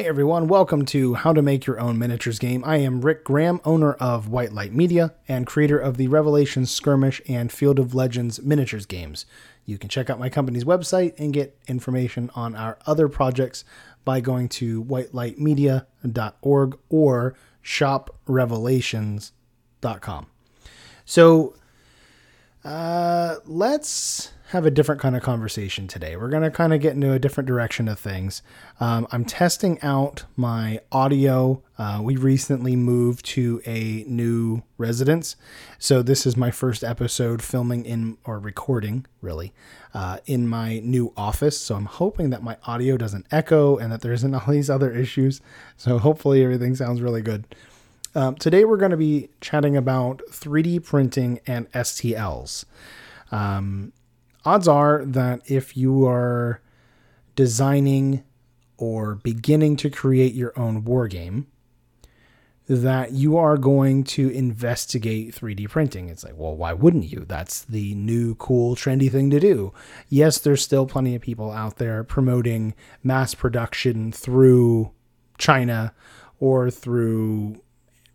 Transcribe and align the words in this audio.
Hey 0.00 0.08
everyone, 0.08 0.48
welcome 0.48 0.86
to 0.86 1.12
How 1.12 1.34
to 1.34 1.42
Make 1.42 1.66
Your 1.66 1.78
Own 1.78 1.98
Miniatures 1.98 2.38
Game. 2.38 2.64
I 2.64 2.78
am 2.78 3.02
Rick 3.02 3.22
Graham, 3.22 3.60
owner 3.66 3.92
of 3.92 4.30
White 4.30 4.54
Light 4.54 4.72
Media 4.72 5.12
and 5.28 5.46
creator 5.46 5.78
of 5.78 5.98
the 5.98 6.08
Revelations 6.08 6.70
Skirmish 6.70 7.20
and 7.28 7.52
Field 7.52 7.78
of 7.78 7.94
Legends 7.94 8.40
miniatures 8.40 8.86
games. 8.86 9.26
You 9.66 9.76
can 9.76 9.90
check 9.90 10.08
out 10.08 10.18
my 10.18 10.30
company's 10.30 10.64
website 10.64 11.12
and 11.18 11.34
get 11.34 11.58
information 11.68 12.30
on 12.34 12.56
our 12.56 12.78
other 12.86 13.10
projects 13.10 13.62
by 14.02 14.20
going 14.20 14.48
to 14.48 14.82
whitelightmedia.org 14.82 16.78
or 16.88 17.34
shoprevelations.com. 17.62 20.26
So, 21.04 21.54
uh, 22.64 23.34
let's 23.44 24.32
have 24.50 24.66
a 24.66 24.70
different 24.70 25.00
kind 25.00 25.14
of 25.14 25.22
conversation 25.22 25.86
today. 25.86 26.16
We're 26.16 26.28
going 26.28 26.42
to 26.42 26.50
kind 26.50 26.74
of 26.74 26.80
get 26.80 26.94
into 26.94 27.12
a 27.12 27.20
different 27.20 27.46
direction 27.46 27.86
of 27.86 28.00
things. 28.00 28.42
Um, 28.80 29.06
I'm 29.12 29.24
testing 29.24 29.80
out 29.80 30.24
my 30.36 30.80
audio. 30.90 31.62
Uh, 31.78 32.00
we 32.02 32.16
recently 32.16 32.74
moved 32.74 33.24
to 33.26 33.62
a 33.64 34.04
new 34.08 34.64
residence. 34.76 35.36
So, 35.78 36.02
this 36.02 36.26
is 36.26 36.36
my 36.36 36.50
first 36.50 36.82
episode 36.82 37.42
filming 37.42 37.84
in 37.84 38.18
or 38.24 38.40
recording, 38.40 39.06
really, 39.22 39.52
uh, 39.94 40.18
in 40.26 40.48
my 40.48 40.80
new 40.80 41.12
office. 41.16 41.56
So, 41.56 41.76
I'm 41.76 41.86
hoping 41.86 42.30
that 42.30 42.42
my 42.42 42.56
audio 42.64 42.96
doesn't 42.96 43.26
echo 43.30 43.76
and 43.76 43.92
that 43.92 44.00
there 44.00 44.12
isn't 44.12 44.34
all 44.34 44.52
these 44.52 44.68
other 44.68 44.90
issues. 44.90 45.40
So, 45.76 45.98
hopefully, 45.98 46.42
everything 46.42 46.74
sounds 46.74 47.00
really 47.00 47.22
good. 47.22 47.44
Um, 48.16 48.34
today, 48.34 48.64
we're 48.64 48.78
going 48.78 48.90
to 48.90 48.96
be 48.96 49.28
chatting 49.40 49.76
about 49.76 50.22
3D 50.28 50.84
printing 50.84 51.38
and 51.46 51.70
STLs. 51.70 52.64
Um, 53.30 53.92
odds 54.44 54.68
are 54.68 55.04
that 55.04 55.42
if 55.50 55.76
you 55.76 56.06
are 56.06 56.60
designing 57.36 58.24
or 58.76 59.16
beginning 59.16 59.76
to 59.76 59.90
create 59.90 60.34
your 60.34 60.58
own 60.58 60.84
war 60.84 61.06
game, 61.08 61.46
that 62.70 63.10
you 63.10 63.36
are 63.36 63.56
going 63.56 64.04
to 64.04 64.28
investigate 64.30 65.34
3D 65.34 65.68
printing. 65.68 66.08
It's 66.08 66.22
like, 66.22 66.34
well, 66.36 66.56
why 66.56 66.72
wouldn't 66.72 67.10
you? 67.10 67.24
That's 67.26 67.62
the 67.62 67.96
new, 67.96 68.36
cool, 68.36 68.76
trendy 68.76 69.10
thing 69.10 69.28
to 69.30 69.40
do. 69.40 69.72
Yes, 70.08 70.38
there's 70.38 70.62
still 70.62 70.86
plenty 70.86 71.16
of 71.16 71.22
people 71.22 71.50
out 71.50 71.78
there 71.78 72.04
promoting 72.04 72.74
mass 73.02 73.34
production 73.34 74.12
through 74.12 74.92
China 75.36 75.92
or 76.38 76.70
through 76.70 77.60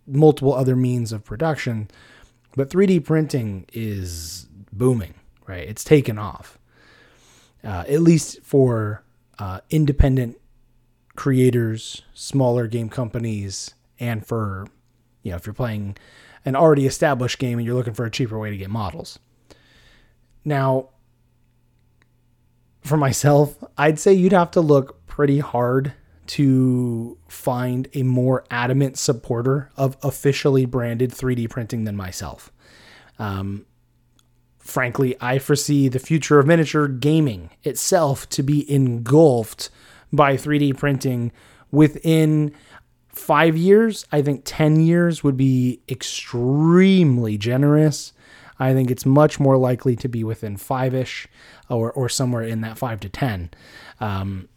multiple 0.07 0.53
other 0.53 0.77
means 0.77 1.11
of 1.11 1.25
production, 1.25 1.89
but 2.55 2.69
3D 2.69 3.03
printing 3.03 3.65
is 3.73 4.47
booming 4.71 5.15
right? 5.47 5.67
It's 5.67 5.83
taken 5.83 6.17
off, 6.17 6.57
uh, 7.63 7.85
at 7.87 8.01
least 8.01 8.41
for 8.43 9.03
uh, 9.39 9.61
independent 9.69 10.37
creators, 11.15 12.01
smaller 12.13 12.67
game 12.67 12.89
companies, 12.89 13.73
and 13.99 14.25
for 14.25 14.67
you 15.23 15.31
know 15.31 15.37
if 15.37 15.45
you're 15.45 15.53
playing 15.53 15.97
an 16.45 16.55
already 16.55 16.85
established 16.85 17.39
game 17.39 17.57
and 17.57 17.65
you're 17.65 17.75
looking 17.75 17.93
for 17.93 18.05
a 18.05 18.11
cheaper 18.11 18.37
way 18.37 18.49
to 18.51 18.57
get 18.57 18.69
models. 18.69 19.17
Now, 20.43 20.89
for 22.81 22.97
myself, 22.97 23.63
I'd 23.77 23.99
say 23.99 24.13
you'd 24.13 24.31
have 24.31 24.51
to 24.51 24.61
look 24.61 25.07
pretty 25.07 25.39
hard 25.39 25.93
to 26.27 27.17
find 27.27 27.87
a 27.93 28.03
more 28.03 28.45
adamant 28.51 28.97
supporter 28.97 29.71
of 29.75 29.97
officially 30.03 30.65
branded 30.65 31.11
3D 31.11 31.49
printing 31.49 31.83
than 31.83 31.95
myself. 31.95 32.51
Um, 33.17 33.65
frankly, 34.65 35.15
I 35.21 35.37
foresee 35.37 35.87
the 35.87 35.99
future 35.99 36.39
of 36.39 36.47
miniature 36.47 36.87
gaming 36.87 37.51
itself 37.63 38.27
to 38.29 38.43
be 38.43 38.69
engulfed 38.69 39.69
by 40.11 40.35
3D 40.35 40.75
printing 40.75 41.31
within 41.71 42.51
five 43.09 43.55
years. 43.55 44.05
I 44.11 44.23
think 44.23 44.41
10 44.43 44.81
years 44.81 45.23
would 45.23 45.37
be 45.37 45.81
extremely 45.87 47.37
generous. 47.37 48.11
I 48.57 48.73
think 48.73 48.89
it's 48.89 49.05
much 49.05 49.39
more 49.39 49.57
likely 49.57 49.95
to 49.97 50.07
be 50.07 50.23
within 50.23 50.57
five 50.57 50.95
ish 50.95 51.27
or, 51.69 51.91
or 51.91 52.09
somewhere 52.09 52.43
in 52.43 52.61
that 52.61 52.77
five 52.77 52.99
to 53.01 53.09
10. 53.09 53.51
Um, 53.99 54.49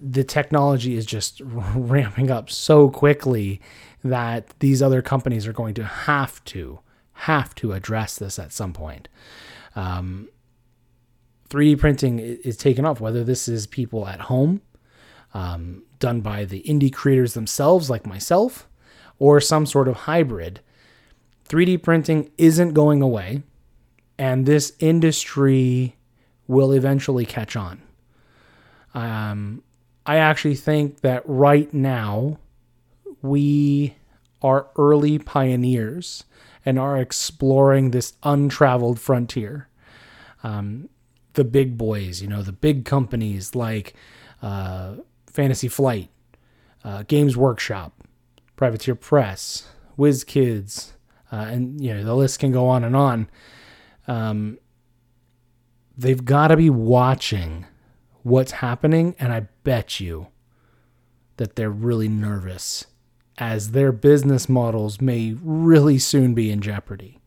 the 0.00 0.24
technology 0.24 0.96
is 0.96 1.04
just 1.04 1.40
ramping 1.44 2.30
up 2.30 2.48
so 2.48 2.88
quickly 2.88 3.60
that 4.02 4.58
these 4.60 4.80
other 4.80 5.02
companies 5.02 5.46
are 5.46 5.52
going 5.52 5.74
to 5.74 5.84
have 5.84 6.42
to 6.44 6.80
have 7.14 7.54
to 7.56 7.72
address 7.72 8.16
this 8.16 8.38
at 8.38 8.52
some 8.52 8.72
point. 8.72 9.08
Um, 9.76 10.28
3D 11.50 11.78
printing 11.78 12.18
is 12.18 12.56
taken 12.56 12.84
off, 12.84 13.00
whether 13.00 13.22
this 13.22 13.48
is 13.48 13.66
people 13.66 14.06
at 14.08 14.22
home, 14.22 14.60
um, 15.32 15.82
done 15.98 16.20
by 16.20 16.44
the 16.44 16.62
indie 16.62 16.92
creators 16.92 17.34
themselves, 17.34 17.88
like 17.88 18.06
myself, 18.06 18.68
or 19.18 19.40
some 19.40 19.66
sort 19.66 19.88
of 19.88 19.94
hybrid. 19.94 20.60
3D 21.48 21.82
printing 21.82 22.30
isn't 22.38 22.72
going 22.72 23.02
away, 23.02 23.42
and 24.18 24.46
this 24.46 24.72
industry 24.80 25.96
will 26.46 26.72
eventually 26.72 27.24
catch 27.24 27.56
on. 27.56 27.80
Um, 28.94 29.62
I 30.06 30.16
actually 30.16 30.54
think 30.54 31.00
that 31.00 31.22
right 31.24 31.72
now 31.72 32.38
we 33.22 33.96
are 34.42 34.68
early 34.76 35.18
pioneers 35.18 36.24
and 36.64 36.78
are 36.78 36.96
exploring 36.96 37.90
this 37.90 38.14
untraveled 38.22 38.98
frontier. 38.98 39.68
Um, 40.42 40.88
the 41.34 41.44
big 41.44 41.76
boys, 41.76 42.22
you 42.22 42.28
know, 42.28 42.42
the 42.42 42.52
big 42.52 42.84
companies 42.84 43.54
like 43.54 43.94
uh, 44.42 44.96
Fantasy 45.26 45.68
Flight, 45.68 46.10
uh, 46.84 47.02
Games 47.06 47.36
Workshop, 47.36 48.02
Privateer 48.56 48.94
Press, 48.94 49.68
WizKids, 49.98 50.92
uh, 51.32 51.36
and 51.36 51.80
you 51.80 51.92
know 51.92 52.04
the 52.04 52.14
list 52.14 52.38
can 52.38 52.52
go 52.52 52.68
on 52.68 52.84
and 52.84 52.94
on. 52.94 53.28
Um, 54.06 54.58
they've 55.96 56.24
got 56.24 56.48
to 56.48 56.56
be 56.56 56.70
watching 56.70 57.66
what's 58.22 58.52
happening, 58.52 59.16
and 59.18 59.32
I 59.32 59.48
bet 59.64 59.98
you 59.98 60.28
that 61.36 61.56
they're 61.56 61.70
really 61.70 62.08
nervous 62.08 62.86
as 63.38 63.72
their 63.72 63.92
business 63.92 64.48
models 64.48 65.00
may 65.00 65.36
really 65.42 65.98
soon 65.98 66.34
be 66.34 66.50
in 66.50 66.60
jeopardy. 66.60 67.18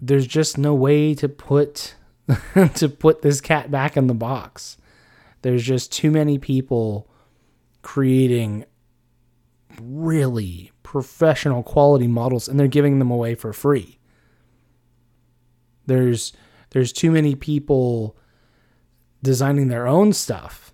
There's 0.00 0.26
just 0.26 0.56
no 0.56 0.74
way 0.74 1.14
to 1.14 1.28
put 1.28 1.94
to 2.74 2.88
put 2.88 3.22
this 3.22 3.40
cat 3.40 3.70
back 3.70 3.96
in 3.96 4.06
the 4.06 4.14
box. 4.14 4.76
There's 5.42 5.62
just 5.62 5.92
too 5.92 6.10
many 6.10 6.38
people 6.38 7.08
creating 7.82 8.64
really 9.80 10.72
professional 10.82 11.62
quality 11.62 12.06
models 12.06 12.48
and 12.48 12.58
they're 12.58 12.66
giving 12.68 12.98
them 12.98 13.10
away 13.10 13.34
for 13.34 13.52
free. 13.52 13.98
There's 15.86 16.32
there's 16.70 16.92
too 16.92 17.10
many 17.10 17.34
people 17.34 18.16
designing 19.22 19.68
their 19.68 19.86
own 19.86 20.12
stuff 20.12 20.65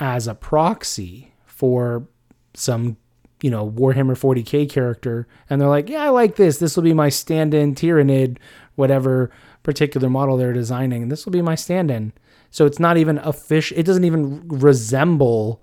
as 0.00 0.26
a 0.26 0.34
proxy 0.34 1.32
for 1.46 2.08
some 2.54 2.96
you 3.42 3.50
know 3.50 3.70
Warhammer 3.70 4.18
40k 4.18 4.68
character 4.68 5.28
and 5.48 5.60
they're 5.60 5.68
like, 5.68 5.88
"Yeah, 5.88 6.02
I 6.02 6.08
like 6.08 6.36
this. 6.36 6.58
This 6.58 6.76
will 6.76 6.82
be 6.82 6.94
my 6.94 7.08
stand-in 7.08 7.74
Tyranid, 7.74 8.38
whatever 8.74 9.30
particular 9.62 10.10
model 10.10 10.36
they're 10.36 10.52
designing. 10.52 11.08
This 11.08 11.24
will 11.24 11.32
be 11.32 11.42
my 11.42 11.54
stand-in." 11.54 12.12
So 12.50 12.66
it's 12.66 12.80
not 12.80 12.96
even 12.96 13.18
official. 13.18 13.78
It 13.78 13.86
doesn't 13.86 14.04
even 14.04 14.48
resemble 14.48 15.62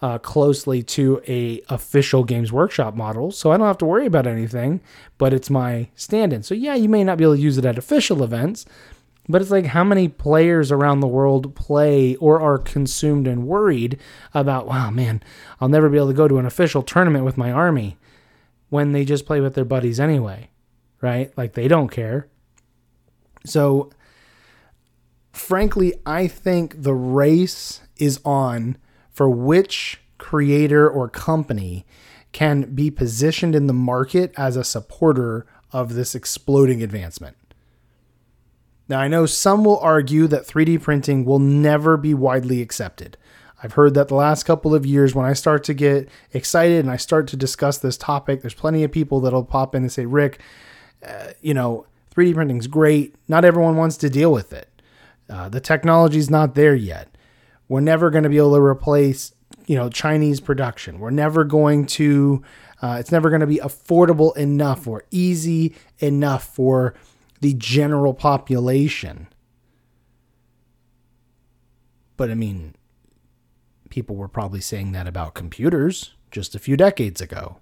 uh, 0.00 0.18
closely 0.18 0.82
to 0.82 1.20
a 1.26 1.60
official 1.68 2.22
Games 2.22 2.52
Workshop 2.52 2.94
model, 2.94 3.32
so 3.32 3.50
I 3.50 3.56
don't 3.56 3.66
have 3.66 3.78
to 3.78 3.86
worry 3.86 4.06
about 4.06 4.26
anything. 4.26 4.80
But 5.16 5.32
it's 5.32 5.50
my 5.50 5.88
stand-in. 5.96 6.42
So 6.42 6.54
yeah, 6.54 6.74
you 6.74 6.88
may 6.88 7.02
not 7.02 7.18
be 7.18 7.24
able 7.24 7.36
to 7.36 7.40
use 7.40 7.58
it 7.58 7.64
at 7.64 7.78
official 7.78 8.22
events, 8.22 8.64
but 9.28 9.42
it's 9.42 9.50
like 9.50 9.66
how 9.66 9.84
many 9.84 10.08
players 10.08 10.72
around 10.72 11.00
the 11.00 11.06
world 11.06 11.54
play 11.54 12.16
or 12.16 12.40
are 12.40 12.58
consumed 12.58 13.26
and 13.26 13.46
worried 13.46 13.98
about, 14.32 14.66
wow, 14.66 14.90
man, 14.90 15.22
I'll 15.60 15.68
never 15.68 15.88
be 15.88 15.98
able 15.98 16.08
to 16.08 16.14
go 16.14 16.28
to 16.28 16.38
an 16.38 16.46
official 16.46 16.82
tournament 16.82 17.24
with 17.24 17.36
my 17.36 17.52
army 17.52 17.98
when 18.70 18.92
they 18.92 19.04
just 19.04 19.26
play 19.26 19.40
with 19.40 19.54
their 19.54 19.64
buddies 19.64 20.00
anyway, 20.00 20.50
right? 21.00 21.36
Like 21.36 21.54
they 21.54 21.68
don't 21.68 21.88
care. 21.88 22.28
So, 23.44 23.90
frankly, 25.32 25.94
I 26.04 26.26
think 26.26 26.82
the 26.82 26.94
race 26.94 27.80
is 27.96 28.20
on 28.24 28.76
for 29.10 29.28
which 29.28 30.00
creator 30.18 30.88
or 30.88 31.08
company 31.08 31.86
can 32.32 32.74
be 32.74 32.90
positioned 32.90 33.54
in 33.54 33.66
the 33.66 33.72
market 33.72 34.32
as 34.36 34.56
a 34.56 34.64
supporter 34.64 35.46
of 35.72 35.94
this 35.94 36.14
exploding 36.14 36.82
advancement. 36.82 37.37
Now, 38.88 39.00
I 39.00 39.08
know 39.08 39.26
some 39.26 39.64
will 39.64 39.78
argue 39.80 40.26
that 40.28 40.46
3D 40.46 40.80
printing 40.80 41.24
will 41.24 41.38
never 41.38 41.96
be 41.96 42.14
widely 42.14 42.62
accepted. 42.62 43.16
I've 43.62 43.72
heard 43.72 43.94
that 43.94 44.08
the 44.08 44.14
last 44.14 44.44
couple 44.44 44.74
of 44.74 44.86
years, 44.86 45.14
when 45.14 45.26
I 45.26 45.32
start 45.32 45.64
to 45.64 45.74
get 45.74 46.08
excited 46.32 46.80
and 46.80 46.90
I 46.90 46.96
start 46.96 47.26
to 47.28 47.36
discuss 47.36 47.78
this 47.78 47.96
topic, 47.96 48.40
there's 48.40 48.54
plenty 48.54 48.84
of 48.84 48.92
people 48.92 49.20
that'll 49.20 49.44
pop 49.44 49.74
in 49.74 49.82
and 49.82 49.92
say, 49.92 50.06
Rick, 50.06 50.40
uh, 51.06 51.32
you 51.40 51.54
know, 51.54 51.86
3D 52.14 52.34
printing's 52.34 52.66
great. 52.66 53.14
Not 53.26 53.44
everyone 53.44 53.76
wants 53.76 53.96
to 53.98 54.08
deal 54.08 54.32
with 54.32 54.52
it. 54.52 54.68
Uh, 55.28 55.48
the 55.48 55.60
technology's 55.60 56.30
not 56.30 56.54
there 56.54 56.74
yet. 56.74 57.08
We're 57.68 57.80
never 57.80 58.10
going 58.10 58.24
to 58.24 58.30
be 58.30 58.38
able 58.38 58.54
to 58.54 58.62
replace, 58.62 59.34
you 59.66 59.76
know, 59.76 59.90
Chinese 59.90 60.40
production. 60.40 61.00
We're 61.00 61.10
never 61.10 61.44
going 61.44 61.86
to, 61.86 62.42
uh, 62.80 62.96
it's 62.98 63.12
never 63.12 63.28
going 63.28 63.40
to 63.42 63.46
be 63.46 63.58
affordable 63.58 64.34
enough 64.36 64.86
or 64.86 65.04
easy 65.10 65.74
enough 65.98 66.44
for 66.54 66.94
the 67.40 67.54
general 67.54 68.14
population. 68.14 69.28
But 72.16 72.30
I 72.30 72.34
mean, 72.34 72.74
people 73.90 74.16
were 74.16 74.28
probably 74.28 74.60
saying 74.60 74.92
that 74.92 75.06
about 75.06 75.34
computers 75.34 76.14
just 76.30 76.54
a 76.54 76.58
few 76.58 76.76
decades 76.76 77.20
ago. 77.20 77.58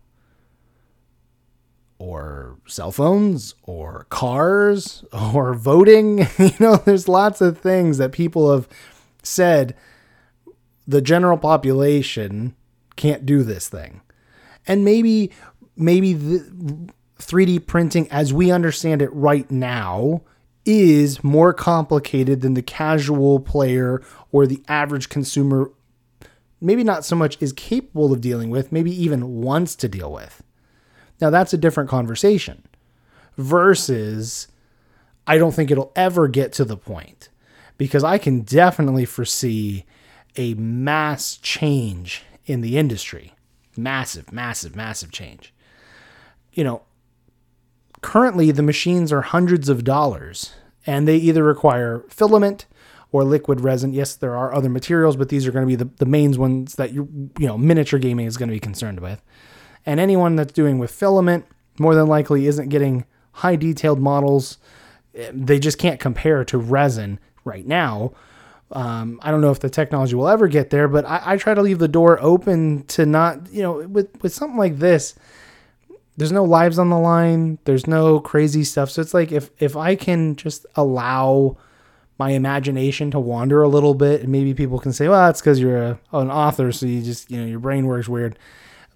Or 1.99 2.59
cell 2.67 2.93
phones, 2.93 3.55
or 3.63 4.07
cars, 4.11 5.05
or 5.35 5.55
voting. 5.55 6.19
you 6.39 6.51
know, 6.61 6.77
there's 6.77 7.09
lots 7.09 7.41
of 7.41 7.59
things 7.59 7.99
that 7.99 8.13
people 8.13 8.53
have 8.53 8.69
said 9.23 9.75
the 10.87 11.01
general 11.01 11.39
population 11.39 12.55
can't 12.97 13.27
do 13.27 13.43
this 13.43 13.69
thing. 13.69 14.01
And 14.67 14.85
maybe 14.85 15.31
maybe 15.77 16.13
the 16.13 16.91
3D 17.19 17.67
printing 17.67 18.11
as 18.11 18.33
we 18.33 18.51
understand 18.51 19.03
it 19.03 19.13
right 19.13 19.51
now 19.51 20.23
is 20.65 21.23
more 21.23 21.55
complicated 21.55 22.41
than 22.41 22.55
the 22.55 22.63
casual 22.63 23.41
player 23.41 24.03
or 24.33 24.47
the 24.47 24.63
average 24.69 25.09
consumer 25.09 25.71
maybe 26.61 26.83
not 26.83 27.05
so 27.05 27.15
much 27.15 27.41
is 27.41 27.53
capable 27.53 28.13
of 28.13 28.21
dealing 28.21 28.51
with, 28.51 28.73
maybe 28.73 28.91
even 28.91 29.43
wants 29.43 29.77
to 29.77 29.89
deal 29.89 30.11
with. 30.11 30.43
Now 31.21 31.31
that's 31.31 31.53
a 31.53 31.59
different 31.59 31.91
conversation 31.91 32.63
versus 33.37 34.49
I 35.27 35.39
don't 35.39 35.53
think 35.53 35.71
it'll 35.71 35.93
ever 35.97 36.29
get 36.29 36.53
to 36.55 36.65
the 36.65 36.77
point 36.77 37.29
because 37.79 38.05
I 38.05 38.19
can 38.19 38.41
definitely 38.41 39.05
foresee 39.05 39.85
a 40.37 40.55
mass 40.55 41.37
change 41.37 42.25
in 42.45 42.61
the 42.61 42.79
industry. 42.79 43.35
Massive, 43.77 44.33
massive, 44.33 44.77
massive 44.77 45.11
change. 45.11 45.53
You 46.53 46.65
know, 46.65 46.83
currently 48.03 48.51
the 48.51 48.63
machines 48.63 49.13
are 49.13 49.23
hundreds 49.23 49.69
of 49.69 49.85
dollars 49.85 50.53
and 50.87 51.07
they 51.07 51.17
either 51.17 51.43
require 51.43 52.05
filament 52.09 52.67
or 53.13 53.25
liquid 53.25 53.61
resin. 53.61 53.93
Yes, 53.93 54.15
there 54.15 54.37
are 54.37 54.55
other 54.55 54.69
materials, 54.69 55.17
but 55.17 55.29
these 55.29 55.47
are 55.47 55.53
going 55.53 55.65
to 55.65 55.67
be 55.67 55.77
the, 55.77 55.91
the 55.97 56.07
main 56.07 56.33
ones 56.33 56.75
that 56.77 56.93
you 56.93 57.31
you 57.39 57.47
know 57.47 57.59
miniature 57.59 57.99
gaming 57.99 58.27
is 58.27 58.37
going 58.37 58.49
to 58.49 58.55
be 58.55 58.61
concerned 58.61 59.01
with. 59.01 59.23
And 59.85 60.01
anyone 60.01 60.37
that's 60.37 60.53
doing 60.53 60.79
with 60.79 60.91
filament 60.91 61.47
more 61.79 61.95
than 61.95 62.07
likely 62.07 62.47
isn't 62.47 62.69
getting 62.69 63.05
high 63.33 63.57
detailed 63.57 64.01
models. 64.01 64.59
They 65.33 65.59
just 65.59 65.79
can't 65.79 66.01
compare 66.01 66.45
to 66.45 66.59
resin 66.59 67.19
right 67.45 67.67
now. 67.67 68.13
Um, 68.73 69.21
I 69.23 69.31
don't 69.31 69.41
know 69.41 69.53
if 69.53 69.61
the 69.61 69.71
technology 69.71 70.17
will 70.17 70.29
ever 70.29 70.49
get 70.49 70.71
there, 70.71 70.89
but 70.89 71.05
I, 71.07 71.23
I 71.25 71.37
try 71.37 71.55
to 71.55 71.63
leave 71.63 71.79
the 71.79 71.89
door 71.89 72.19
open 72.21 72.85
to 72.89 73.07
not, 73.07 73.51
you 73.53 73.63
know, 73.63 73.87
with 73.87 74.11
with 74.23 74.35
something 74.35 74.59
like 74.59 74.79
this. 74.79 75.15
There's 76.17 76.33
no 76.33 76.45
lives 76.45 76.79
on 76.79 76.89
the 76.89 76.99
line. 76.99 77.59
There's 77.65 77.87
no 77.87 78.21
crazy 78.21 78.65
stuff. 78.65 78.91
So 78.91 79.03
it's 79.03 79.15
like 79.15 79.33
if 79.33 79.51
if 79.59 79.77
I 79.77 79.95
can 79.95 80.37
just 80.37 80.67
allow 80.75 81.59
my 82.19 82.31
imagination 82.31 83.11
to 83.11 83.21
wander 83.21 83.63
a 83.63 83.69
little 83.69 83.95
bit, 83.95 84.23
and 84.23 84.31
maybe 84.31 84.55
people 84.55 84.79
can 84.79 84.93
say, 84.93 85.09
"Well, 85.09 85.27
that's 85.27 85.41
because 85.41 85.61
you're 85.61 85.83
a, 85.83 86.01
an 86.13 86.31
author, 86.31 86.73
so 86.73 86.87
you 86.87 87.03
just 87.03 87.31
you 87.31 87.39
know 87.39 87.47
your 87.47 87.61
brain 87.61 87.87
works 87.87 88.09
weird." 88.09 88.39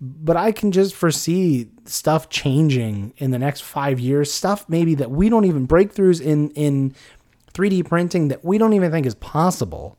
But 0.00 0.38
I 0.38 0.50
can 0.50 0.72
just 0.72 0.94
foresee 0.94 1.68
stuff 1.84 2.30
changing 2.30 3.12
in 3.18 3.32
the 3.32 3.38
next 3.38 3.60
five 3.60 4.00
years. 4.00 4.32
Stuff 4.32 4.66
maybe 4.66 4.94
that 4.94 5.10
we 5.10 5.28
don't 5.28 5.44
even 5.44 5.68
breakthroughs 5.68 6.22
in 6.22 6.50
in 6.52 6.94
3D 7.52 7.86
printing 7.86 8.28
that 8.28 8.42
we 8.42 8.56
don't 8.56 8.72
even 8.72 8.90
think 8.90 9.04
is 9.04 9.14
possible. 9.16 9.98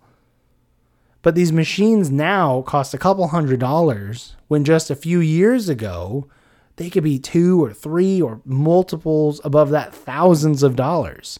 But 1.21 1.35
these 1.35 1.51
machines 1.51 2.09
now 2.09 2.63
cost 2.63 2.95
a 2.95 2.97
couple 2.97 3.27
hundred 3.27 3.59
dollars 3.59 4.35
when 4.47 4.63
just 4.63 4.89
a 4.89 4.95
few 4.95 5.19
years 5.19 5.69
ago 5.69 6.27
they 6.75 6.89
could 6.89 7.03
be 7.03 7.19
two 7.19 7.63
or 7.63 7.73
three 7.73 8.21
or 8.21 8.41
multiples 8.45 9.41
above 9.43 9.69
that 9.71 9.93
thousands 9.93 10.63
of 10.63 10.75
dollars. 10.75 11.39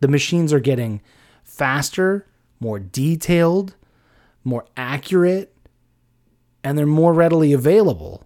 The 0.00 0.08
machines 0.08 0.52
are 0.52 0.60
getting 0.60 1.00
faster, 1.44 2.26
more 2.60 2.78
detailed, 2.78 3.74
more 4.44 4.66
accurate, 4.76 5.54
and 6.62 6.76
they're 6.76 6.86
more 6.86 7.12
readily 7.12 7.52
available. 7.52 8.24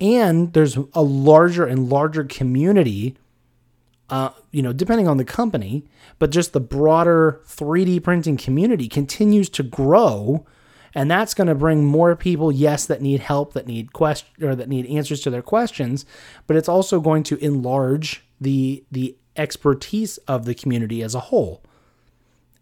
And 0.00 0.52
there's 0.52 0.76
a 0.94 1.02
larger 1.02 1.66
and 1.66 1.88
larger 1.88 2.24
community 2.24 3.16
uh, 4.10 4.30
you 4.50 4.60
know, 4.60 4.72
depending 4.72 5.06
on 5.06 5.16
the 5.16 5.24
company, 5.24 5.84
but 6.18 6.30
just 6.30 6.52
the 6.52 6.60
broader 6.60 7.40
3D 7.46 8.02
printing 8.02 8.36
community 8.36 8.88
continues 8.88 9.48
to 9.50 9.62
grow. 9.62 10.44
And 10.94 11.10
that's 11.10 11.34
going 11.34 11.46
to 11.46 11.54
bring 11.54 11.84
more 11.84 12.16
people, 12.16 12.50
yes, 12.50 12.86
that 12.86 13.00
need 13.00 13.20
help, 13.20 13.52
that 13.52 13.66
need 13.66 13.92
question 13.92 14.44
or 14.44 14.54
that 14.54 14.68
need 14.68 14.86
answers 14.86 15.20
to 15.22 15.30
their 15.30 15.42
questions, 15.42 16.04
but 16.46 16.56
it's 16.56 16.68
also 16.68 17.00
going 17.00 17.22
to 17.24 17.36
enlarge 17.44 18.24
the 18.40 18.84
the 18.90 19.16
expertise 19.36 20.18
of 20.18 20.44
the 20.44 20.54
community 20.54 21.02
as 21.02 21.14
a 21.14 21.20
whole. 21.20 21.62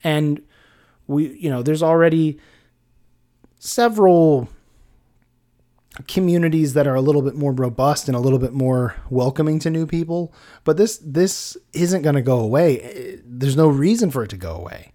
And 0.04 0.42
we, 1.06 1.34
you 1.38 1.50
know, 1.50 1.62
there's 1.62 1.82
already 1.82 2.38
several 3.58 4.48
communities 6.06 6.74
that 6.74 6.86
are 6.86 6.94
a 6.94 7.00
little 7.00 7.22
bit 7.22 7.34
more 7.34 7.52
robust 7.52 8.08
and 8.08 8.16
a 8.16 8.20
little 8.20 8.38
bit 8.38 8.52
more 8.52 8.94
welcoming 9.10 9.58
to 9.58 9.68
new 9.68 9.84
people 9.84 10.32
but 10.62 10.76
this 10.76 11.00
this 11.04 11.56
isn't 11.72 12.02
going 12.02 12.14
to 12.14 12.22
go 12.22 12.38
away 12.38 13.18
there's 13.24 13.56
no 13.56 13.66
reason 13.66 14.08
for 14.08 14.22
it 14.22 14.30
to 14.30 14.36
go 14.36 14.54
away 14.54 14.92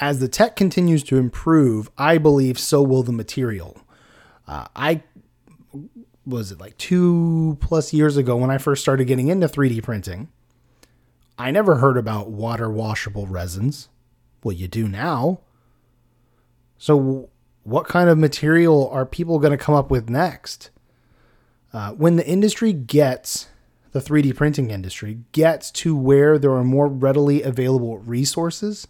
as 0.00 0.20
the 0.20 0.28
tech 0.28 0.56
continues 0.56 1.02
to 1.02 1.16
improve 1.16 1.90
i 1.98 2.18
believe 2.18 2.58
so 2.58 2.82
will 2.82 3.02
the 3.02 3.12
material. 3.12 3.76
Uh, 4.46 4.66
i 4.74 5.02
was 6.26 6.52
it 6.52 6.60
like 6.60 6.76
two 6.78 7.56
plus 7.60 7.92
years 7.92 8.16
ago 8.16 8.36
when 8.36 8.50
i 8.50 8.58
first 8.58 8.82
started 8.82 9.06
getting 9.06 9.28
into 9.28 9.48
3d 9.48 9.82
printing 9.82 10.28
i 11.38 11.50
never 11.50 11.76
heard 11.76 11.96
about 11.96 12.30
water 12.30 12.70
washable 12.70 13.26
resins. 13.26 13.88
Well 14.42 14.52
you 14.52 14.68
do 14.68 14.88
now. 14.88 15.40
So 16.78 17.28
what 17.64 17.86
kind 17.86 18.08
of 18.08 18.16
material 18.16 18.88
are 18.90 19.04
people 19.04 19.38
going 19.38 19.50
to 19.50 19.62
come 19.62 19.74
up 19.74 19.90
with 19.90 20.08
next? 20.08 20.70
Uh, 21.72 21.92
when 21.92 22.16
the 22.16 22.26
industry 22.26 22.72
gets, 22.72 23.48
the 23.92 24.00
3D 24.00 24.34
printing 24.34 24.70
industry 24.70 25.18
gets 25.32 25.70
to 25.72 25.94
where 25.94 26.38
there 26.38 26.52
are 26.52 26.64
more 26.64 26.88
readily 26.88 27.42
available 27.42 27.98
resources 27.98 28.86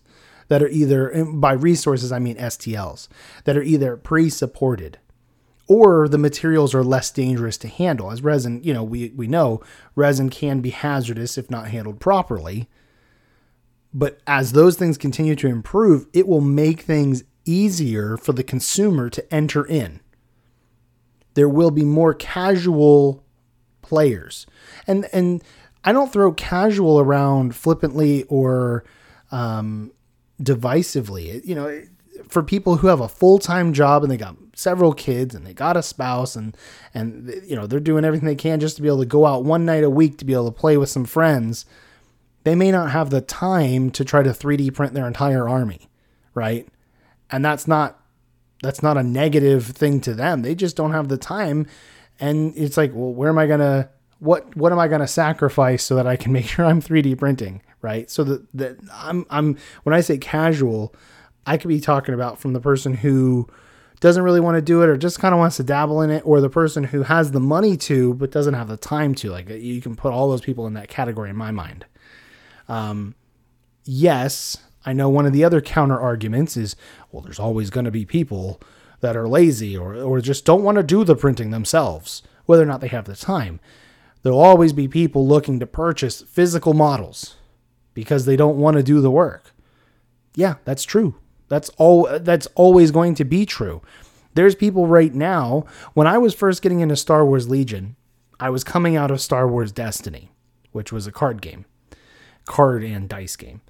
that 0.49 0.63
are 0.63 0.69
either, 0.69 1.25
by 1.33 1.53
resources, 1.53 2.11
I 2.11 2.19
mean 2.19 2.37
STLs, 2.37 3.09
that 3.45 3.57
are 3.57 3.63
either 3.63 3.97
pre 3.97 4.31
supported 4.31 4.99
or 5.69 6.09
the 6.09 6.19
materials 6.19 6.75
are 6.75 6.83
less 6.83 7.11
dangerous 7.11 7.59
to 7.59 7.69
handle. 7.69 8.11
As 8.11 8.23
resin, 8.23 8.63
you 8.65 8.73
know, 8.73 8.83
we, 8.83 9.11
we 9.11 9.27
know 9.27 9.61
resin 9.95 10.31
can 10.31 10.61
be 10.61 10.71
hazardous 10.71 11.37
if 11.37 11.51
not 11.51 11.69
handled 11.69 12.01
properly. 12.01 12.69
But 13.93 14.21
as 14.27 14.53
those 14.53 14.77
things 14.77 14.99
continue 14.99 15.37
to 15.37 15.47
improve, 15.47 16.07
it 16.13 16.27
will 16.27 16.41
make 16.41 16.81
things 16.81 17.23
easier 17.45 18.17
for 18.17 18.33
the 18.33 18.43
consumer 18.43 19.11
to 19.11 19.35
enter 19.35 19.65
in. 19.65 20.01
There 21.35 21.49
will 21.49 21.71
be 21.71 21.85
more 21.85 22.15
casual 22.15 23.25
players. 23.83 24.47
And 24.87 25.09
and 25.13 25.43
I 25.85 25.93
don't 25.93 26.13
throw 26.13 26.33
casual 26.33 26.99
around 26.99 27.55
flippantly 27.55 28.25
or 28.25 28.85
um, 29.31 29.93
divisively. 30.43 31.45
You 31.45 31.55
know, 31.55 31.83
for 32.29 32.43
people 32.43 32.77
who 32.77 32.89
have 32.89 33.01
a 33.01 33.09
full-time 33.09 33.73
job 33.73 34.03
and 34.03 34.11
they 34.11 34.17
got 34.17 34.37
several 34.55 34.93
kids 34.93 35.35
and 35.35 35.47
they 35.47 35.55
got 35.55 35.77
a 35.77 35.83
spouse 35.83 36.35
and 36.37 36.57
and 36.95 37.33
you 37.47 37.57
know, 37.57 37.67
they're 37.67 37.81
doing 37.81 38.05
everything 38.05 38.27
they 38.27 38.35
can 38.35 38.61
just 38.61 38.77
to 38.77 38.83
be 38.83 38.89
able 38.89 39.01
to 39.01 39.07
go 39.07 39.27
out 39.27 39.45
one 39.45 39.65
night 39.65 39.85
a 39.85 39.91
week 39.91 40.19
to 40.19 40.25
be 40.25 40.33
able 40.33 40.51
to 40.51 40.59
play 40.59 40.77
with 40.77 40.89
some 40.89 41.05
friends. 41.05 41.65
They 42.45 42.55
may 42.55 42.71
not 42.71 42.91
have 42.91 43.11
the 43.11 43.21
time 43.21 43.91
to 43.91 44.05
try 44.05 44.23
to 44.23 44.31
3D 44.31 44.75
print 44.75 44.95
their 44.95 45.07
entire 45.07 45.49
army, 45.49 45.89
right? 46.35 46.69
and 47.31 47.45
that's 47.45 47.69
not 47.69 48.01
that's 48.63 48.83
not 48.83 48.97
a 48.97 49.03
negative 49.03 49.67
thing 49.67 50.01
to 50.01 50.15
them. 50.15 50.43
They 50.43 50.55
just 50.55 50.77
don't 50.77 50.91
have 50.91 51.09
the 51.09 51.17
time, 51.17 51.67
and 52.19 52.53
it's 52.57 52.77
like, 52.77 52.91
well, 52.93 53.13
where 53.13 53.29
am 53.29 53.39
I 53.39 53.47
gonna 53.47 53.91
what 54.19 54.57
what 54.57 54.73
am 54.73 54.79
I 54.79 54.89
gonna 54.89 55.09
sacrifice 55.09 55.85
so 55.85 55.95
that 55.97 56.07
I 56.07 56.17
can 56.17 56.33
make 56.33 56.47
sure 56.49 56.65
I'm 56.65 56.83
3D 56.83 57.19
printing, 57.19 57.63
right? 57.83 58.11
So 58.11 58.25
that 58.25 58.53
that 58.53 58.77
I'm 58.93 59.27
I'm 59.31 59.57
when 59.83 59.95
I 59.95 60.01
say 60.01 60.19
casual, 60.19 60.95
I 61.47 61.57
could 61.57 61.69
be 61.69 61.81
talking 61.81 62.15
about 62.15 62.39
from 62.39 62.53
the 62.53 62.61
person 62.61 62.95
who 62.95 63.49
doesn't 64.01 64.23
really 64.23 64.41
want 64.41 64.55
to 64.55 64.63
do 64.63 64.83
it 64.83 64.89
or 64.89 64.97
just 64.97 65.19
kind 65.19 65.35
of 65.35 65.41
wants 65.41 65.57
to 65.57 65.65
dabble 65.65 66.03
in 66.03 66.11
it 66.11 66.23
or 66.25 66.41
the 66.41 66.49
person 66.49 66.85
who 66.85 67.03
has 67.03 67.33
the 67.33 67.41
money 67.41 67.77
to 67.77 68.15
but 68.15 68.31
doesn't 68.31 68.55
have 68.55 68.69
the 68.69 68.77
time 68.77 69.13
to 69.13 69.29
like 69.29 69.49
you 69.49 69.81
can 69.81 69.97
put 69.97 70.13
all 70.13 70.31
those 70.31 70.41
people 70.41 70.69
in 70.69 70.75
that 70.75 70.87
category 70.87 71.31
in 71.31 71.37
my 71.37 71.51
mind 71.51 71.85
um, 72.69 73.17
yes 73.83 74.57
I 74.89 74.95
know 74.95 75.11
one 75.11 75.27
of 75.27 75.35
the 75.35 75.45
other 75.45 75.61
counter 75.61 76.01
arguments 76.01 76.57
is, 76.57 76.75
well, 77.11 77.23
there's 77.23 77.39
always 77.39 77.69
going 77.69 77.85
to 77.85 77.91
be 77.91 78.07
people 78.07 78.61
that 79.01 79.17
are 79.17 79.29
lazy 79.29 79.77
or, 79.77 79.95
or 79.95 80.21
just 80.21 80.47
don't 80.47 80.63
want 80.63 80.77
to 80.77 80.83
do 80.83 81.05
the 81.05 81.15
printing 81.15 81.51
themselves, 81.51 82.23
whether 82.47 82.63
or 82.63 82.67
not 82.67 82.81
they 82.81 82.89
have 82.89 83.05
the 83.05 83.15
time. 83.15 83.61
There'll 84.23 84.41
always 84.41 84.73
be 84.73 84.89
people 84.89 85.27
looking 85.27 85.61
to 85.61 85.67
purchase 85.67 86.23
physical 86.23 86.75
models 86.75 87.37
because 87.99 88.27
they 88.27 88.37
don't 88.37 88.59
want 88.59 88.77
to 88.77 88.83
do 88.85 89.01
the 89.01 89.11
work. 89.11 89.53
Yeah, 90.37 90.55
that's 90.65 90.85
true. 90.85 91.17
That's 91.49 91.69
all 91.71 92.09
that's 92.21 92.47
always 92.55 92.93
going 92.93 93.17
to 93.17 93.25
be 93.25 93.45
true. 93.45 93.83
There's 94.35 94.55
people 94.55 94.87
right 94.87 95.13
now, 95.13 95.65
when 95.95 96.07
I 96.07 96.17
was 96.17 96.33
first 96.33 96.63
getting 96.63 96.79
into 96.79 96.95
Star 96.95 97.27
Wars 97.27 97.49
Legion, 97.49 97.97
I 98.39 98.51
was 98.51 98.63
coming 98.63 98.95
out 98.95 99.11
of 99.11 99.21
Star 99.21 99.49
Wars 99.49 99.73
Destiny, 99.73 100.31
which 100.71 100.93
was 100.93 101.09
a 101.09 101.13
card 101.13 101.43
game, 101.43 101.65
card 102.45 102.85
and 102.85 103.09
dice 103.09 103.35
game. 103.35 103.63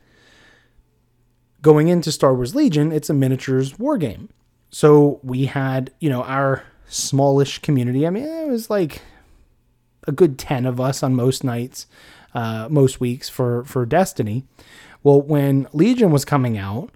Going 1.63 1.89
into 1.89 2.13
Star 2.13 2.35
Wars 2.35 2.55
Legion, 2.55 2.93
it's 2.93 3.09
a 3.09 3.15
miniatures 3.15 3.79
war 3.79 3.97
game. 3.97 4.29
So 4.69 5.21
we 5.23 5.47
had, 5.47 5.91
you 6.01 6.11
know, 6.11 6.23
our 6.25 6.65
smallish 6.87 7.61
community. 7.61 8.07
I 8.07 8.11
mean, 8.11 8.25
it 8.25 8.49
was 8.49 8.69
like 8.69 9.01
a 10.07 10.13
good 10.13 10.39
10 10.39 10.67
of 10.67 10.79
us 10.79 11.03
on 11.03 11.15
most 11.15 11.43
nights, 11.45 11.87
uh, 12.35 12.69
most 12.71 13.01
weeks 13.01 13.29
for, 13.29 13.65
for 13.65 13.87
Destiny. 13.87 14.45
Well, 15.03 15.21
when 15.21 15.69
Legion 15.73 16.11
was 16.11 16.25
coming 16.25 16.59
out, 16.59 16.91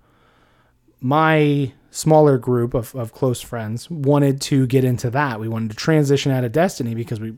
my 1.01 1.73
smaller 1.91 2.39
group 2.39 2.75
of, 2.75 2.95
of 2.95 3.13
close 3.13 3.41
friends 3.41 3.91
wanted 3.91 4.41
to 4.41 4.67
get 4.67 4.85
into 4.85 5.11
that. 5.11 5.39
We 5.39 5.49
wanted 5.49 5.71
to 5.71 5.77
transition 5.77 6.33
out 6.33 6.45
of 6.45 6.53
Destiny 6.53 6.95
because 6.95 7.21
we 7.21 7.35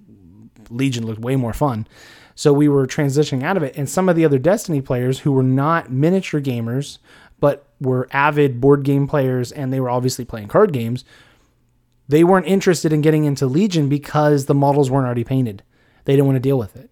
Legion 0.70 1.06
looked 1.06 1.20
way 1.20 1.36
more 1.36 1.52
fun. 1.52 1.86
So 2.34 2.52
we 2.52 2.68
were 2.68 2.86
transitioning 2.86 3.42
out 3.42 3.56
of 3.56 3.62
it. 3.62 3.76
And 3.76 3.88
some 3.88 4.08
of 4.08 4.16
the 4.16 4.24
other 4.24 4.38
Destiny 4.38 4.80
players 4.80 5.20
who 5.20 5.32
were 5.32 5.42
not 5.42 5.90
miniature 5.90 6.40
gamers, 6.40 6.98
but 7.40 7.66
were 7.80 8.08
avid 8.12 8.60
board 8.60 8.82
game 8.82 9.06
players 9.06 9.52
and 9.52 9.72
they 9.72 9.80
were 9.80 9.90
obviously 9.90 10.24
playing 10.24 10.48
card 10.48 10.72
games, 10.72 11.04
they 12.08 12.24
weren't 12.24 12.46
interested 12.46 12.92
in 12.92 13.00
getting 13.00 13.24
into 13.24 13.46
Legion 13.46 13.88
because 13.88 14.46
the 14.46 14.54
models 14.54 14.90
weren't 14.90 15.06
already 15.06 15.24
painted. 15.24 15.62
They 16.04 16.14
didn't 16.14 16.26
want 16.26 16.36
to 16.36 16.40
deal 16.40 16.58
with 16.58 16.76
it. 16.76 16.90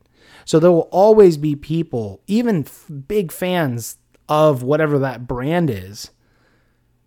So 0.53 0.59
there 0.59 0.71
will 0.71 0.91
always 0.91 1.39
be 1.39 1.57
people, 1.57 2.21
even 2.27 2.65
f- 2.67 2.85
big 3.09 3.33
fans 3.33 3.97
of 4.29 4.63
whatever 4.63 4.99
that 4.99 5.27
brand 5.27 5.71
is, 5.71 6.11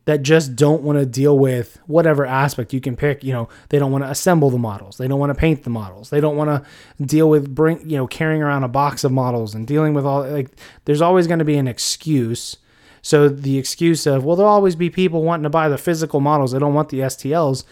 that 0.06 0.24
just 0.24 0.56
don't 0.56 0.82
want 0.82 0.98
to 0.98 1.06
deal 1.06 1.38
with 1.38 1.80
whatever 1.86 2.26
aspect 2.26 2.74
you 2.74 2.82
can 2.82 2.96
pick. 2.96 3.24
You 3.24 3.34
know, 3.34 3.50
they 3.70 3.78
don't 3.78 3.92
want 3.92 4.04
to 4.04 4.10
assemble 4.10 4.50
the 4.50 4.58
models. 4.58 4.98
They 4.98 5.08
don't 5.08 5.20
want 5.20 5.30
to 5.30 5.40
paint 5.40 5.64
the 5.64 5.70
models. 5.70 6.10
They 6.10 6.20
don't 6.20 6.36
want 6.38 6.50
to 6.50 7.06
deal 7.06 7.30
with 7.30 7.54
bring, 7.54 7.88
you 7.88 7.98
know, 7.98 8.08
carrying 8.08 8.42
around 8.42 8.64
a 8.64 8.68
box 8.68 9.04
of 9.04 9.12
models 9.12 9.54
and 9.54 9.68
dealing 9.68 9.94
with 9.94 10.08
all 10.08 10.28
like 10.28 10.50
there's 10.86 11.04
always 11.04 11.28
going 11.28 11.38
to 11.38 11.46
be 11.46 11.58
an 11.58 11.68
excuse. 11.68 12.58
So 13.04 13.30
the 13.30 13.60
excuse 13.60 14.08
of, 14.08 14.26
well, 14.26 14.36
there'll 14.36 14.52
always 14.52 14.76
be 14.76 14.90
people 14.90 15.22
wanting 15.22 15.44
to 15.44 15.52
buy 15.52 15.70
the 15.70 15.78
physical 15.78 16.20
models. 16.20 16.52
They 16.52 16.58
don't 16.58 16.74
want 16.74 16.90
the 16.90 17.02
STLs. 17.02 17.64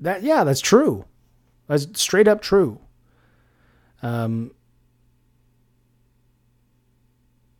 That 0.00 0.24
yeah, 0.24 0.42
that's 0.42 0.60
true. 0.60 1.04
That's 1.68 1.86
straight 1.94 2.26
up 2.26 2.42
true. 2.42 2.80
Um 4.02 4.50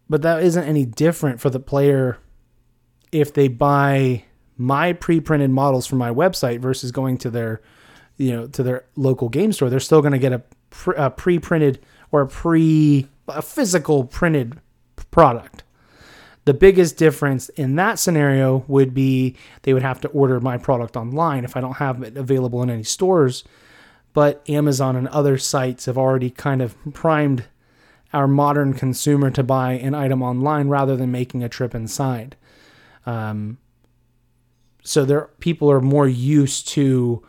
but 0.09 0.23
that 0.23 0.43
isn't 0.43 0.65
any 0.65 0.85
different 0.85 1.41
for 1.41 1.51
the 1.51 1.61
player 1.61 2.19
if 3.13 3.33
they 3.33 3.49
buy 3.49 4.25
my 4.57 4.93
pre-printed 4.93 5.51
models 5.51 5.87
from 5.87 5.99
my 5.99 6.11
website 6.11 6.61
versus 6.61 6.93
going 6.93 7.19
to 7.19 7.31
their 7.31 7.61
you 8.17 8.31
know 8.31 8.47
to 8.47 8.63
their 8.63 8.85
local 8.97 9.29
game 9.29 9.53
store. 9.53 9.71
They're 9.71 9.81
still 9.81 10.01
going 10.01 10.13
to 10.13 10.19
get 10.19 10.33
a, 10.33 10.43
pre- 10.71 10.97
a 10.97 11.11
pre-printed 11.11 11.85
or 12.13 12.23
a 12.23 12.29
pre 12.29 13.09
a 13.29 13.43
physical 13.43 14.05
printed 14.05 14.61
product. 15.11 15.63
The 16.45 16.55
biggest 16.55 16.99
difference 16.99 17.49
in 17.51 17.77
that 17.77 17.99
scenario 17.99 18.65
would 18.69 18.93
be 18.93 19.37
they 19.63 19.73
would 19.73 19.83
have 19.83 20.01
to 20.03 20.09
order 20.09 20.41
my 20.41 20.59
product 20.59 20.95
online 20.95 21.43
if 21.45 21.57
i 21.57 21.61
don't 21.61 21.77
have 21.77 22.03
it 22.03 22.19
available 22.19 22.63
in 22.63 22.69
any 22.69 22.83
stores 22.83 23.45
but 24.13 24.43
amazon 24.47 24.95
and 24.95 25.09
other 25.09 25.39
sites 25.39 25.87
have 25.87 25.97
already 25.97 26.29
kind 26.29 26.61
of 26.61 26.77
primed 26.93 27.45
our 28.15 28.27
modern 28.27 28.73
consumer 28.73 29.31
to 29.31 29.43
buy 29.43 29.73
an 29.73 29.95
item 29.95 30.23
online 30.23 30.69
rather 30.69 30.97
than 30.97 31.11
making 31.11 31.43
a 31.43 31.49
trip 31.49 31.75
inside 31.75 32.37
um, 33.07 33.59
so 34.83 35.05
there, 35.05 35.31
people 35.41 35.71
are 35.71 35.81
more 35.81 36.07
used 36.07 36.69
to, 36.69 37.23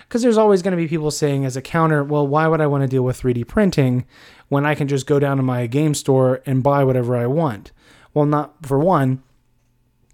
because 0.00 0.22
there's 0.22 0.38
always 0.38 0.62
going 0.62 0.72
to 0.72 0.82
be 0.82 0.88
people 0.88 1.10
saying 1.10 1.44
as 1.44 1.56
a 1.56 1.62
counter, 1.62 2.02
well, 2.02 2.26
why 2.26 2.46
would 2.46 2.60
I 2.60 2.66
want 2.66 2.82
to 2.82 2.88
deal 2.88 3.02
with 3.02 3.20
3D 3.20 3.46
printing 3.46 4.06
when 4.48 4.66
I 4.66 4.74
can 4.74 4.88
just 4.88 5.06
go 5.06 5.18
down 5.18 5.36
to 5.36 5.42
my 5.42 5.66
game 5.66 5.94
store 5.94 6.42
and 6.46 6.62
buy 6.62 6.84
whatever 6.84 7.16
I 7.16 7.26
want? 7.26 7.72
Well, 8.14 8.26
not 8.26 8.66
for 8.66 8.78
one, 8.78 9.22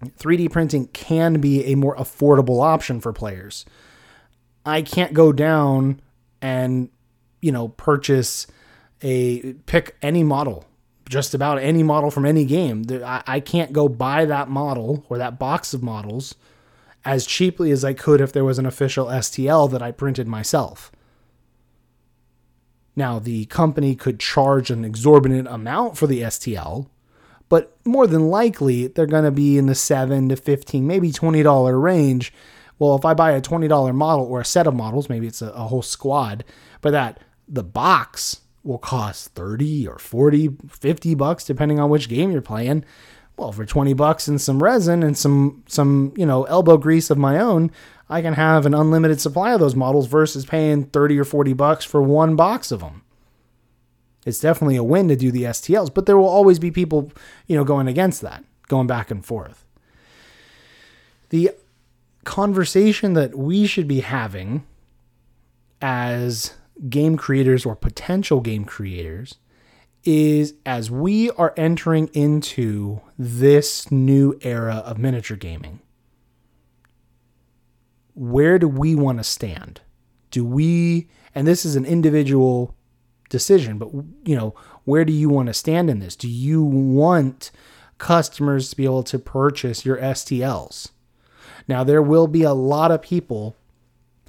3D 0.03 0.51
printing 0.51 0.87
can 0.87 1.39
be 1.39 1.65
a 1.65 1.75
more 1.75 1.95
affordable 1.95 2.61
option 2.61 2.99
for 3.01 3.13
players. 3.13 3.65
I 4.65 4.81
can't 4.81 5.13
go 5.13 5.31
down 5.31 6.01
and, 6.41 6.89
you 7.41 7.51
know, 7.51 7.69
purchase 7.69 8.45
a 9.01 9.53
pick 9.65 9.95
any 10.01 10.23
model 10.23 10.65
just 11.09 11.33
about 11.33 11.57
any 11.57 11.81
model 11.81 12.11
from 12.11 12.25
any 12.25 12.45
game. 12.45 12.85
I, 13.03 13.39
can't 13.39 13.73
go 13.73 13.89
buy 13.89 14.25
that 14.25 14.47
model 14.47 15.03
or 15.09 15.17
that 15.17 15.39
box 15.39 15.73
of 15.73 15.81
models 15.81 16.35
as 17.03 17.25
cheaply 17.25 17.71
as 17.71 17.83
I 17.83 17.93
could 17.93 18.21
if 18.21 18.31
there 18.31 18.45
was 18.45 18.59
an 18.59 18.67
official 18.67 19.07
STL 19.07 19.69
that 19.71 19.81
I 19.81 19.91
printed 19.91 20.27
myself. 20.27 20.91
Now, 22.95 23.17
the 23.17 23.45
company 23.45 23.95
could 23.95 24.19
charge 24.19 24.69
an 24.69 24.85
exorbitant 24.85 25.47
amount 25.47 25.97
for 25.97 26.05
the 26.05 26.21
STL, 26.21 26.89
but 27.47 27.75
more 27.85 28.05
than 28.05 28.29
likely 28.29 28.87
they're 28.87 29.07
going 29.07 29.23
to 29.23 29.31
be 29.31 29.57
in 29.57 29.65
the 29.65 29.75
7 29.75 30.29
to 30.29 30.35
15, 30.35 30.85
maybe 30.85 31.11
$20 31.11 31.81
range. 31.81 32.31
Well, 32.77 32.95
if 32.95 33.03
I 33.03 33.15
buy 33.15 33.31
a 33.31 33.41
$20 33.41 33.95
model 33.95 34.25
or 34.25 34.41
a 34.41 34.45
set 34.45 34.67
of 34.67 34.75
models, 34.75 35.09
maybe 35.09 35.25
it's 35.25 35.41
a, 35.41 35.49
a 35.49 35.63
whole 35.63 35.81
squad, 35.81 36.43
but 36.81 36.91
that 36.91 37.19
the 37.47 37.63
box 37.63 38.41
will 38.63 38.77
cost 38.77 39.33
30 39.35 39.87
or 39.87 39.97
40, 39.97 40.57
50 40.67 41.15
bucks 41.15 41.43
depending 41.43 41.79
on 41.79 41.89
which 41.89 42.09
game 42.09 42.31
you're 42.31 42.41
playing. 42.41 42.85
Well, 43.37 43.51
for 43.51 43.65
20 43.65 43.93
bucks 43.93 44.27
and 44.27 44.39
some 44.39 44.61
resin 44.61 45.01
and 45.01 45.17
some 45.17 45.63
some, 45.67 46.13
you 46.17 46.25
know, 46.25 46.43
elbow 46.43 46.77
grease 46.77 47.09
of 47.09 47.17
my 47.17 47.39
own, 47.39 47.71
I 48.09 48.21
can 48.21 48.33
have 48.33 48.65
an 48.65 48.73
unlimited 48.73 49.21
supply 49.21 49.53
of 49.53 49.59
those 49.59 49.75
models 49.75 50.07
versus 50.07 50.45
paying 50.45 50.85
30 50.85 51.19
or 51.19 51.23
40 51.23 51.53
bucks 51.53 51.85
for 51.85 52.01
one 52.01 52.35
box 52.35 52.71
of 52.71 52.81
them. 52.81 53.03
It's 54.25 54.39
definitely 54.39 54.75
a 54.75 54.83
win 54.83 55.07
to 55.07 55.15
do 55.15 55.31
the 55.31 55.43
STLs, 55.43 55.93
but 55.93 56.05
there 56.05 56.17
will 56.17 56.27
always 56.27 56.59
be 56.59 56.71
people, 56.71 57.11
you 57.47 57.55
know, 57.55 57.63
going 57.63 57.87
against 57.87 58.21
that, 58.21 58.43
going 58.67 58.87
back 58.87 59.09
and 59.09 59.25
forth. 59.25 59.65
The 61.29 61.51
conversation 62.25 63.13
that 63.13 63.37
we 63.37 63.65
should 63.65 63.87
be 63.87 64.01
having 64.01 64.65
as 65.81 66.55
game 66.87 67.17
creators 67.17 67.65
or 67.65 67.75
potential 67.75 68.39
game 68.39 68.63
creators 68.63 69.35
is 70.03 70.53
as 70.65 70.89
we 70.89 71.29
are 71.31 71.53
entering 71.57 72.07
into 72.13 73.01
this 73.17 73.91
new 73.91 74.37
era 74.41 74.75
of 74.85 74.97
miniature 74.97 75.35
gaming, 75.35 75.81
where 78.13 78.57
do 78.57 78.67
we 78.67 78.95
want 78.95 79.17
to 79.17 79.23
stand? 79.23 79.81
Do 80.31 80.45
we, 80.45 81.09
and 81.35 81.47
this 81.47 81.65
is 81.65 81.75
an 81.75 81.85
individual 81.85 82.75
decision, 83.29 83.77
but 83.77 83.89
you 84.25 84.35
know, 84.35 84.55
where 84.85 85.03
do 85.03 85.13
you 85.13 85.29
want 85.29 85.47
to 85.47 85.53
stand 85.53 85.89
in 85.89 85.99
this? 85.99 86.15
Do 86.15 86.29
you 86.29 86.63
want 86.63 87.51
customers 87.97 88.69
to 88.69 88.77
be 88.77 88.85
able 88.85 89.03
to 89.03 89.19
purchase 89.19 89.85
your 89.85 89.97
STLs? 89.97 90.89
Now, 91.67 91.83
there 91.83 92.01
will 92.01 92.27
be 92.27 92.43
a 92.43 92.53
lot 92.53 92.89
of 92.91 93.01
people, 93.01 93.55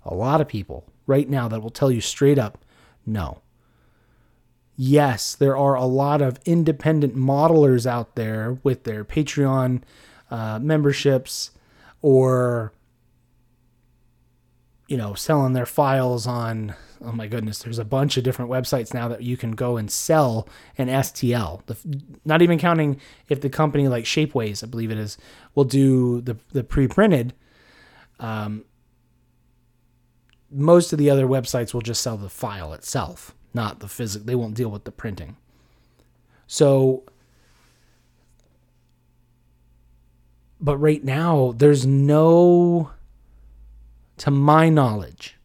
a 0.04 0.14
lot 0.14 0.40
of 0.40 0.48
people 0.48 0.89
right 1.10 1.28
now 1.28 1.48
that 1.48 1.60
will 1.60 1.70
tell 1.70 1.90
you 1.90 2.00
straight 2.00 2.38
up 2.38 2.64
no. 3.04 3.42
Yes, 4.76 5.34
there 5.34 5.56
are 5.56 5.74
a 5.74 5.84
lot 5.84 6.22
of 6.22 6.38
independent 6.46 7.14
modelers 7.14 7.84
out 7.86 8.14
there 8.14 8.58
with 8.62 8.84
their 8.84 9.04
Patreon 9.04 9.82
uh, 10.30 10.58
memberships 10.58 11.50
or, 12.00 12.72
you 14.88 14.96
know, 14.96 15.12
selling 15.12 15.52
their 15.52 15.66
files 15.66 16.26
on. 16.26 16.74
Oh 17.02 17.12
my 17.12 17.26
goodness, 17.26 17.58
there's 17.58 17.78
a 17.78 17.84
bunch 17.84 18.16
of 18.16 18.24
different 18.24 18.50
websites 18.50 18.94
now 18.94 19.08
that 19.08 19.22
you 19.22 19.36
can 19.36 19.52
go 19.52 19.76
and 19.76 19.90
sell 19.90 20.48
an 20.78 20.88
STL. 20.88 21.66
The, 21.66 21.76
not 22.24 22.40
even 22.40 22.58
counting 22.58 23.00
if 23.28 23.40
the 23.40 23.50
company 23.50 23.88
like 23.88 24.04
Shapeways, 24.04 24.62
I 24.62 24.66
believe 24.66 24.90
it 24.90 24.98
is, 24.98 25.18
will 25.54 25.64
do 25.64 26.22
the 26.22 26.36
the 26.52 26.64
pre-printed. 26.64 27.34
Um, 28.18 28.64
most 30.50 30.92
of 30.92 30.98
the 30.98 31.10
other 31.10 31.26
websites 31.26 31.72
will 31.72 31.80
just 31.80 32.02
sell 32.02 32.16
the 32.16 32.28
file 32.28 32.72
itself, 32.72 33.34
not 33.54 33.80
the 33.80 33.88
physical. 33.88 34.26
They 34.26 34.34
won't 34.34 34.54
deal 34.54 34.70
with 34.70 34.84
the 34.84 34.92
printing. 34.92 35.36
So, 36.46 37.04
but 40.60 40.76
right 40.78 41.04
now, 41.04 41.54
there's 41.56 41.86
no, 41.86 42.90
to 44.18 44.30
my 44.30 44.68
knowledge, 44.68 45.36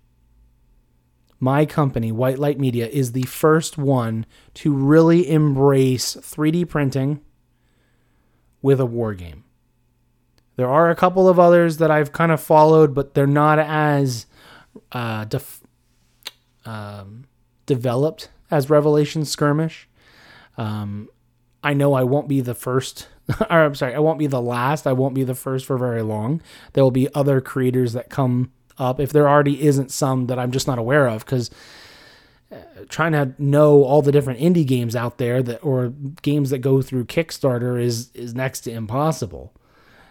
my 1.39 1.65
company, 1.65 2.12
White 2.12 2.39
Light 2.39 2.59
Media, 2.59 2.88
is 2.88 3.12
the 3.12 3.24
first 3.24 3.77
one 3.77 4.25
to 4.55 4.74
really 4.74 5.29
embrace 5.29 6.15
3D 6.15 6.67
printing 6.67 7.21
with 8.62 8.79
a 8.79 8.85
war 8.85 9.13
game. 9.13 9.43
There 10.55 10.69
are 10.69 10.89
a 10.89 10.95
couple 10.95 11.27
of 11.27 11.38
others 11.38 11.77
that 11.77 11.91
I've 11.91 12.13
kind 12.13 12.31
of 12.31 12.41
followed, 12.41 12.95
but 12.95 13.13
they're 13.13 13.27
not 13.27 13.59
as 13.59 14.25
uh, 14.91 15.25
def- 15.25 15.63
um, 16.65 17.25
developed 17.65 18.29
as 18.51 18.70
Revelation 18.70 19.25
Skirmish. 19.25 19.88
Um, 20.58 21.10
I 21.63 21.74
know 21.74 21.94
I 21.94 22.03
won't 22.03 22.27
be 22.27 22.41
the 22.41 22.55
first 22.55 23.08
or 23.50 23.65
I'm 23.65 23.75
sorry, 23.75 23.96
I 23.96 24.00
won't 24.00 24.20
be 24.20 24.27
the 24.27 24.41
last. 24.41 24.86
I 24.86 24.94
won't 24.94 25.15
be 25.15 25.24
the 25.24 25.36
first 25.36 25.65
for 25.65 25.77
very 25.77 26.01
long. 26.01 26.41
There 26.74 26.84
will 26.84 26.91
be 26.91 27.13
other 27.13 27.41
creators 27.41 27.94
that 27.94 28.10
come 28.10 28.51
up 28.77 29.00
if 29.00 29.12
there 29.12 29.27
already 29.27 29.63
isn't 29.63 29.91
some 29.91 30.27
that 30.27 30.38
I'm 30.38 30.51
just 30.51 30.67
not 30.67 30.77
aware 30.77 31.08
of 31.08 31.25
because 31.25 31.50
uh, 32.51 32.58
trying 32.89 33.13
to 33.13 33.34
know 33.39 33.84
all 33.84 34.01
the 34.01 34.12
different 34.12 34.39
indie 34.39 34.67
games 34.67 34.96
out 34.96 35.17
there 35.17 35.41
that 35.41 35.63
or 35.63 35.94
games 36.22 36.50
that 36.51 36.60
go 36.60 36.82
through 36.82 37.05
Kickstarter 37.05 37.82
is 37.82 38.12
is 38.13 38.36
next 38.36 38.62
to 38.62 38.72
impossible. 38.72 39.53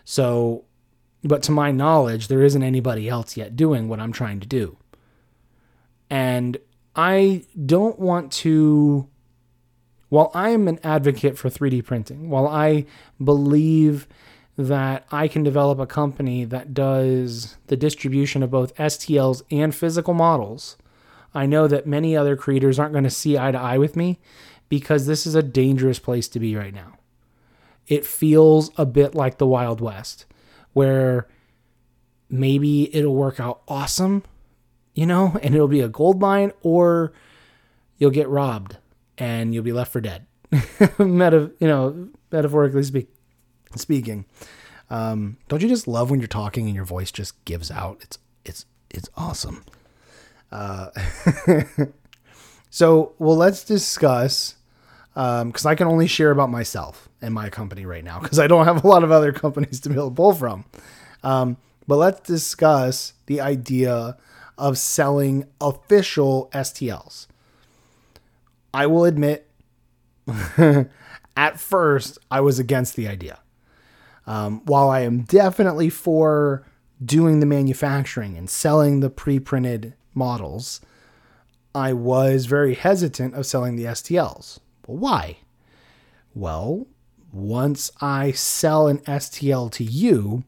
So, 0.04 0.64
but 1.24 1.42
to 1.44 1.52
my 1.52 1.72
knowledge, 1.72 2.28
there 2.28 2.42
isn't 2.42 2.62
anybody 2.62 3.08
else 3.08 3.36
yet 3.36 3.56
doing 3.56 3.88
what 3.88 3.98
I'm 3.98 4.12
trying 4.12 4.40
to 4.40 4.46
do. 4.46 4.76
And 6.10 6.58
I 6.94 7.44
don't 7.66 7.98
want 7.98 8.30
to 8.32 9.08
while 10.14 10.30
I 10.32 10.50
am 10.50 10.68
an 10.68 10.78
advocate 10.84 11.36
for 11.36 11.50
3D 11.50 11.84
printing, 11.84 12.30
while 12.30 12.46
I 12.46 12.86
believe 13.22 14.06
that 14.56 15.04
I 15.10 15.26
can 15.26 15.42
develop 15.42 15.80
a 15.80 15.86
company 15.86 16.44
that 16.44 16.72
does 16.72 17.56
the 17.66 17.76
distribution 17.76 18.40
of 18.44 18.50
both 18.52 18.76
STLs 18.76 19.42
and 19.50 19.74
physical 19.74 20.14
models, 20.14 20.76
I 21.34 21.46
know 21.46 21.66
that 21.66 21.88
many 21.88 22.16
other 22.16 22.36
creators 22.36 22.78
aren't 22.78 22.92
going 22.92 23.02
to 23.02 23.10
see 23.10 23.36
eye 23.36 23.50
to 23.50 23.58
eye 23.58 23.76
with 23.76 23.96
me 23.96 24.20
because 24.68 25.06
this 25.06 25.26
is 25.26 25.34
a 25.34 25.42
dangerous 25.42 25.98
place 25.98 26.28
to 26.28 26.38
be 26.38 26.54
right 26.54 26.72
now. 26.72 26.96
It 27.88 28.06
feels 28.06 28.70
a 28.76 28.86
bit 28.86 29.16
like 29.16 29.38
the 29.38 29.48
Wild 29.48 29.80
West, 29.80 30.26
where 30.74 31.26
maybe 32.28 32.94
it'll 32.94 33.14
work 33.14 33.40
out 33.40 33.62
awesome, 33.66 34.22
you 34.94 35.06
know, 35.06 35.38
and 35.42 35.54
it'll 35.54 35.68
be 35.68 35.80
a 35.80 35.88
gold 35.88 36.20
mine, 36.20 36.52
or 36.62 37.12
you'll 37.96 38.10
get 38.10 38.28
robbed 38.28 38.76
and 39.16 39.54
you'll 39.54 39.64
be 39.64 39.72
left 39.72 39.92
for 39.92 40.00
dead. 40.00 40.26
Meta, 40.98 41.50
you 41.58 41.66
know, 41.66 42.08
metaphorically 42.30 42.82
speak, 42.82 43.08
speaking. 43.74 44.26
Um, 44.90 45.38
don't 45.48 45.62
you 45.62 45.68
just 45.68 45.88
love 45.88 46.10
when 46.10 46.20
you're 46.20 46.28
talking 46.28 46.66
and 46.66 46.74
your 46.74 46.84
voice 46.84 47.10
just 47.10 47.42
gives 47.44 47.70
out? 47.70 47.98
It's 48.02 48.18
it's 48.44 48.66
it's 48.90 49.08
awesome. 49.16 49.64
Uh, 50.52 50.90
so 52.70 53.14
well, 53.18 53.36
let's 53.36 53.64
discuss 53.64 54.56
because 55.14 55.64
um, 55.64 55.70
I 55.70 55.76
can 55.76 55.86
only 55.86 56.08
share 56.08 56.32
about 56.32 56.50
myself 56.50 57.08
and 57.22 57.32
my 57.32 57.48
company 57.48 57.86
right 57.86 58.02
now 58.02 58.18
because 58.18 58.40
I 58.40 58.48
don't 58.48 58.64
have 58.64 58.82
a 58.82 58.86
lot 58.86 59.04
of 59.04 59.12
other 59.12 59.32
companies 59.44 59.80
to 59.80 59.88
be 59.88 59.94
able 59.94 60.10
to 60.10 60.14
pull 60.14 60.34
from. 60.34 60.64
Um, 61.22 61.56
but 61.86 61.96
let's 61.96 62.20
discuss 62.20 63.12
the 63.26 63.40
idea 63.40 64.16
of 64.58 64.76
selling 64.76 65.46
official 65.60 66.50
STLs. 66.52 67.26
I 68.72 68.86
will 68.86 69.04
admit, 69.04 69.48
at 71.36 71.60
first, 71.60 72.18
I 72.30 72.40
was 72.40 72.58
against 72.58 72.96
the 72.96 73.06
idea. 73.06 73.38
Um, 74.26 74.62
while 74.64 74.88
I 74.90 75.00
am 75.00 75.22
definitely 75.22 75.90
for 75.90 76.66
doing 77.04 77.40
the 77.40 77.46
manufacturing 77.46 78.36
and 78.36 78.48
selling 78.48 79.00
the 79.00 79.10
pre 79.10 79.38
printed 79.38 79.94
models, 80.12 80.80
I 81.74 81.92
was 81.92 82.46
very 82.46 82.74
hesitant 82.74 83.34
of 83.34 83.46
selling 83.46 83.76
the 83.76 83.84
STLs. 83.84 84.60
But 84.86 84.94
why? 84.94 85.38
Well, 86.34 86.86
once 87.32 87.90
I 88.00 88.32
sell 88.32 88.86
an 88.86 88.98
STL 88.98 89.70
to 89.72 89.84
you, 89.84 90.44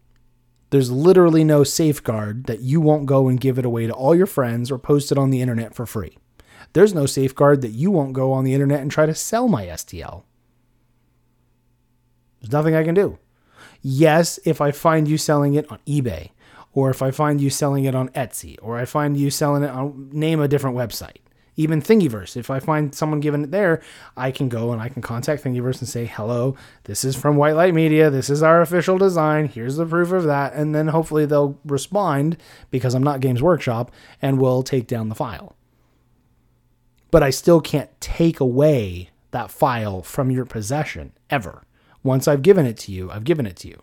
there's 0.71 0.91
literally 0.91 1.45
no 1.45 1.65
safeguard 1.65 2.45
that 2.47 2.61
you 2.61 2.81
won't 2.81 3.07
go 3.07 3.29
and 3.29 3.41
give 3.41 3.59
it 3.59 3.65
away 3.65 3.87
to 3.87 3.93
all 3.93 4.15
your 4.15 4.27
friends 4.27 4.71
or 4.71 4.79
post 4.79 5.11
it 5.11 5.19
on 5.19 5.31
the 5.31 5.41
internet 5.41 5.75
for 5.75 5.87
free. 5.87 6.19
There's 6.73 6.95
no 6.95 7.07
safeguard 7.07 7.63
that 7.63 7.71
you 7.71 7.91
won't 7.91 8.13
go 8.13 8.33
on 8.33 8.45
the 8.45 8.53
internet 8.53 8.81
and 8.81 8.91
try 8.91 9.07
to 9.07 9.15
sell 9.15 9.49
my 9.49 9.67
STL. 9.67 10.25
There's 12.41 12.53
nothing 12.53 12.75
I 12.75 12.85
can 12.85 12.95
do. 12.95 13.19
Yes, 13.81 14.39
if 14.45 14.61
I 14.61 14.73
find 14.73 15.09
you 15.09 15.17
selling 15.17 15.55
it 15.55 15.71
on 15.71 15.79
eBay, 15.87 16.31
or 16.73 16.91
if 16.91 17.01
I 17.01 17.11
find 17.11 17.41
you 17.41 17.49
selling 17.49 17.85
it 17.85 17.95
on 17.95 18.11
Etsy, 18.11 18.59
or 18.61 18.77
I 18.77 18.85
find 18.85 19.17
you 19.17 19.31
selling 19.31 19.63
it 19.63 19.71
on 19.71 20.11
name 20.13 20.41
a 20.41 20.49
different 20.49 20.77
website. 20.77 21.19
Even 21.57 21.81
Thingiverse, 21.81 22.37
if 22.37 22.51
I 22.51 22.61
find 22.61 22.95
someone 22.95 23.21
giving 23.21 23.45
it 23.45 23.51
there, 23.51 23.83
I 24.17 24.31
can 24.31 24.49
go 24.49 24.73
and 24.73 24.83
I 24.83 24.91
can 24.91 25.01
contact 25.01 25.43
Thingiverse 25.43 25.79
and 25.79 25.89
say, 25.89 26.05
hello, 26.05 26.55
this 26.85 27.03
is 27.03 27.17
from 27.17 27.37
White 27.37 27.57
Light 27.57 27.73
Media. 27.73 28.11
This 28.11 28.29
is 28.29 28.43
our 28.43 28.61
official 28.61 28.99
design. 28.99 29.49
Here's 29.49 29.77
the 29.77 29.87
proof 29.87 30.13
of 30.13 30.25
that. 30.25 30.53
And 30.53 30.75
then 30.75 30.89
hopefully 30.89 31.25
they'll 31.25 31.59
respond 31.65 32.37
because 32.71 32.95
I'm 32.95 33.03
not 33.03 33.21
Games 33.21 33.43
Workshop 33.43 33.91
and 34.21 34.39
will 34.39 34.63
take 34.63 34.87
down 34.87 35.09
the 35.09 35.15
file 35.15 35.57
but 37.11 37.23
I 37.23 37.31
still 37.31 37.61
can't 37.61 37.91
take 38.01 38.41
away 38.41 39.11
that 39.31 39.51
file 39.51 40.03
from 40.03 40.31
your 40.31 40.45
possession 40.45 41.13
ever. 41.31 41.63
Once 42.03 42.29
I've 42.29 42.43
given 42.43 42.67
it 42.67 42.77
to 42.79 42.93
you, 42.93 43.11
I've 43.11 43.25
given 43.25 43.47
it 43.47 43.57
to 43.57 43.69
you. 43.69 43.83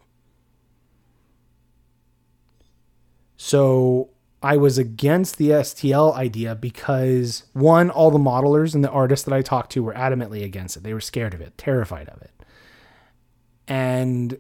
So 3.36 4.10
I 4.44 4.58
was 4.58 4.78
against 4.78 5.38
the 5.38 5.50
STL 5.52 6.14
idea 6.16 6.54
because 6.54 7.44
one, 7.54 7.90
all 7.90 8.12
the 8.12 8.20
modelers 8.20 8.76
and 8.76 8.84
the 8.84 8.90
artists 8.90 9.26
that 9.26 9.34
I 9.34 9.42
talked 9.42 9.72
to 9.72 9.84
were 9.84 9.94
adamantly 9.94 10.44
against 10.44 10.76
it. 10.76 10.84
They 10.84 10.94
were 10.94 11.00
scared 11.00 11.34
of 11.34 11.40
it, 11.40 11.58
terrified 11.58 12.10
of 12.10 12.22
it. 12.22 12.32
And 13.70 14.38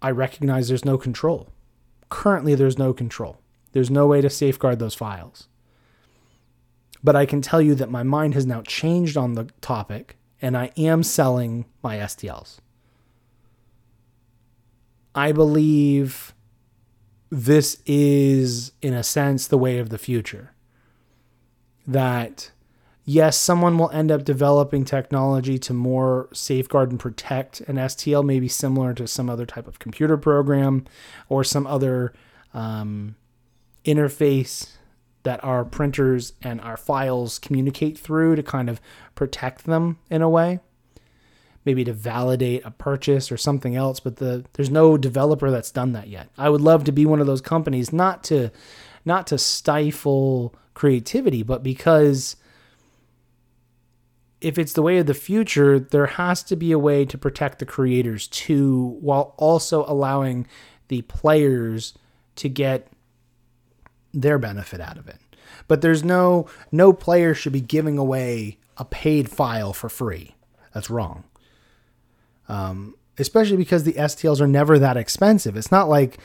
I 0.00 0.10
recognize 0.10 0.68
there's 0.68 0.84
no 0.84 0.96
control. 0.96 1.50
Currently, 2.08 2.54
there's 2.54 2.78
no 2.78 2.94
control. 2.94 3.38
There's 3.72 3.90
no 3.90 4.06
way 4.06 4.22
to 4.22 4.30
safeguard 4.30 4.78
those 4.78 4.94
files. 4.94 5.48
But 7.02 7.16
I 7.16 7.26
can 7.26 7.42
tell 7.42 7.60
you 7.60 7.74
that 7.74 7.90
my 7.90 8.02
mind 8.02 8.32
has 8.32 8.46
now 8.46 8.62
changed 8.62 9.18
on 9.18 9.34
the 9.34 9.44
topic 9.60 10.16
and 10.40 10.56
I 10.56 10.70
am 10.76 11.02
selling 11.02 11.66
my 11.82 11.96
STLs. 11.98 12.58
I 15.14 15.32
believe 15.32 16.33
this 17.34 17.82
is, 17.84 18.70
in 18.80 18.94
a 18.94 19.02
sense, 19.02 19.48
the 19.48 19.58
way 19.58 19.78
of 19.78 19.88
the 19.88 19.98
future. 19.98 20.52
That, 21.84 22.52
yes, 23.04 23.36
someone 23.36 23.76
will 23.76 23.90
end 23.90 24.12
up 24.12 24.22
developing 24.22 24.84
technology 24.84 25.58
to 25.58 25.74
more 25.74 26.28
safeguard 26.32 26.92
and 26.92 27.00
protect 27.00 27.60
an 27.62 27.74
STL, 27.74 28.24
maybe 28.24 28.46
similar 28.46 28.94
to 28.94 29.08
some 29.08 29.28
other 29.28 29.46
type 29.46 29.66
of 29.66 29.80
computer 29.80 30.16
program 30.16 30.84
or 31.28 31.42
some 31.42 31.66
other 31.66 32.12
um, 32.54 33.16
interface 33.84 34.76
that 35.24 35.42
our 35.42 35.64
printers 35.64 36.34
and 36.40 36.60
our 36.60 36.76
files 36.76 37.40
communicate 37.40 37.98
through 37.98 38.36
to 38.36 38.44
kind 38.44 38.70
of 38.70 38.80
protect 39.16 39.64
them 39.64 39.98
in 40.08 40.22
a 40.22 40.28
way 40.28 40.60
maybe 41.64 41.84
to 41.84 41.92
validate 41.92 42.64
a 42.64 42.70
purchase 42.70 43.30
or 43.32 43.36
something 43.36 43.76
else 43.76 44.00
but 44.00 44.16
the 44.16 44.44
there's 44.54 44.70
no 44.70 44.96
developer 44.96 45.50
that's 45.50 45.70
done 45.70 45.92
that 45.92 46.08
yet 46.08 46.28
i 46.38 46.48
would 46.48 46.60
love 46.60 46.84
to 46.84 46.92
be 46.92 47.06
one 47.06 47.20
of 47.20 47.26
those 47.26 47.40
companies 47.40 47.92
not 47.92 48.22
to 48.24 48.50
not 49.04 49.26
to 49.26 49.38
stifle 49.38 50.54
creativity 50.74 51.42
but 51.42 51.62
because 51.62 52.36
if 54.40 54.58
it's 54.58 54.74
the 54.74 54.82
way 54.82 54.98
of 54.98 55.06
the 55.06 55.14
future 55.14 55.78
there 55.78 56.06
has 56.06 56.42
to 56.42 56.56
be 56.56 56.70
a 56.72 56.78
way 56.78 57.04
to 57.04 57.16
protect 57.16 57.58
the 57.58 57.66
creators 57.66 58.28
too 58.28 58.98
while 59.00 59.34
also 59.38 59.84
allowing 59.86 60.46
the 60.88 61.02
players 61.02 61.94
to 62.36 62.48
get 62.48 62.88
their 64.12 64.38
benefit 64.38 64.80
out 64.80 64.96
of 64.96 65.08
it. 65.08 65.18
But 65.66 65.80
there's 65.80 66.04
no 66.04 66.46
no 66.70 66.92
player 66.92 67.34
should 67.34 67.52
be 67.52 67.60
giving 67.60 67.98
away 67.98 68.58
a 68.76 68.84
paid 68.84 69.28
file 69.30 69.72
for 69.72 69.88
free. 69.88 70.34
That's 70.72 70.90
wrong. 70.90 71.24
Um, 72.48 72.94
especially 73.18 73.56
because 73.56 73.84
the 73.84 73.92
STLs 73.94 74.40
are 74.40 74.46
never 74.46 74.78
that 74.78 74.96
expensive. 74.96 75.56
It's 75.56 75.70
not 75.70 75.88
like 75.88 76.18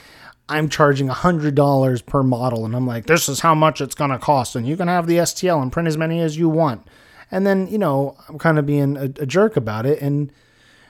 I'm 0.48 0.70
charging 0.70 1.08
$100 1.08 2.06
per 2.06 2.24
model 2.24 2.66
and 2.66 2.76
I'm 2.76 2.88
like, 2.88 3.06
this 3.06 3.30
is 3.30 3.42
how 3.42 3.54
much 3.54 3.82
it's 3.82 3.96
going 3.96 4.10
to 4.10 4.18
cost. 4.18 4.56
And 4.56 4.68
you 4.68 4.76
can 4.76 4.88
have 4.88 5.06
the 5.06 5.18
STL 5.18 5.62
and 5.62 5.72
print 5.72 5.88
as 5.88 5.98
many 5.98 6.20
as 6.22 6.38
you 6.38 6.50
want. 6.50 6.88
And 7.32 7.46
then, 7.46 7.68
you 7.68 7.78
know, 7.78 8.18
I'm 8.28 8.40
kind 8.40 8.58
of 8.58 8.66
being 8.66 8.98
a, 8.98 9.04
a 9.04 9.26
jerk 9.26 9.56
about 9.56 9.86
it. 9.86 10.02
And 10.02 10.32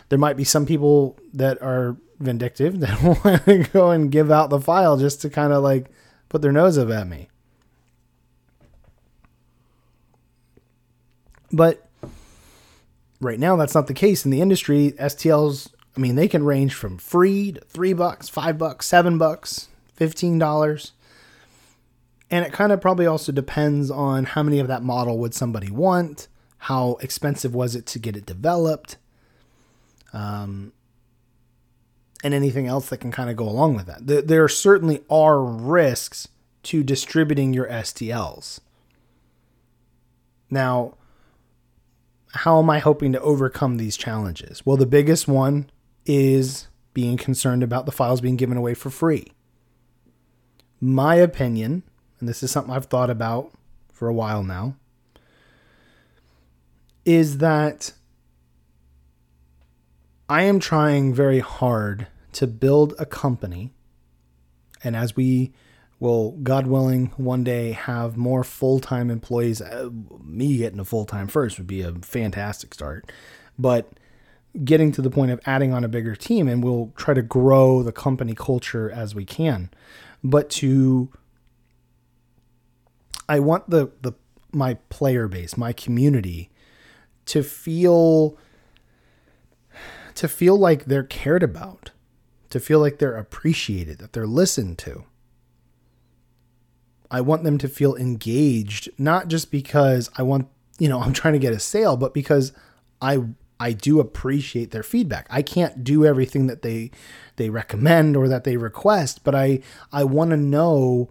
there 0.08 0.18
might 0.18 0.38
be 0.38 0.46
some 0.46 0.66
people 0.66 1.20
that 1.34 1.62
are 1.62 1.98
vindictive 2.20 2.80
that 2.80 3.02
want 3.04 3.46
to 3.46 3.58
go 3.74 3.92
and 3.92 4.12
give 4.12 4.32
out 4.32 4.50
the 4.50 4.62
file 4.62 4.98
just 4.98 5.22
to 5.22 5.30
kind 5.30 5.52
of 5.52 5.62
like 5.62 5.88
put 6.30 6.42
their 6.42 6.54
nose 6.54 6.78
up 6.78 6.90
at 6.90 7.08
me. 7.08 7.30
But 11.52 11.89
right 13.20 13.40
now, 13.40 13.56
that's 13.56 13.76
not 13.76 13.88
the 13.88 13.94
case 13.94 14.26
in 14.26 14.32
the 14.32 14.42
industry. 14.42 14.94
STLs, 15.00 15.70
I 15.96 16.00
mean, 16.00 16.16
they 16.16 16.28
can 16.28 16.44
range 16.44 16.74
from 16.74 16.98
free 16.98 17.54
to 17.54 17.62
three 17.62 17.94
bucks, 17.94 18.30
five 18.30 18.58
bucks, 18.58 18.86
seven 18.86 19.18
bucks, 19.18 19.70
fifteen 19.94 20.40
dollars. 20.40 20.94
And 22.32 22.46
it 22.46 22.54
kind 22.54 22.72
of 22.72 22.80
probably 22.80 23.08
also 23.08 23.32
depends 23.32 23.90
on 23.90 24.24
how 24.26 24.44
many 24.44 24.60
of 24.60 24.68
that 24.68 24.84
model 24.84 25.18
would 25.18 25.34
somebody 25.34 25.72
want, 25.72 26.28
how 26.60 26.98
expensive 27.02 27.56
was 27.56 27.76
it 27.76 27.88
to 27.88 28.00
get 28.00 28.16
it 28.16 28.26
developed, 28.26 28.98
um, 30.14 30.72
and 32.24 32.34
anything 32.34 32.68
else 32.68 32.90
that 32.90 32.98
can 32.98 33.12
kind 33.12 33.32
of 33.32 33.36
go 33.36 33.50
along 33.50 33.74
with 33.76 33.88
that. 33.88 34.28
There 34.28 34.48
certainly 34.48 35.02
are 35.10 35.42
risks 35.42 36.28
to 36.64 36.84
distributing 36.84 37.54
your 37.54 37.68
STLs. 37.68 38.60
Now, 40.52 40.96
how 42.32 42.60
am 42.60 42.70
I 42.70 42.80
hoping 42.80 43.12
to 43.14 43.22
overcome 43.22 43.78
these 43.78 43.98
challenges? 43.98 44.66
Well, 44.66 44.78
the 44.78 44.86
biggest 44.86 45.28
one 45.28 45.70
is 46.06 46.68
being 46.94 47.18
concerned 47.18 47.64
about 47.64 47.86
the 47.86 47.92
files 47.92 48.22
being 48.22 48.36
given 48.36 48.58
away 48.58 48.74
for 48.74 48.90
free. 48.90 49.32
My 50.80 51.16
opinion, 51.16 51.84
and 52.20 52.30
this 52.30 52.44
is 52.44 52.52
something 52.52 52.74
I've 52.74 52.86
thought 52.86 53.10
about 53.10 53.52
for 53.92 54.08
a 54.08 54.14
while 54.14 54.44
now, 54.44 54.76
is 57.06 57.40
that 57.40 57.94
I 60.28 60.44
am 60.44 60.60
trying 60.60 61.14
very 61.14 61.40
hard 61.40 62.08
to 62.34 62.46
build 62.46 62.94
a 63.00 63.06
company. 63.06 63.74
And 64.84 64.96
as 64.96 65.16
we 65.16 65.52
will, 66.00 66.32
God 66.32 66.68
willing, 66.68 67.08
one 67.18 67.44
day 67.44 67.72
have 67.72 68.18
more 68.18 68.44
full 68.44 68.80
time 68.80 69.10
employees, 69.10 69.62
uh, 69.62 69.90
me 70.24 70.58
getting 70.58 70.80
a 70.80 70.86
full 70.86 71.06
time 71.06 71.28
first 71.28 71.58
would 71.58 71.68
be 71.68 71.82
a 71.82 71.94
fantastic 71.94 72.74
start. 72.74 73.12
But 73.58 73.92
getting 74.64 74.92
to 74.94 75.02
the 75.02 75.10
point 75.10 75.32
of 75.32 75.40
adding 75.46 75.74
on 75.74 75.84
a 75.84 75.90
bigger 75.90 76.16
team, 76.16 76.48
and 76.48 76.64
we'll 76.64 76.94
try 76.96 77.14
to 77.14 77.22
grow 77.22 77.84
the 77.84 77.92
company 77.92 78.34
culture 78.34 78.90
as 78.90 79.14
we 79.14 79.26
can. 79.26 79.70
But 80.24 80.50
to, 80.52 81.10
I 83.28 83.40
want 83.40 83.70
the, 83.70 83.92
the, 84.02 84.14
my 84.52 84.76
player 84.90 85.28
base, 85.28 85.58
my 85.58 85.74
community 85.74 86.50
to 87.26 87.44
feel 87.44 88.38
to 90.16 90.28
feel 90.28 90.58
like 90.58 90.84
they're 90.84 91.04
cared 91.04 91.44
about, 91.44 91.92
to 92.50 92.60
feel 92.60 92.80
like 92.80 92.98
they're 92.98 93.16
appreciated, 93.16 94.00
that 94.00 94.12
they're 94.12 94.28
listened 94.28 94.78
to. 94.78 95.06
I 97.12 97.22
want 97.22 97.44
them 97.44 97.58
to 97.60 97.68
feel 97.68 97.96
engaged, 97.96 98.90
not 98.98 99.28
just 99.28 99.52
because 99.52 100.10
I 100.18 100.24
want, 100.24 100.48
you 100.78 100.90
know, 100.90 101.02
I'm 101.04 101.14
trying 101.14 101.34
to 101.34 101.40
get 101.40 101.54
a 101.54 101.60
sale, 101.60 101.98
but 101.98 102.14
because 102.14 102.52
I 103.02 103.24
I 103.62 103.74
do 103.74 104.00
appreciate 104.00 104.72
their 104.72 104.84
feedback. 104.84 105.28
I 105.30 105.42
can't 105.42 105.84
do 105.84 106.06
everything 106.06 106.48
that 106.48 106.62
they 106.62 106.92
they 107.36 107.50
recommend 107.50 108.16
or 108.16 108.28
that 108.28 108.44
they 108.44 108.58
request, 108.58 109.24
but 109.24 109.36
I 109.36 109.62
I 109.92 110.04
want 110.04 110.32
to 110.32 110.38
know 110.38 111.10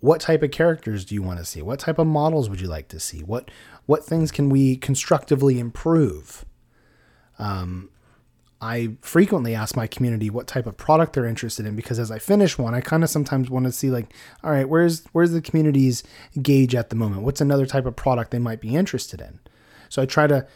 what 0.00 0.20
type 0.20 0.42
of 0.42 0.50
characters 0.50 1.04
do 1.04 1.14
you 1.14 1.22
want 1.22 1.38
to 1.38 1.44
see? 1.44 1.60
What 1.60 1.80
type 1.80 1.98
of 1.98 2.06
models 2.06 2.48
would 2.48 2.60
you 2.60 2.68
like 2.68 2.88
to 2.88 3.00
see? 3.00 3.20
What 3.20 3.50
what 3.86 4.04
things 4.04 4.30
can 4.30 4.50
we 4.50 4.76
constructively 4.76 5.58
improve? 5.58 6.44
Um, 7.38 7.90
I 8.60 8.96
frequently 9.00 9.54
ask 9.54 9.76
my 9.76 9.86
community 9.86 10.30
what 10.30 10.48
type 10.48 10.66
of 10.66 10.76
product 10.76 11.12
they're 11.12 11.26
interested 11.26 11.64
in 11.64 11.76
because 11.76 11.98
as 11.98 12.10
I 12.10 12.18
finish 12.18 12.58
one, 12.58 12.74
I 12.74 12.80
kind 12.80 13.04
of 13.04 13.10
sometimes 13.10 13.48
want 13.48 13.66
to 13.66 13.72
see 13.72 13.90
like, 13.90 14.12
all 14.42 14.50
right, 14.50 14.68
where's 14.68 15.04
where's 15.12 15.30
the 15.30 15.40
community's 15.40 16.02
gauge 16.42 16.74
at 16.74 16.90
the 16.90 16.96
moment? 16.96 17.22
What's 17.22 17.40
another 17.40 17.66
type 17.66 17.86
of 17.86 17.94
product 17.94 18.32
they 18.32 18.38
might 18.38 18.60
be 18.60 18.74
interested 18.74 19.20
in? 19.20 19.38
So 19.88 20.02
I 20.02 20.06
try 20.06 20.26
to 20.26 20.46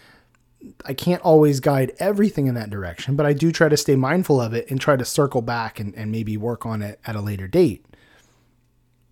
I 0.85 0.95
can't 0.95 1.23
always 1.23 1.61
guide 1.61 1.93
everything 1.99 2.47
in 2.47 2.55
that 2.55 2.71
direction, 2.71 3.17
but 3.17 3.27
I 3.27 3.33
do 3.33 3.53
try 3.53 3.69
to 3.69 3.77
stay 3.77 3.97
mindful 3.97 4.41
of 4.41 4.53
it 4.53 4.71
and 4.71 4.81
try 4.81 4.97
to 4.97 5.05
circle 5.05 5.43
back 5.43 5.79
and, 5.79 5.95
and 5.97 6.11
maybe 6.11 6.37
work 6.37 6.67
on 6.67 6.83
it 6.83 7.01
at 7.07 7.17
a 7.17 7.21
later 7.21 7.49
date. 7.49 7.85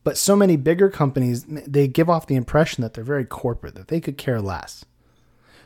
But 0.02 0.16
so 0.16 0.34
many 0.34 0.56
bigger 0.56 0.88
companies, 0.88 1.44
they 1.44 1.86
give 1.86 2.08
off 2.08 2.26
the 2.26 2.36
impression 2.36 2.82
that 2.82 2.94
they're 2.94 3.04
very 3.04 3.24
corporate, 3.24 3.74
that 3.74 3.88
they 3.88 4.00
could 4.00 4.16
care 4.16 4.40
less. 4.40 4.84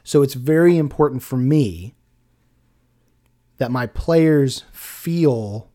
So 0.02 0.22
it's 0.22 0.34
very 0.34 0.76
important 0.76 1.22
for 1.22 1.36
me 1.36 1.94
that 3.58 3.70
my 3.70 3.86
players 3.86 4.64
feel 4.72 5.70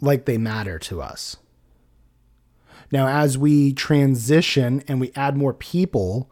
like 0.00 0.24
they 0.24 0.38
matter 0.38 0.78
to 0.78 1.02
us. 1.02 1.36
Now, 2.92 3.08
as 3.08 3.36
we 3.36 3.72
transition 3.72 4.82
and 4.86 5.00
we 5.00 5.10
add 5.16 5.36
more 5.36 5.54
people, 5.54 6.30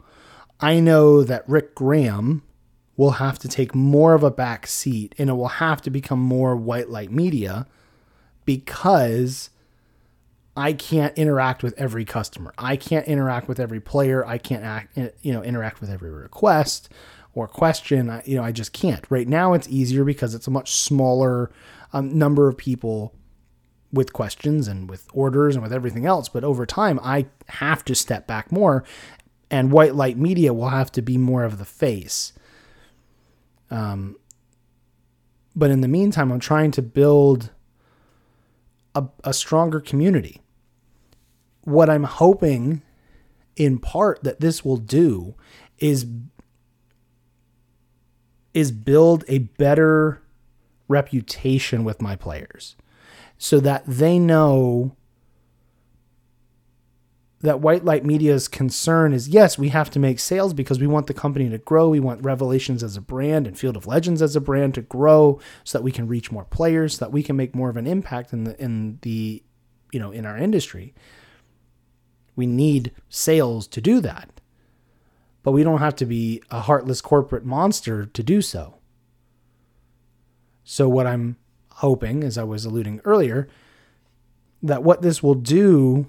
I 0.59 0.79
know 0.79 1.23
that 1.23 1.47
Rick 1.49 1.75
Graham 1.75 2.43
will 2.95 3.11
have 3.11 3.39
to 3.39 3.47
take 3.47 3.73
more 3.73 4.13
of 4.13 4.23
a 4.23 4.31
back 4.31 4.67
seat 4.67 5.15
and 5.17 5.29
it 5.29 5.33
will 5.33 5.47
have 5.47 5.81
to 5.81 5.89
become 5.89 6.19
more 6.19 6.55
white 6.55 6.89
light 6.89 7.11
media 7.11 7.67
because 8.45 9.49
I 10.55 10.73
can't 10.73 11.17
interact 11.17 11.63
with 11.63 11.73
every 11.77 12.05
customer. 12.05 12.53
I 12.57 12.75
can't 12.75 13.07
interact 13.07 13.47
with 13.47 13.59
every 13.59 13.79
player. 13.79 14.25
I 14.25 14.37
can't 14.37 14.63
act, 14.63 14.97
you 15.21 15.33
know, 15.33 15.43
interact 15.43 15.81
with 15.81 15.89
every 15.89 16.11
request 16.11 16.89
or 17.33 17.47
question. 17.47 18.09
I, 18.09 18.23
you 18.25 18.35
know, 18.35 18.43
I 18.43 18.51
just 18.51 18.73
can't. 18.73 19.05
Right 19.09 19.27
now, 19.27 19.53
it's 19.53 19.67
easier 19.67 20.03
because 20.03 20.35
it's 20.35 20.47
a 20.47 20.51
much 20.51 20.71
smaller 20.71 21.51
um, 21.91 22.17
number 22.17 22.47
of 22.47 22.57
people 22.57 23.15
with 23.91 24.13
questions 24.13 24.67
and 24.67 24.89
with 24.89 25.07
orders 25.13 25.55
and 25.55 25.63
with 25.63 25.73
everything 25.73 26.05
else. 26.05 26.29
But 26.29 26.43
over 26.43 26.65
time, 26.65 26.99
I 27.03 27.27
have 27.47 27.85
to 27.85 27.95
step 27.95 28.27
back 28.27 28.51
more, 28.51 28.83
and 29.51 29.71
white 29.71 29.95
light 29.95 30.17
media 30.17 30.53
will 30.53 30.69
have 30.69 30.91
to 30.93 31.01
be 31.01 31.17
more 31.17 31.43
of 31.43 31.57
the 31.57 31.65
face. 31.65 32.33
Um, 33.69 34.17
but 35.55 35.71
in 35.71 35.81
the 35.81 35.87
meantime, 35.87 36.31
I'm 36.31 36.39
trying 36.39 36.71
to 36.71 36.81
build 36.81 37.51
a, 38.95 39.05
a 39.23 39.33
stronger 39.33 39.79
community 39.79 40.43
what 41.63 41.89
I'm 41.89 42.03
hoping 42.03 42.81
in 43.55 43.79
part 43.79 44.23
that 44.23 44.39
this 44.39 44.65
will 44.65 44.77
do 44.77 45.35
is 45.79 46.05
is 48.53 48.71
build 48.71 49.23
a 49.27 49.39
better 49.39 50.21
reputation 50.87 51.83
with 51.83 52.01
my 52.01 52.15
players 52.15 52.75
so 53.37 53.59
that 53.59 53.83
they 53.87 54.19
know 54.19 54.95
that 57.41 57.59
white 57.59 57.83
light 57.83 58.05
media's 58.05 58.47
concern 58.47 59.11
is 59.11 59.27
yes 59.27 59.57
we 59.57 59.69
have 59.69 59.89
to 59.89 59.99
make 59.99 60.19
sales 60.19 60.53
because 60.53 60.79
we 60.79 60.87
want 60.87 61.07
the 61.07 61.13
company 61.13 61.49
to 61.49 61.57
grow 61.57 61.89
we 61.89 61.99
want 61.99 62.23
revelations 62.23 62.83
as 62.83 62.95
a 62.95 63.01
brand 63.01 63.47
and 63.47 63.57
field 63.57 63.75
of 63.75 63.87
legends 63.87 64.21
as 64.21 64.35
a 64.35 64.41
brand 64.41 64.73
to 64.75 64.81
grow 64.81 65.39
so 65.63 65.77
that 65.77 65.83
we 65.83 65.91
can 65.91 66.07
reach 66.07 66.31
more 66.31 66.45
players 66.45 66.97
so 66.97 67.05
that 67.05 67.11
we 67.11 67.23
can 67.23 67.35
make 67.35 67.55
more 67.55 67.69
of 67.69 67.77
an 67.77 67.87
impact 67.87 68.33
in 68.33 68.43
the 68.43 68.61
in 68.61 68.99
the 69.01 69.41
you 69.91 69.99
know 69.99 70.11
in 70.11 70.25
our 70.25 70.37
industry 70.37 70.93
we 72.35 72.45
need 72.45 72.91
sales 73.09 73.67
to 73.67 73.81
do 73.81 73.99
that. 74.01 74.41
But 75.43 75.51
we 75.51 75.63
don't 75.63 75.79
have 75.79 75.95
to 75.97 76.05
be 76.05 76.41
a 76.49 76.61
heartless 76.61 77.01
corporate 77.01 77.45
monster 77.45 78.05
to 78.05 78.23
do 78.23 78.41
so. 78.41 78.75
So, 80.63 80.87
what 80.87 81.05
I'm 81.05 81.37
hoping, 81.73 82.23
as 82.23 82.37
I 82.37 82.43
was 82.43 82.63
alluding 82.65 83.01
earlier, 83.03 83.49
that 84.61 84.83
what 84.83 85.01
this 85.01 85.21
will 85.21 85.35
do 85.35 86.07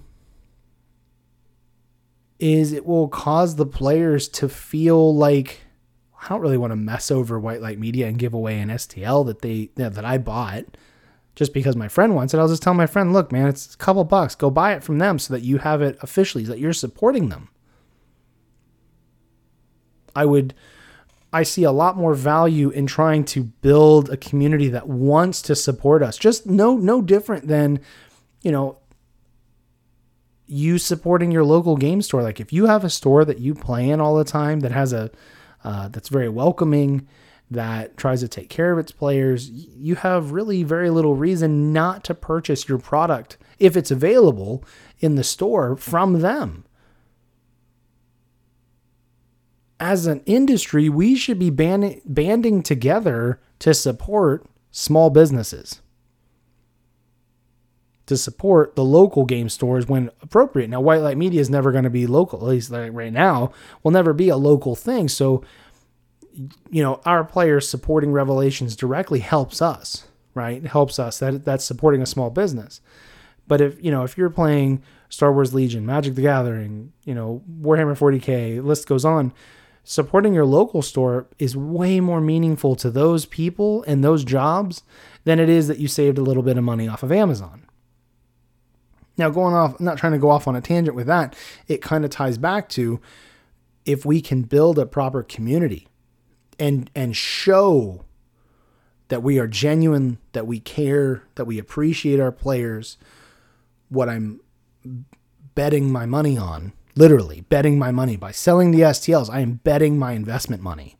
is 2.38 2.72
it 2.72 2.86
will 2.86 3.08
cause 3.08 3.56
the 3.56 3.66
players 3.66 4.28
to 4.28 4.48
feel 4.48 5.14
like 5.14 5.62
I 6.22 6.28
don't 6.28 6.40
really 6.40 6.58
want 6.58 6.70
to 6.70 6.76
mess 6.76 7.10
over 7.10 7.38
White 7.38 7.60
Light 7.60 7.78
Media 7.78 8.06
and 8.06 8.18
give 8.18 8.32
away 8.32 8.60
an 8.60 8.68
STL 8.68 9.26
that 9.26 9.42
they 9.42 9.70
that 9.74 10.04
I 10.04 10.18
bought 10.18 10.64
just 11.34 11.52
because 11.52 11.74
my 11.74 11.88
friend 11.88 12.14
wants 12.14 12.32
it, 12.32 12.38
I'll 12.38 12.48
just 12.48 12.62
tell 12.62 12.74
my 12.74 12.86
friend, 12.86 13.12
look, 13.12 13.32
man, 13.32 13.48
it's 13.48 13.74
a 13.74 13.78
couple 13.78 14.04
bucks. 14.04 14.34
Go 14.34 14.50
buy 14.50 14.74
it 14.74 14.84
from 14.84 14.98
them 14.98 15.18
so 15.18 15.34
that 15.34 15.42
you 15.42 15.58
have 15.58 15.82
it 15.82 15.98
officially, 16.00 16.44
so 16.44 16.52
that 16.52 16.60
you're 16.60 16.72
supporting 16.72 17.28
them. 17.28 17.48
I 20.14 20.24
would 20.24 20.54
I 21.32 21.42
see 21.42 21.64
a 21.64 21.72
lot 21.72 21.96
more 21.96 22.14
value 22.14 22.70
in 22.70 22.86
trying 22.86 23.24
to 23.24 23.42
build 23.42 24.08
a 24.08 24.16
community 24.16 24.68
that 24.68 24.88
wants 24.88 25.42
to 25.42 25.56
support 25.56 26.02
us. 26.02 26.16
Just 26.16 26.46
no 26.46 26.76
no 26.76 27.02
different 27.02 27.48
than, 27.48 27.80
you 28.42 28.52
know, 28.52 28.78
you 30.46 30.78
supporting 30.78 31.32
your 31.32 31.44
local 31.44 31.76
game 31.76 32.02
store. 32.02 32.22
Like 32.22 32.40
if 32.40 32.52
you 32.52 32.66
have 32.66 32.84
a 32.84 32.90
store 32.90 33.24
that 33.24 33.40
you 33.40 33.54
play 33.54 33.90
in 33.90 34.00
all 34.00 34.14
the 34.16 34.24
time 34.24 34.60
that 34.60 34.72
has 34.72 34.92
a 34.92 35.10
uh, 35.64 35.88
that's 35.88 36.08
very 36.08 36.28
welcoming, 36.28 37.08
that 37.50 37.96
tries 37.96 38.20
to 38.20 38.28
take 38.28 38.48
care 38.48 38.72
of 38.72 38.78
its 38.78 38.92
players, 38.92 39.50
you 39.50 39.96
have 39.96 40.32
really 40.32 40.62
very 40.62 40.90
little 40.90 41.14
reason 41.14 41.72
not 41.72 42.04
to 42.04 42.14
purchase 42.14 42.68
your 42.68 42.78
product 42.78 43.38
if 43.58 43.76
it's 43.76 43.90
available 43.90 44.62
in 45.00 45.14
the 45.14 45.24
store 45.24 45.76
from 45.76 46.20
them. 46.20 46.64
As 49.84 50.06
an 50.06 50.22
industry, 50.24 50.88
we 50.88 51.14
should 51.14 51.38
be 51.38 51.50
banding, 51.50 52.00
banding 52.06 52.62
together 52.62 53.38
to 53.58 53.74
support 53.74 54.46
small 54.70 55.10
businesses, 55.10 55.82
to 58.06 58.16
support 58.16 58.76
the 58.76 58.84
local 58.84 59.26
game 59.26 59.50
stores 59.50 59.86
when 59.86 60.10
appropriate. 60.22 60.70
Now, 60.70 60.80
White 60.80 61.02
Light 61.02 61.18
Media 61.18 61.38
is 61.38 61.50
never 61.50 61.70
going 61.70 61.84
to 61.84 61.90
be 61.90 62.06
local, 62.06 62.38
at 62.40 62.46
least 62.46 62.70
like 62.70 62.92
right 62.94 63.12
now, 63.12 63.52
will 63.82 63.90
never 63.90 64.14
be 64.14 64.30
a 64.30 64.38
local 64.38 64.74
thing. 64.74 65.06
So 65.06 65.44
you 66.70 66.82
know, 66.82 67.02
our 67.04 67.22
players 67.22 67.68
supporting 67.68 68.10
Revelations 68.10 68.76
directly 68.76 69.20
helps 69.20 69.60
us, 69.62 70.06
right? 70.34 70.64
It 70.64 70.68
helps 70.68 70.98
us. 70.98 71.18
That 71.18 71.44
that's 71.44 71.64
supporting 71.64 72.00
a 72.02 72.06
small 72.06 72.30
business. 72.30 72.80
But 73.46 73.60
if 73.60 73.84
you 73.84 73.90
know, 73.90 74.04
if 74.04 74.16
you're 74.16 74.30
playing 74.30 74.82
Star 75.10 75.30
Wars 75.30 75.52
Legion, 75.52 75.84
Magic 75.84 76.14
the 76.14 76.22
Gathering, 76.22 76.92
you 77.04 77.14
know, 77.14 77.42
Warhammer 77.60 77.96
40k, 77.98 78.64
list 78.64 78.88
goes 78.88 79.04
on, 79.04 79.32
supporting 79.84 80.32
your 80.32 80.46
local 80.46 80.82
store 80.82 81.26
is 81.38 81.56
way 81.56 82.00
more 82.00 82.20
meaningful 82.20 82.74
to 82.76 82.90
those 82.90 83.26
people 83.26 83.84
and 83.86 84.02
those 84.02 84.24
jobs 84.24 84.82
than 85.24 85.38
it 85.38 85.48
is 85.48 85.68
that 85.68 85.78
you 85.78 85.86
saved 85.86 86.18
a 86.18 86.22
little 86.22 86.42
bit 86.42 86.56
of 86.56 86.64
money 86.64 86.88
off 86.88 87.02
of 87.02 87.12
Amazon. 87.12 87.66
Now, 89.16 89.30
going 89.30 89.54
off, 89.54 89.78
I'm 89.78 89.84
not 89.84 89.98
trying 89.98 90.12
to 90.14 90.18
go 90.18 90.30
off 90.30 90.48
on 90.48 90.56
a 90.56 90.60
tangent 90.60 90.96
with 90.96 91.06
that. 91.06 91.36
It 91.68 91.82
kind 91.82 92.04
of 92.04 92.10
ties 92.10 92.38
back 92.38 92.68
to 92.70 93.00
if 93.84 94.04
we 94.04 94.20
can 94.20 94.42
build 94.42 94.78
a 94.78 94.86
proper 94.86 95.22
community 95.22 95.86
and 96.58 96.90
and 96.94 97.16
show 97.16 98.04
that 99.08 99.22
we 99.22 99.38
are 99.38 99.46
genuine, 99.46 100.18
that 100.32 100.46
we 100.46 100.58
care, 100.58 101.22
that 101.34 101.44
we 101.44 101.58
appreciate 101.58 102.18
our 102.18 102.32
players, 102.32 102.96
what 103.88 104.08
I'm 104.08 104.40
betting 105.54 105.92
my 105.92 106.06
money 106.06 106.38
on, 106.38 106.72
literally 106.96 107.42
betting 107.42 107.78
my 107.78 107.90
money 107.90 108.16
by 108.16 108.30
selling 108.30 108.70
the 108.70 108.80
STLs, 108.80 109.30
I 109.30 109.40
am 109.40 109.60
betting 109.64 109.98
my 109.98 110.12
investment 110.12 110.62
money 110.62 110.96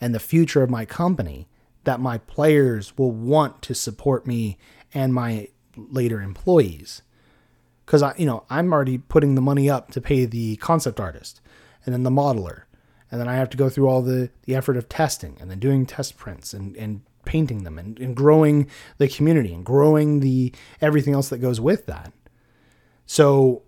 and 0.00 0.14
the 0.14 0.20
future 0.20 0.62
of 0.62 0.70
my 0.70 0.84
company 0.84 1.48
that 1.84 2.00
my 2.00 2.18
players 2.18 2.96
will 2.96 3.10
want 3.10 3.62
to 3.62 3.74
support 3.74 4.26
me 4.26 4.58
and 4.94 5.12
my 5.12 5.48
later 5.76 6.20
employees. 6.20 7.02
Cuz 7.86 8.02
I 8.02 8.14
you 8.16 8.26
know, 8.26 8.44
I'm 8.50 8.72
already 8.72 8.98
putting 8.98 9.34
the 9.34 9.40
money 9.40 9.68
up 9.68 9.90
to 9.92 10.00
pay 10.00 10.24
the 10.24 10.56
concept 10.56 11.00
artist 11.00 11.40
and 11.84 11.94
then 11.94 12.02
the 12.02 12.10
modeler. 12.10 12.62
And 13.10 13.20
then 13.20 13.28
I 13.28 13.36
have 13.36 13.48
to 13.50 13.56
go 13.56 13.70
through 13.70 13.88
all 13.88 14.02
the, 14.02 14.30
the 14.44 14.54
effort 14.54 14.76
of 14.76 14.88
testing 14.88 15.38
and 15.40 15.50
then 15.50 15.58
doing 15.58 15.86
test 15.86 16.18
prints 16.18 16.52
and, 16.52 16.76
and 16.76 17.00
painting 17.24 17.64
them 17.64 17.78
and, 17.78 17.98
and 17.98 18.14
growing 18.14 18.68
the 18.98 19.08
community 19.08 19.54
and 19.54 19.64
growing 19.64 20.20
the 20.20 20.52
everything 20.80 21.14
else 21.14 21.30
that 21.30 21.38
goes 21.38 21.60
with 21.60 21.86
that. 21.86 22.12
So 23.06 23.62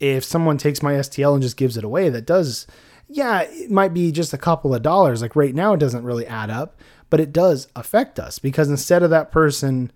if 0.00 0.24
someone 0.24 0.58
takes 0.58 0.82
my 0.82 0.94
STL 0.94 1.34
and 1.34 1.42
just 1.42 1.56
gives 1.56 1.76
it 1.76 1.84
away, 1.84 2.08
that 2.08 2.26
does, 2.26 2.66
yeah, 3.08 3.42
it 3.42 3.70
might 3.70 3.94
be 3.94 4.12
just 4.12 4.32
a 4.32 4.38
couple 4.38 4.74
of 4.74 4.82
dollars. 4.82 5.22
Like 5.22 5.36
right 5.36 5.54
now, 5.54 5.72
it 5.74 5.80
doesn't 5.80 6.04
really 6.04 6.26
add 6.26 6.50
up, 6.50 6.80
but 7.10 7.20
it 7.20 7.32
does 7.32 7.68
affect 7.74 8.18
us 8.18 8.38
because 8.38 8.68
instead 8.68 9.02
of 9.02 9.10
that 9.10 9.32
person 9.32 9.92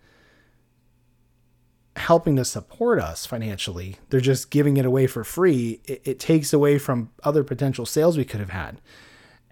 helping 1.97 2.37
to 2.37 2.45
support 2.45 3.01
us 3.01 3.27
financially, 3.27 3.97
they're 4.09 4.21
just 4.21 4.51
giving 4.51 4.77
it 4.77 4.87
away 4.87 5.07
for 5.07 5.25
free. 5.25 5.81
It, 5.85 6.03
it 6.05 6.21
takes 6.21 6.53
away 6.53 6.79
from 6.79 7.11
other 7.23 7.45
potential 7.45 7.85
sales 7.85 8.17
we 8.17 8.25
could 8.25 8.41
have 8.41 8.51
had. 8.51 8.81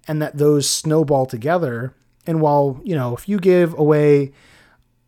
And 0.07 0.23
that 0.23 0.39
those 0.39 0.69
snowball 0.69 1.27
together. 1.27 1.95
And 2.27 2.41
while, 2.41 2.81
you 2.85 2.95
know, 2.95 3.15
if 3.15 3.29
you 3.29 3.39
give 3.39 3.79
away 3.79 4.33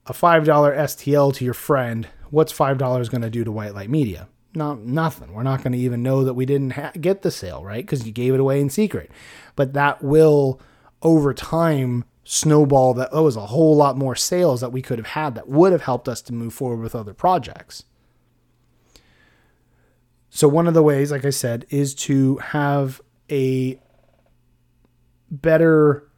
a 0.07 0.13
$5 0.13 0.45
STL 0.45 1.35
to 1.35 1.45
your 1.45 1.55
friend, 1.55 2.09
what's 2.31 2.53
$5 2.53 2.79
going 3.11 3.23
to 3.23 3.31
do 3.31 3.45
to 3.45 3.53
White 3.53 3.75
Light 3.75 3.89
Media? 3.89 4.29
Not 4.55 4.81
nothing. 4.81 5.33
We're 5.33 5.43
not 5.43 5.63
going 5.63 5.73
to 5.73 5.79
even 5.79 6.03
know 6.03 6.25
that 6.25 6.35
we 6.35 6.47
didn't 6.47 6.71
ha- 6.71 6.93
get 7.01 7.23
the 7.23 7.31
sale, 7.31 7.65
right? 7.65 7.85
Because 7.85 8.07
you 8.07 8.13
gave 8.13 8.35
it 8.35 8.41
away 8.41 8.61
in 8.61 8.71
secret. 8.71 9.11
But 9.57 9.73
that 9.75 10.03
will, 10.03 10.61
over 11.03 11.33
time, 11.33 12.05
snowball 12.25 12.95
that 12.95 13.09
oh, 13.13 13.25
was 13.25 13.37
a 13.37 13.47
whole 13.47 13.77
lot 13.77 13.97
more 13.97 14.15
sales 14.15 14.61
that 14.61 14.73
we 14.73 14.83
could 14.83 14.99
have 14.99 15.09
had 15.09 15.35
that 15.35 15.49
would 15.49 15.73
have 15.73 15.83
helped 15.83 16.09
us 16.09 16.21
to 16.23 16.33
move 16.33 16.55
forward 16.55 16.81
with 16.81 16.95
other 16.95 17.15
projects. 17.15 17.85
So 20.31 20.47
one 20.47 20.69
of 20.69 20.75
the 20.75 20.83
ways, 20.83 21.11
like 21.11 21.25
I 21.25 21.31
said, 21.31 21.67
is 21.71 21.95
to 21.97 22.37
have 22.37 23.01
a 23.31 23.81
better 25.31 26.09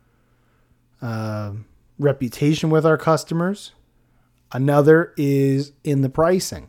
uh, 1.00 1.52
reputation 1.98 2.68
with 2.68 2.84
our 2.84 2.98
customers. 2.98 3.72
Another 4.52 5.14
is 5.16 5.72
in 5.82 6.02
the 6.02 6.10
pricing 6.10 6.68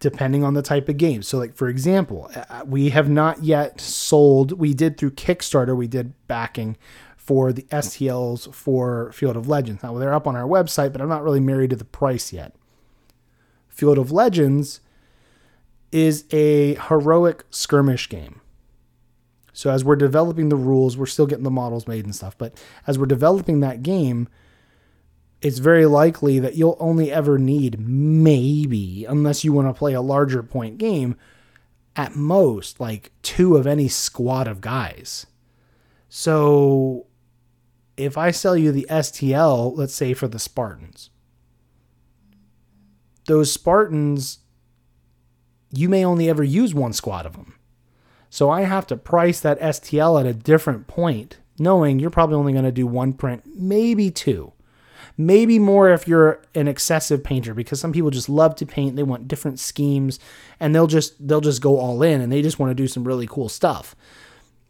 depending 0.00 0.42
on 0.42 0.54
the 0.54 0.62
type 0.62 0.88
of 0.88 0.96
game. 0.96 1.22
So, 1.22 1.38
like 1.38 1.54
for 1.54 1.68
example, 1.68 2.30
uh, 2.34 2.64
we 2.66 2.90
have 2.90 3.08
not 3.08 3.44
yet 3.44 3.80
sold. 3.80 4.52
We 4.52 4.74
did 4.74 4.96
through 4.96 5.12
Kickstarter. 5.12 5.76
We 5.76 5.86
did 5.86 6.14
backing 6.26 6.76
for 7.16 7.52
the 7.52 7.62
STLs 7.64 8.52
for 8.52 9.12
Field 9.12 9.36
of 9.36 9.46
Legends. 9.46 9.82
Now 9.82 9.96
they're 9.96 10.14
up 10.14 10.26
on 10.26 10.34
our 10.34 10.48
website, 10.48 10.92
but 10.92 11.00
I'm 11.00 11.08
not 11.08 11.22
really 11.22 11.38
married 11.38 11.70
to 11.70 11.76
the 11.76 11.84
price 11.84 12.32
yet. 12.32 12.54
Field 13.68 13.98
of 13.98 14.10
Legends 14.10 14.80
is 15.92 16.24
a 16.32 16.74
heroic 16.88 17.44
skirmish 17.50 18.08
game. 18.08 18.40
So 19.52 19.70
as 19.70 19.84
we're 19.84 19.96
developing 19.96 20.48
the 20.48 20.56
rules, 20.56 20.96
we're 20.96 21.06
still 21.06 21.26
getting 21.26 21.44
the 21.44 21.50
models 21.50 21.86
made 21.86 22.04
and 22.04 22.14
stuff, 22.14 22.36
but 22.38 22.54
as 22.86 22.98
we're 22.98 23.06
developing 23.06 23.60
that 23.60 23.82
game, 23.82 24.28
it's 25.42 25.58
very 25.58 25.86
likely 25.86 26.38
that 26.38 26.54
you'll 26.54 26.76
only 26.78 27.10
ever 27.10 27.38
need 27.38 27.80
maybe, 27.80 29.06
unless 29.06 29.44
you 29.44 29.52
want 29.52 29.68
to 29.68 29.78
play 29.78 29.94
a 29.94 30.02
larger 30.02 30.42
point 30.42 30.78
game, 30.78 31.16
at 31.96 32.14
most 32.14 32.78
like 32.78 33.12
two 33.22 33.56
of 33.56 33.66
any 33.66 33.88
squad 33.88 34.46
of 34.46 34.60
guys. 34.60 35.26
So 36.08 37.06
if 37.96 38.18
I 38.18 38.30
sell 38.30 38.56
you 38.56 38.70
the 38.70 38.86
STL, 38.90 39.76
let's 39.76 39.94
say 39.94 40.12
for 40.12 40.28
the 40.28 40.38
Spartans, 40.38 41.10
those 43.26 43.50
Spartans, 43.50 44.40
you 45.72 45.88
may 45.88 46.04
only 46.04 46.28
ever 46.28 46.42
use 46.42 46.74
one 46.74 46.92
squad 46.92 47.26
of 47.26 47.34
them. 47.34 47.54
So 48.28 48.50
I 48.50 48.62
have 48.62 48.86
to 48.88 48.96
price 48.96 49.40
that 49.40 49.60
STL 49.60 50.20
at 50.20 50.26
a 50.26 50.34
different 50.34 50.86
point, 50.86 51.38
knowing 51.58 51.98
you're 51.98 52.10
probably 52.10 52.36
only 52.36 52.52
going 52.52 52.64
to 52.64 52.72
do 52.72 52.86
one 52.86 53.12
print, 53.12 53.42
maybe 53.46 54.10
two 54.10 54.52
Maybe 55.20 55.58
more 55.58 55.90
if 55.90 56.08
you're 56.08 56.40
an 56.54 56.66
excessive 56.66 57.22
painter 57.22 57.52
because 57.52 57.78
some 57.78 57.92
people 57.92 58.08
just 58.08 58.30
love 58.30 58.56
to 58.56 58.64
paint, 58.64 58.96
they 58.96 59.02
want 59.02 59.28
different 59.28 59.60
schemes 59.60 60.18
and 60.58 60.74
they'll 60.74 60.86
just 60.86 61.28
they'll 61.28 61.42
just 61.42 61.60
go 61.60 61.78
all 61.78 62.02
in 62.02 62.22
and 62.22 62.32
they 62.32 62.40
just 62.40 62.58
want 62.58 62.70
to 62.70 62.74
do 62.74 62.88
some 62.88 63.04
really 63.04 63.26
cool 63.26 63.50
stuff. 63.50 63.94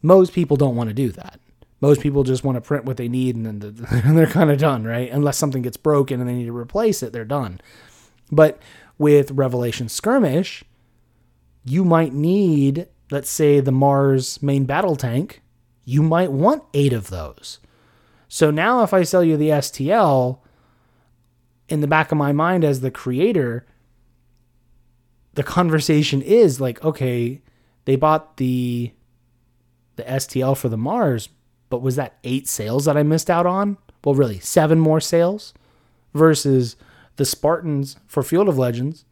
Most 0.03 0.33
people 0.33 0.57
don't 0.57 0.75
want 0.75 0.91
to 0.91 0.95
do 0.95 1.13
that. 1.13 1.39
Most 1.81 2.01
people 2.01 2.25
just 2.25 2.43
want 2.43 2.57
to 2.57 2.61
print 2.61 2.85
what 2.85 2.97
they 2.97 3.07
need 3.07 3.37
and 3.37 3.47
then 3.47 4.15
they're 4.17 4.27
kind 4.27 4.51
of 4.51 4.59
done, 4.59 4.83
right? 4.83 5.09
Unless 5.09 5.39
something 5.39 5.63
gets 5.63 5.77
broken 5.77 6.19
and 6.19 6.29
they 6.29 6.35
need 6.35 6.47
to 6.47 6.57
replace 6.57 7.01
it, 7.01 7.13
they're 7.13 7.25
done. 7.25 7.61
But 8.33 8.61
with 8.99 9.31
Revelation 9.31 9.89
Skirmish, 9.89 10.65
you 11.65 11.85
might 11.85 12.13
need, 12.13 12.89
let's 13.13 13.31
say, 13.31 13.61
the 13.61 13.71
Mars 13.71 14.43
main 14.43 14.65
battle 14.65 14.97
tank. 14.97 15.43
You 15.85 16.03
might 16.03 16.33
want 16.33 16.65
eight 16.75 16.93
of 16.93 17.09
those. 17.09 17.61
So 18.33 18.53
now 18.53 18.85
if 18.85 18.95
I 18.95 19.03
sell 19.03 19.25
you 19.25 19.37
the 19.37 19.49
STL, 19.49 20.39
in 21.69 21.81
the 21.81 21.89
back 21.89 22.13
of 22.13 22.17
my 22.17 22.31
mind 22.31 22.65
as 22.65 22.81
the 22.81 22.91
creator, 22.91 23.67
the 25.35 25.43
conversation 25.43 26.23
is 26.23 26.61
like, 26.61 26.83
okay, 26.85 27.43
they 27.85 27.97
bought 27.97 28.37
the 28.37 28.93
the 29.97 30.05
STL 30.05 30.57
for 30.57 30.69
the 30.69 30.79
Mars, 30.79 31.29
but 31.71 31.83
was 31.83 31.97
that 31.97 32.19
eight 32.23 32.49
sales 32.49 32.85
that 32.85 32.97
I 32.97 33.03
missed 33.03 33.29
out 33.29 33.47
on? 33.47 33.77
Well, 34.05 34.15
really, 34.15 34.39
seven 34.39 34.79
more 34.79 35.01
sales 35.01 35.53
versus 36.15 36.77
the 37.17 37.25
Spartans 37.25 37.97
for 38.07 38.23
Field 38.23 38.49
of 38.49 38.57
Legends. 38.57 39.05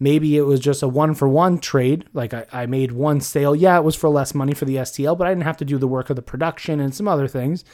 Maybe 0.00 0.36
it 0.36 0.42
was 0.42 0.58
just 0.58 0.82
a 0.82 0.88
one 0.88 1.14
for 1.14 1.28
one 1.28 1.58
trade. 1.60 2.06
Like 2.12 2.34
I, 2.34 2.46
I 2.52 2.66
made 2.66 2.90
one 2.90 3.20
sale. 3.20 3.54
Yeah, 3.54 3.78
it 3.78 3.84
was 3.84 3.94
for 3.94 4.08
less 4.08 4.34
money 4.34 4.52
for 4.52 4.64
the 4.64 4.76
STL, 4.76 5.16
but 5.16 5.28
I 5.28 5.30
didn't 5.30 5.44
have 5.44 5.58
to 5.58 5.64
do 5.64 5.78
the 5.78 5.88
work 5.88 6.10
of 6.10 6.16
the 6.16 6.22
production 6.22 6.80
and 6.80 6.92
some 6.92 7.06
other 7.06 7.28
things 7.28 7.64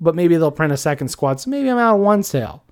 but 0.00 0.14
maybe 0.14 0.36
they'll 0.36 0.50
print 0.50 0.72
a 0.72 0.76
second 0.76 1.08
squad. 1.08 1.40
So 1.40 1.50
maybe 1.50 1.70
I'm 1.70 1.78
out 1.78 1.96
of 1.96 2.00
one 2.00 2.22
sale. 2.22 2.64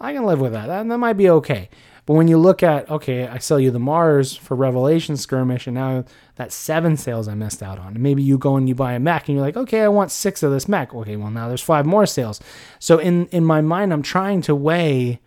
I 0.00 0.12
can 0.12 0.24
live 0.24 0.40
with 0.40 0.52
that. 0.52 0.66
that. 0.66 0.88
That 0.88 0.98
might 0.98 1.12
be 1.14 1.30
okay. 1.30 1.68
But 2.04 2.14
when 2.14 2.26
you 2.26 2.36
look 2.36 2.64
at, 2.64 2.90
okay, 2.90 3.28
I 3.28 3.38
sell 3.38 3.60
you 3.60 3.70
the 3.70 3.78
Mars 3.78 4.34
for 4.34 4.56
Revelation 4.56 5.16
Skirmish, 5.16 5.68
and 5.68 5.74
now 5.74 6.04
that's 6.34 6.54
seven 6.54 6.96
sales 6.96 7.28
I 7.28 7.34
missed 7.34 7.62
out 7.62 7.78
on. 7.78 7.94
And 7.94 8.02
maybe 8.02 8.22
you 8.24 8.38
go 8.38 8.56
and 8.56 8.68
you 8.68 8.74
buy 8.74 8.94
a 8.94 8.98
mech, 8.98 9.28
and 9.28 9.36
you're 9.36 9.46
like, 9.46 9.56
okay, 9.56 9.82
I 9.82 9.88
want 9.88 10.10
six 10.10 10.42
of 10.42 10.50
this 10.50 10.66
mech. 10.66 10.92
Okay, 10.92 11.14
well, 11.14 11.30
now 11.30 11.46
there's 11.46 11.62
five 11.62 11.86
more 11.86 12.06
sales. 12.06 12.40
So 12.80 12.98
in, 12.98 13.26
in 13.26 13.44
my 13.44 13.60
mind, 13.60 13.92
I'm 13.92 14.02
trying 14.02 14.42
to 14.42 14.54
weigh 14.54 15.20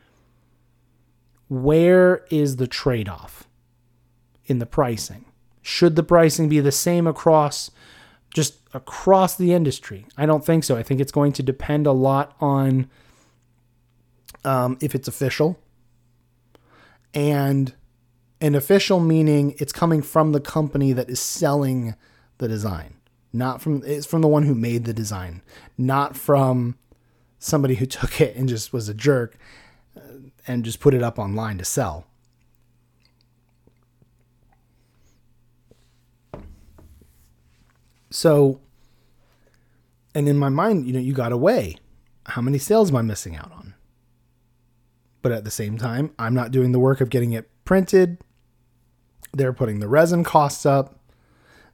where 1.47 2.25
is 2.29 2.57
the 2.57 2.67
trade 2.67 3.07
off 3.07 3.47
in 4.45 4.59
the 4.59 4.65
pricing? 4.65 5.25
Should 5.61 5.95
the 5.95 6.03
pricing 6.03 6.49
be 6.49 6.59
the 6.59 6.71
same 6.71 7.07
across 7.07 7.71
just 8.35 8.59
across 8.73 9.37
the 9.37 9.53
industry? 9.53 10.05
I 10.17 10.25
don't 10.25 10.45
think 10.45 10.65
so. 10.65 10.75
I 10.75 10.83
think 10.83 10.99
it's 10.99 11.11
going 11.11 11.31
to 11.33 11.43
depend 11.43 11.87
a 11.87 11.93
lot 11.93 12.35
on 12.41 12.89
um, 14.43 14.77
if 14.81 14.93
it's 14.93 15.07
official 15.07 15.57
and 17.13 17.73
an 18.41 18.53
official 18.53 18.99
meaning 18.99 19.55
it's 19.57 19.71
coming 19.71 20.01
from 20.01 20.33
the 20.33 20.41
company 20.41 20.91
that 20.91 21.09
is 21.09 21.19
selling 21.19 21.95
the 22.37 22.47
design 22.47 22.95
not 23.31 23.61
from 23.61 23.81
it's 23.85 24.05
from 24.05 24.21
the 24.21 24.27
one 24.27 24.43
who 24.43 24.53
made 24.53 24.83
the 24.83 24.93
design 24.93 25.41
not 25.77 26.15
from 26.15 26.77
somebody 27.39 27.75
who 27.75 27.85
took 27.87 28.19
it 28.21 28.35
and 28.35 28.49
just 28.49 28.73
was 28.73 28.89
a 28.89 28.93
jerk 28.93 29.37
uh, 29.97 30.01
and 30.45 30.65
just 30.65 30.79
put 30.81 30.93
it 30.93 31.01
up 31.01 31.17
online 31.17 31.57
to 31.57 31.65
sell 31.65 32.05
So, 38.15 38.61
and 40.15 40.29
in 40.29 40.37
my 40.37 40.47
mind, 40.47 40.87
you 40.87 40.93
know, 40.93 41.01
you 41.01 41.11
got 41.11 41.33
away. 41.33 41.75
how 42.27 42.41
many 42.41 42.57
sales 42.57 42.89
am 42.89 42.95
I 42.95 43.01
missing 43.01 43.35
out 43.35 43.51
on? 43.51 43.73
But 45.21 45.33
at 45.33 45.43
the 45.43 45.51
same 45.51 45.77
time, 45.77 46.13
I'm 46.17 46.33
not 46.33 46.51
doing 46.51 46.71
the 46.71 46.79
work 46.79 47.01
of 47.01 47.09
getting 47.09 47.33
it 47.33 47.49
printed. 47.65 48.19
They're 49.33 49.51
putting 49.51 49.81
the 49.81 49.89
resin 49.89 50.23
costs 50.23 50.65
up. 50.65 50.97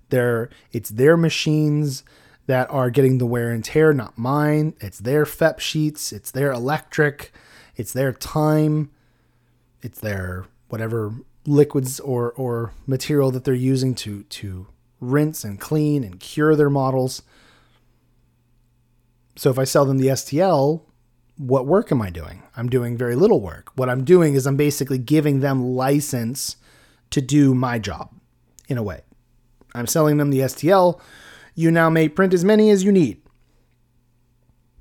They're, 0.10 0.50
it's 0.72 0.90
their 0.90 1.16
machines 1.16 2.04
that 2.48 2.68
are 2.72 2.90
getting 2.90 3.20
the 3.20 3.28
wear 3.28 3.52
and 3.52 3.64
tear, 3.64 3.94
not 3.94 4.18
mine. 4.18 4.74
It's 4.82 4.98
their 4.98 5.26
FEP 5.26 5.60
sheets, 5.60 6.12
it's 6.12 6.32
their 6.32 6.52
electric, 6.52 7.32
it's 7.76 7.94
their 7.94 8.12
time, 8.12 8.90
it's 9.84 10.00
their 10.00 10.48
whatever 10.70 11.14
liquids 11.46 12.00
or 12.00 12.32
or 12.32 12.74
material 12.88 13.30
that 13.32 13.44
they're 13.44 13.54
using 13.54 13.94
to 13.96 14.24
to 14.24 14.68
rinse 15.02 15.44
and 15.44 15.60
clean 15.60 16.04
and 16.04 16.20
cure 16.20 16.56
their 16.56 16.70
models. 16.70 17.24
So 19.36 19.50
if 19.50 19.60
I 19.60 19.66
sell 19.66 19.86
them 19.86 19.98
the 19.98 20.08
STL, 20.08 20.84
what 21.38 21.66
work 21.66 21.92
am 21.92 22.02
I 22.02 22.12
doing? 22.12 22.44
I'm 22.56 22.70
doing 22.70 22.96
very 22.96 23.16
little 23.16 23.42
work. 23.42 23.72
What 23.76 23.90
I'm 23.90 24.04
doing 24.04 24.36
is 24.36 24.46
I'm 24.46 24.56
basically 24.56 25.00
giving 25.00 25.40
them 25.40 25.64
license 25.64 26.58
to 27.10 27.22
do 27.22 27.56
my 27.56 27.80
job 27.80 28.14
in 28.68 28.78
a 28.78 28.84
way. 28.84 29.02
I'm 29.74 29.88
selling 29.88 30.18
them 30.18 30.30
the 30.30 30.40
STL. 30.40 31.02
You 31.56 31.72
now 31.72 31.90
may 31.90 32.08
print 32.08 32.34
as 32.34 32.46
many 32.46 32.70
as 32.70 32.84
you 32.84 32.92
need. 32.92 33.22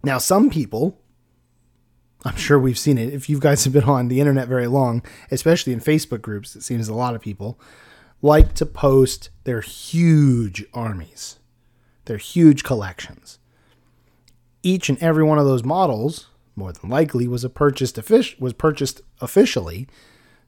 Now, 0.02 0.18
some 0.18 0.50
people, 0.50 1.00
I'm 2.24 2.37
sure 2.37 2.59
we've 2.59 2.78
seen 2.78 2.98
it. 2.98 3.12
If 3.12 3.28
you 3.28 3.38
guys 3.38 3.64
have 3.64 3.72
been 3.72 3.85
on 3.85 4.09
the 4.09 4.20
internet 4.20 4.48
very 4.48 4.66
long, 4.66 5.02
especially 5.30 5.72
in 5.72 5.80
Facebook 5.80 6.22
groups, 6.22 6.56
it 6.56 6.62
seems 6.62 6.88
a 6.88 6.94
lot 6.94 7.14
of 7.14 7.20
people 7.20 7.59
like 8.22 8.54
to 8.54 8.66
post 8.66 9.30
their 9.44 9.61
huge 9.61 10.64
armies, 10.74 11.38
their 12.04 12.18
huge 12.18 12.64
collections. 12.64 13.38
Each 14.62 14.88
and 14.88 14.98
every 14.98 15.24
one 15.24 15.38
of 15.38 15.46
those 15.46 15.64
models, 15.64 16.26
more 16.54 16.72
than 16.72 16.90
likely, 16.90 17.26
was 17.26 17.44
a 17.44 17.50
purchased 17.50 17.98
was 18.38 18.52
purchased 18.52 19.00
officially. 19.20 19.88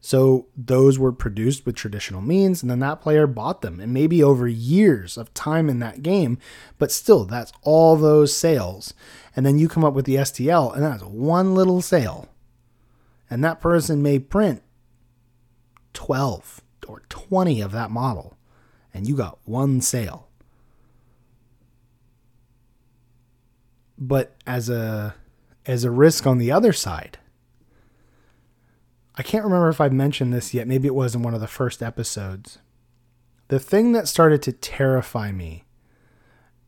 So 0.04 0.48
those 0.56 0.98
were 0.98 1.12
produced 1.12 1.64
with 1.64 1.76
traditional 1.76 2.20
means, 2.20 2.61
and 2.61 2.70
then 2.70 2.80
that 2.80 3.00
player 3.00 3.28
bought 3.28 3.62
them, 3.62 3.78
and 3.78 3.94
maybe 3.94 4.20
over 4.20 4.48
years 4.48 5.16
of 5.16 5.32
time 5.32 5.70
in 5.70 5.78
that 5.78 6.02
game. 6.02 6.38
But 6.76 6.90
still, 6.90 7.24
that's 7.24 7.52
all 7.62 7.96
those 7.96 8.37
sales. 8.37 8.94
And 9.37 9.46
then 9.46 9.61
you 9.61 9.68
come 9.68 9.85
up 9.85 9.94
with 9.94 10.04
the 10.04 10.16
STL, 10.16 10.74
and 10.74 10.82
that's 10.82 11.04
one 11.04 11.54
little 11.54 11.80
sale. 11.80 12.28
And 13.30 13.44
that 13.44 13.61
person 13.61 14.02
may 14.02 14.18
print 14.18 14.62
12 15.94 16.62
or 16.88 17.03
20 17.09 17.61
of 17.61 17.73
that 17.73 17.90
model, 17.90 18.37
and 18.92 19.07
you 19.07 19.16
got 19.16 19.38
one 19.45 19.81
sale. 19.81 20.29
But 23.99 24.35
as 24.47 24.68
a 24.68 25.14
as 25.64 25.85
a 25.85 25.90
risk 25.90 26.27
on 26.27 26.38
the 26.38 26.51
other 26.51 26.73
side, 26.73 27.18
I 29.14 29.23
can't 29.23 29.45
remember 29.45 29.68
if 29.68 29.81
I've 29.81 29.92
mentioned 29.92 30.33
this 30.33 30.53
yet. 30.53 30.66
Maybe 30.66 30.88
it 30.88 30.95
was 30.95 31.14
in 31.14 31.23
one 31.23 31.35
of 31.35 31.40
the 31.40 31.47
first 31.47 31.83
episodes. 31.83 32.59
The 33.49 33.61
thing 33.61 33.92
that 33.92 34.09
started 34.09 34.42
to 34.42 34.53
terrify 34.53 35.31
me 35.31 35.64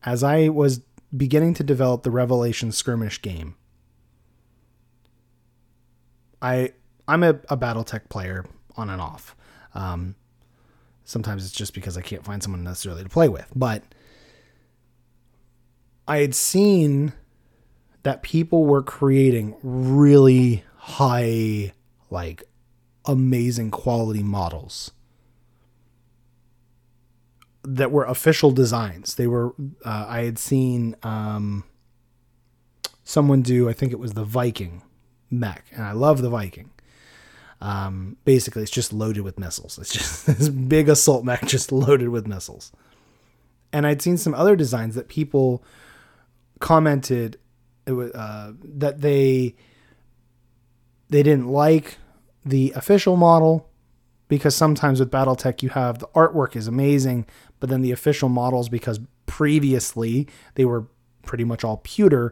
as 0.03 0.23
I 0.23 0.49
was 0.49 0.81
beginning 1.15 1.53
to 1.55 1.63
develop 1.63 2.03
the 2.03 2.11
Revelation 2.11 2.71
skirmish 2.71 3.21
game. 3.21 3.55
I 6.41 6.73
I'm 7.07 7.23
a, 7.23 7.39
a 7.49 7.57
BattleTech 7.57 8.09
player 8.09 8.45
on 8.77 8.89
and 8.89 9.01
off. 9.01 9.35
Um, 9.75 10.15
sometimes 11.03 11.45
it's 11.45 11.53
just 11.53 11.73
because 11.73 11.97
I 11.97 12.01
can't 12.01 12.25
find 12.25 12.41
someone 12.41 12.63
necessarily 12.63 13.03
to 13.03 13.09
play 13.09 13.29
with. 13.29 13.51
But 13.55 13.83
I 16.07 16.17
had 16.17 16.33
seen 16.33 17.13
that 18.03 18.23
people 18.23 18.65
were 18.65 18.83
creating 18.83 19.55
really 19.63 20.63
high, 20.77 21.73
like 22.09 22.43
amazing 23.05 23.71
quality 23.71 24.23
models 24.23 24.91
that 27.63 27.91
were 27.91 28.05
official 28.05 28.51
designs. 28.51 29.15
They 29.15 29.27
were, 29.27 29.53
uh, 29.83 30.05
I 30.07 30.21
had 30.21 30.37
seen 30.37 30.95
um, 31.01 31.63
someone 33.03 33.41
do, 33.41 33.67
I 33.67 33.73
think 33.73 33.91
it 33.91 33.99
was 33.99 34.13
the 34.13 34.23
Viking 34.23 34.83
mech, 35.31 35.65
and 35.71 35.83
I 35.83 35.91
love 35.93 36.21
the 36.21 36.29
Viking. 36.29 36.69
Um, 37.65 38.17
basically, 38.25 38.61
it's 38.61 38.69
just 38.69 38.93
loaded 38.93 39.23
with 39.23 39.39
missiles. 39.39 39.79
It's 39.79 39.91
just 39.91 40.25
this 40.27 40.49
big 40.49 40.87
assault 40.87 41.25
mech 41.25 41.47
just 41.47 41.71
loaded 41.71 42.09
with 42.09 42.27
missiles. 42.27 42.71
And 43.73 43.87
I'd 43.87 44.03
seen 44.03 44.17
some 44.17 44.35
other 44.35 44.55
designs 44.55 44.93
that 44.93 45.07
people 45.07 45.63
commented 46.59 47.39
uh, 47.87 48.51
that 48.63 49.01
they 49.01 49.55
they 51.09 51.23
didn't 51.23 51.47
like 51.47 51.97
the 52.45 52.71
official 52.75 53.15
model 53.15 53.67
because 54.27 54.55
sometimes 54.55 54.99
with 54.99 55.09
BattleTech 55.09 55.63
you 55.63 55.69
have 55.69 55.97
the 55.97 56.07
artwork 56.09 56.55
is 56.55 56.67
amazing, 56.67 57.25
but 57.59 57.71
then 57.71 57.81
the 57.81 57.91
official 57.91 58.29
models 58.29 58.69
because 58.69 58.99
previously 59.25 60.27
they 60.53 60.65
were 60.65 60.85
pretty 61.23 61.43
much 61.43 61.63
all 61.63 61.77
pewter. 61.77 62.31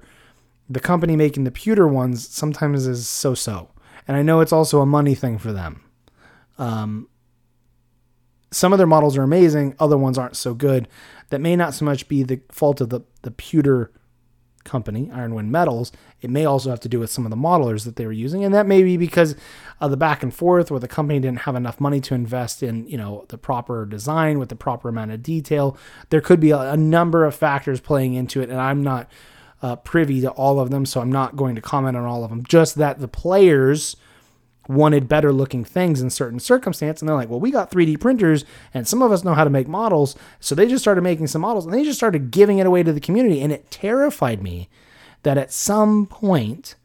The 0.69 0.79
company 0.79 1.15
making 1.15 1.43
the 1.43 1.51
pewter 1.51 1.87
ones 1.87 2.27
sometimes 2.29 2.85
is 2.85 3.07
so 3.07 3.33
so. 3.33 3.72
And 4.07 4.17
I 4.17 4.21
know 4.21 4.41
it's 4.41 4.53
also 4.53 4.81
a 4.81 4.85
money 4.85 5.15
thing 5.15 5.37
for 5.37 5.51
them. 5.53 5.81
Um, 6.57 7.07
some 8.51 8.71
of 8.71 8.77
their 8.77 8.87
models 8.87 9.17
are 9.17 9.23
amazing, 9.23 9.75
other 9.79 9.97
ones 9.97 10.17
aren't 10.17 10.35
so 10.35 10.53
good. 10.53 10.87
That 11.29 11.41
may 11.41 11.55
not 11.55 11.73
so 11.73 11.85
much 11.85 12.07
be 12.07 12.23
the 12.23 12.41
fault 12.49 12.81
of 12.81 12.89
the, 12.89 13.01
the 13.23 13.31
pewter 13.31 13.91
company, 14.63 15.09
Ironwind 15.13 15.49
Metals. 15.49 15.91
It 16.21 16.29
may 16.29 16.45
also 16.45 16.69
have 16.69 16.79
to 16.81 16.89
do 16.89 16.99
with 16.99 17.09
some 17.09 17.25
of 17.25 17.31
the 17.31 17.35
modelers 17.35 17.83
that 17.85 17.95
they 17.95 18.05
were 18.05 18.11
using, 18.11 18.43
and 18.43 18.53
that 18.53 18.67
may 18.67 18.83
be 18.83 18.95
because 18.95 19.35
of 19.81 19.91
the 19.91 19.97
back 19.97 20.23
and 20.23 20.33
forth, 20.33 20.71
where 20.71 20.79
the 20.79 20.87
company 20.87 21.19
didn't 21.19 21.41
have 21.41 21.55
enough 21.55 21.81
money 21.81 21.99
to 22.01 22.13
invest 22.13 22.63
in, 22.63 22.87
you 22.87 22.97
know, 22.97 23.25
the 23.29 23.37
proper 23.37 23.85
design 23.85 24.39
with 24.39 24.49
the 24.49 24.55
proper 24.55 24.89
amount 24.89 25.11
of 25.11 25.23
detail. 25.23 25.77
There 26.09 26.21
could 26.21 26.39
be 26.39 26.51
a, 26.51 26.59
a 26.59 26.77
number 26.77 27.25
of 27.25 27.35
factors 27.35 27.81
playing 27.81 28.13
into 28.13 28.41
it, 28.41 28.49
and 28.49 28.59
I'm 28.59 28.83
not 28.83 29.09
uh, 29.63 29.77
privy 29.77 30.19
to 30.21 30.29
all 30.31 30.59
of 30.59 30.69
them, 30.69 30.85
so 30.85 30.99
I'm 30.99 31.11
not 31.11 31.37
going 31.37 31.55
to 31.55 31.61
comment 31.61 31.95
on 31.95 32.03
all 32.03 32.23
of 32.25 32.29
them. 32.29 32.43
Just 32.43 32.75
that 32.75 32.99
the 32.99 33.07
players 33.07 33.95
wanted 34.67 35.07
better 35.07 35.31
looking 35.33 35.63
things 35.63 36.01
in 36.01 36.09
certain 36.09 36.39
circumstances, 36.39 37.01
and 37.01 37.09
they're 37.09 37.15
like, 37.15 37.29
"Well, 37.29 37.39
we 37.39 37.49
got 37.49 37.71
3D 37.71 37.95
printers, 37.97 38.43
and 38.73 38.85
some 38.85 39.01
of 39.01 39.11
us 39.11 39.23
know 39.23 39.33
how 39.33 39.45
to 39.45 39.49
make 39.49 39.67
models," 39.67 40.17
so 40.41 40.53
they 40.53 40.67
just 40.67 40.83
started 40.83 41.01
making 41.01 41.27
some 41.27 41.41
models, 41.41 41.65
and 41.65 41.73
they 41.73 41.83
just 41.85 41.97
started 41.97 42.29
giving 42.29 42.59
it 42.59 42.67
away 42.67 42.83
to 42.83 42.91
the 42.91 42.99
community, 42.99 43.41
and 43.41 43.53
it 43.53 43.71
terrified 43.71 44.43
me 44.43 44.69
that 45.23 45.37
at 45.37 45.51
some 45.51 46.05
point. 46.05 46.75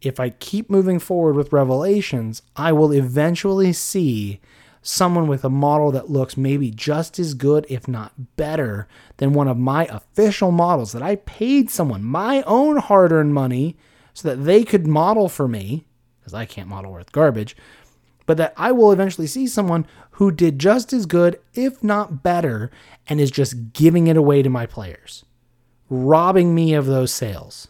If 0.00 0.18
I 0.18 0.30
keep 0.30 0.68
moving 0.68 0.98
forward 0.98 1.36
with 1.36 1.52
Revelations, 1.52 2.42
I 2.56 2.72
will 2.72 2.92
eventually 2.92 3.72
see 3.72 4.40
someone 4.82 5.28
with 5.28 5.44
a 5.44 5.48
model 5.48 5.92
that 5.92 6.10
looks 6.10 6.36
maybe 6.36 6.70
just 6.70 7.18
as 7.18 7.34
good, 7.34 7.64
if 7.68 7.86
not 7.86 8.36
better, 8.36 8.88
than 9.18 9.32
one 9.32 9.46
of 9.48 9.56
my 9.56 9.86
official 9.86 10.50
models 10.50 10.92
that 10.92 11.02
I 11.02 11.16
paid 11.16 11.70
someone 11.70 12.02
my 12.02 12.42
own 12.42 12.78
hard 12.78 13.12
earned 13.12 13.32
money 13.32 13.76
so 14.12 14.28
that 14.28 14.44
they 14.44 14.64
could 14.64 14.86
model 14.86 15.28
for 15.28 15.46
me, 15.46 15.86
because 16.20 16.34
I 16.34 16.44
can't 16.44 16.68
model 16.68 16.92
worth 16.92 17.12
garbage, 17.12 17.56
but 18.26 18.36
that 18.36 18.54
I 18.56 18.72
will 18.72 18.92
eventually 18.92 19.26
see 19.26 19.46
someone 19.46 19.86
who 20.12 20.30
did 20.30 20.58
just 20.58 20.92
as 20.92 21.06
good, 21.06 21.40
if 21.54 21.82
not 21.82 22.22
better, 22.22 22.70
and 23.08 23.20
is 23.20 23.30
just 23.30 23.72
giving 23.72 24.08
it 24.08 24.16
away 24.16 24.42
to 24.42 24.50
my 24.50 24.66
players, 24.66 25.24
robbing 25.88 26.54
me 26.54 26.74
of 26.74 26.86
those 26.86 27.12
sales. 27.12 27.68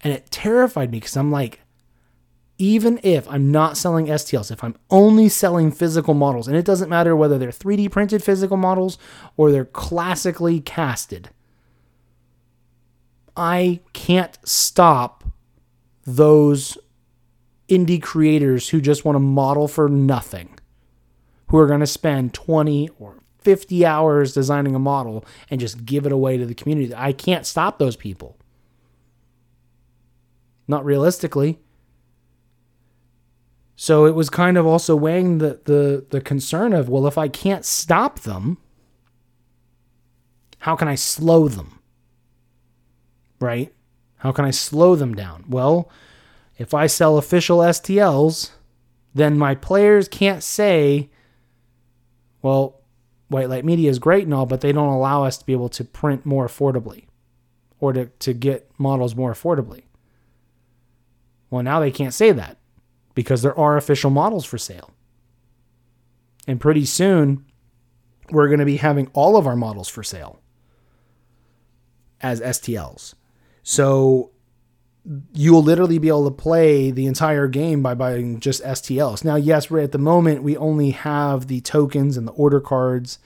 And 0.00 0.12
it 0.12 0.30
terrified 0.30 0.92
me 0.92 1.00
because 1.00 1.16
I'm 1.16 1.32
like, 1.32 1.60
even 2.58 2.98
if 3.04 3.28
I'm 3.30 3.52
not 3.52 3.76
selling 3.76 4.06
STLs, 4.06 4.50
if 4.50 4.64
I'm 4.64 4.74
only 4.90 5.28
selling 5.28 5.70
physical 5.70 6.12
models, 6.12 6.48
and 6.48 6.56
it 6.56 6.64
doesn't 6.64 6.88
matter 6.90 7.14
whether 7.14 7.38
they're 7.38 7.50
3D 7.50 7.90
printed 7.90 8.22
physical 8.22 8.56
models 8.56 8.98
or 9.36 9.52
they're 9.52 9.64
classically 9.64 10.60
casted, 10.60 11.30
I 13.36 13.80
can't 13.92 14.36
stop 14.42 15.22
those 16.04 16.76
indie 17.68 18.02
creators 18.02 18.70
who 18.70 18.80
just 18.80 19.04
want 19.04 19.14
to 19.14 19.20
model 19.20 19.68
for 19.68 19.88
nothing, 19.88 20.58
who 21.48 21.58
are 21.58 21.66
going 21.68 21.80
to 21.80 21.86
spend 21.86 22.34
20 22.34 22.88
or 22.98 23.22
50 23.38 23.86
hours 23.86 24.34
designing 24.34 24.74
a 24.74 24.80
model 24.80 25.24
and 25.48 25.60
just 25.60 25.84
give 25.86 26.06
it 26.06 26.12
away 26.12 26.36
to 26.36 26.44
the 26.44 26.54
community. 26.54 26.92
I 26.94 27.12
can't 27.12 27.46
stop 27.46 27.78
those 27.78 27.94
people. 27.94 28.36
Not 30.66 30.84
realistically. 30.84 31.60
So 33.80 34.06
it 34.06 34.14
was 34.16 34.28
kind 34.28 34.58
of 34.58 34.66
also 34.66 34.96
weighing 34.96 35.38
the, 35.38 35.60
the, 35.64 36.04
the 36.10 36.20
concern 36.20 36.72
of, 36.72 36.88
well, 36.88 37.06
if 37.06 37.16
I 37.16 37.28
can't 37.28 37.64
stop 37.64 38.18
them, 38.18 38.58
how 40.58 40.74
can 40.74 40.88
I 40.88 40.96
slow 40.96 41.46
them? 41.46 41.78
Right? 43.38 43.72
How 44.16 44.32
can 44.32 44.44
I 44.44 44.50
slow 44.50 44.96
them 44.96 45.14
down? 45.14 45.44
Well, 45.48 45.88
if 46.58 46.74
I 46.74 46.88
sell 46.88 47.18
official 47.18 47.58
STLs, 47.58 48.50
then 49.14 49.38
my 49.38 49.54
players 49.54 50.08
can't 50.08 50.42
say, 50.42 51.08
well, 52.42 52.80
White 53.28 53.48
Light 53.48 53.64
Media 53.64 53.90
is 53.90 54.00
great 54.00 54.24
and 54.24 54.34
all, 54.34 54.44
but 54.44 54.60
they 54.60 54.72
don't 54.72 54.92
allow 54.92 55.22
us 55.22 55.38
to 55.38 55.46
be 55.46 55.52
able 55.52 55.68
to 55.68 55.84
print 55.84 56.26
more 56.26 56.48
affordably 56.48 57.04
or 57.78 57.92
to, 57.92 58.06
to 58.06 58.32
get 58.32 58.68
models 58.76 59.14
more 59.14 59.32
affordably. 59.32 59.84
Well, 61.48 61.62
now 61.62 61.78
they 61.78 61.92
can't 61.92 62.12
say 62.12 62.32
that 62.32 62.57
because 63.18 63.42
there 63.42 63.58
are 63.58 63.76
official 63.76 64.10
models 64.10 64.44
for 64.44 64.58
sale. 64.58 64.92
And 66.46 66.60
pretty 66.60 66.84
soon, 66.84 67.44
we're 68.30 68.46
going 68.46 68.60
to 68.60 68.64
be 68.64 68.76
having 68.76 69.10
all 69.12 69.36
of 69.36 69.44
our 69.44 69.56
models 69.56 69.88
for 69.88 70.04
sale 70.04 70.40
as 72.20 72.40
STLs. 72.40 73.14
So 73.64 74.30
you'll 75.32 75.64
literally 75.64 75.98
be 75.98 76.06
able 76.06 76.30
to 76.30 76.36
play 76.36 76.92
the 76.92 77.06
entire 77.06 77.48
game 77.48 77.82
by 77.82 77.94
buying 77.94 78.38
just 78.38 78.62
STLs. 78.62 79.24
Now, 79.24 79.34
yes, 79.34 79.68
right 79.68 79.82
at 79.82 79.90
the 79.90 79.98
moment 79.98 80.44
we 80.44 80.56
only 80.56 80.90
have 80.90 81.48
the 81.48 81.60
tokens 81.60 82.16
and 82.16 82.24
the 82.24 82.32
order 82.34 82.60
cards 82.60 83.18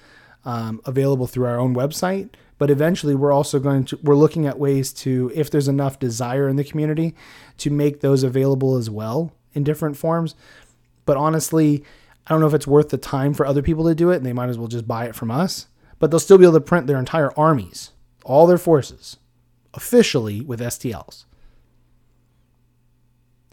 um, 0.47 0.81
available 0.87 1.27
through 1.27 1.45
our 1.45 1.61
own 1.61 1.75
website, 1.75 2.31
but 2.57 2.71
eventually 2.71 3.15
we're 3.15 3.31
also 3.31 3.59
going 3.59 3.85
to 3.85 3.99
we're 4.03 4.17
looking 4.17 4.47
at 4.47 4.59
ways 4.59 4.91
to 4.95 5.31
if 5.35 5.51
there's 5.51 5.69
enough 5.69 5.99
desire 5.99 6.49
in 6.49 6.57
the 6.57 6.65
community 6.65 7.15
to 7.59 7.69
make 7.69 8.01
those 8.01 8.23
available 8.23 8.79
as 8.79 8.89
well 8.89 9.35
in 9.55 9.65
different 9.65 9.97
forms. 9.97 10.35
But 11.05 11.17
honestly, 11.17 11.85
I 12.27 12.31
don't 12.31 12.41
know 12.41 12.47
if 12.47 12.55
it's 12.55 12.67
worth 12.67 12.91
the 12.91 12.99
time 12.99 13.35
for 13.35 13.47
other 13.47 13.63
people 13.63 13.85
to 13.87 13.95
do 13.95 14.11
it, 14.11 14.17
and 14.17 14.27
they 14.27 14.33
might 14.33 14.49
as 14.49 14.59
well 14.59 14.69
just 14.69 14.87
buy 14.87 15.07
it 15.07 15.15
from 15.15 15.31
us. 15.31 15.67
But 15.99 16.11
they'll 16.11 16.21
still 16.21 16.39
be 16.39 16.45
able 16.45 16.55
to 16.55 16.61
print 16.61 16.87
their 16.87 16.99
entire 16.99 17.37
armies, 17.39 17.93
all 18.25 18.47
their 18.47 18.59
forces, 18.59 19.17
officially 19.75 20.41
with 20.41 20.61
STLs. 20.61 21.25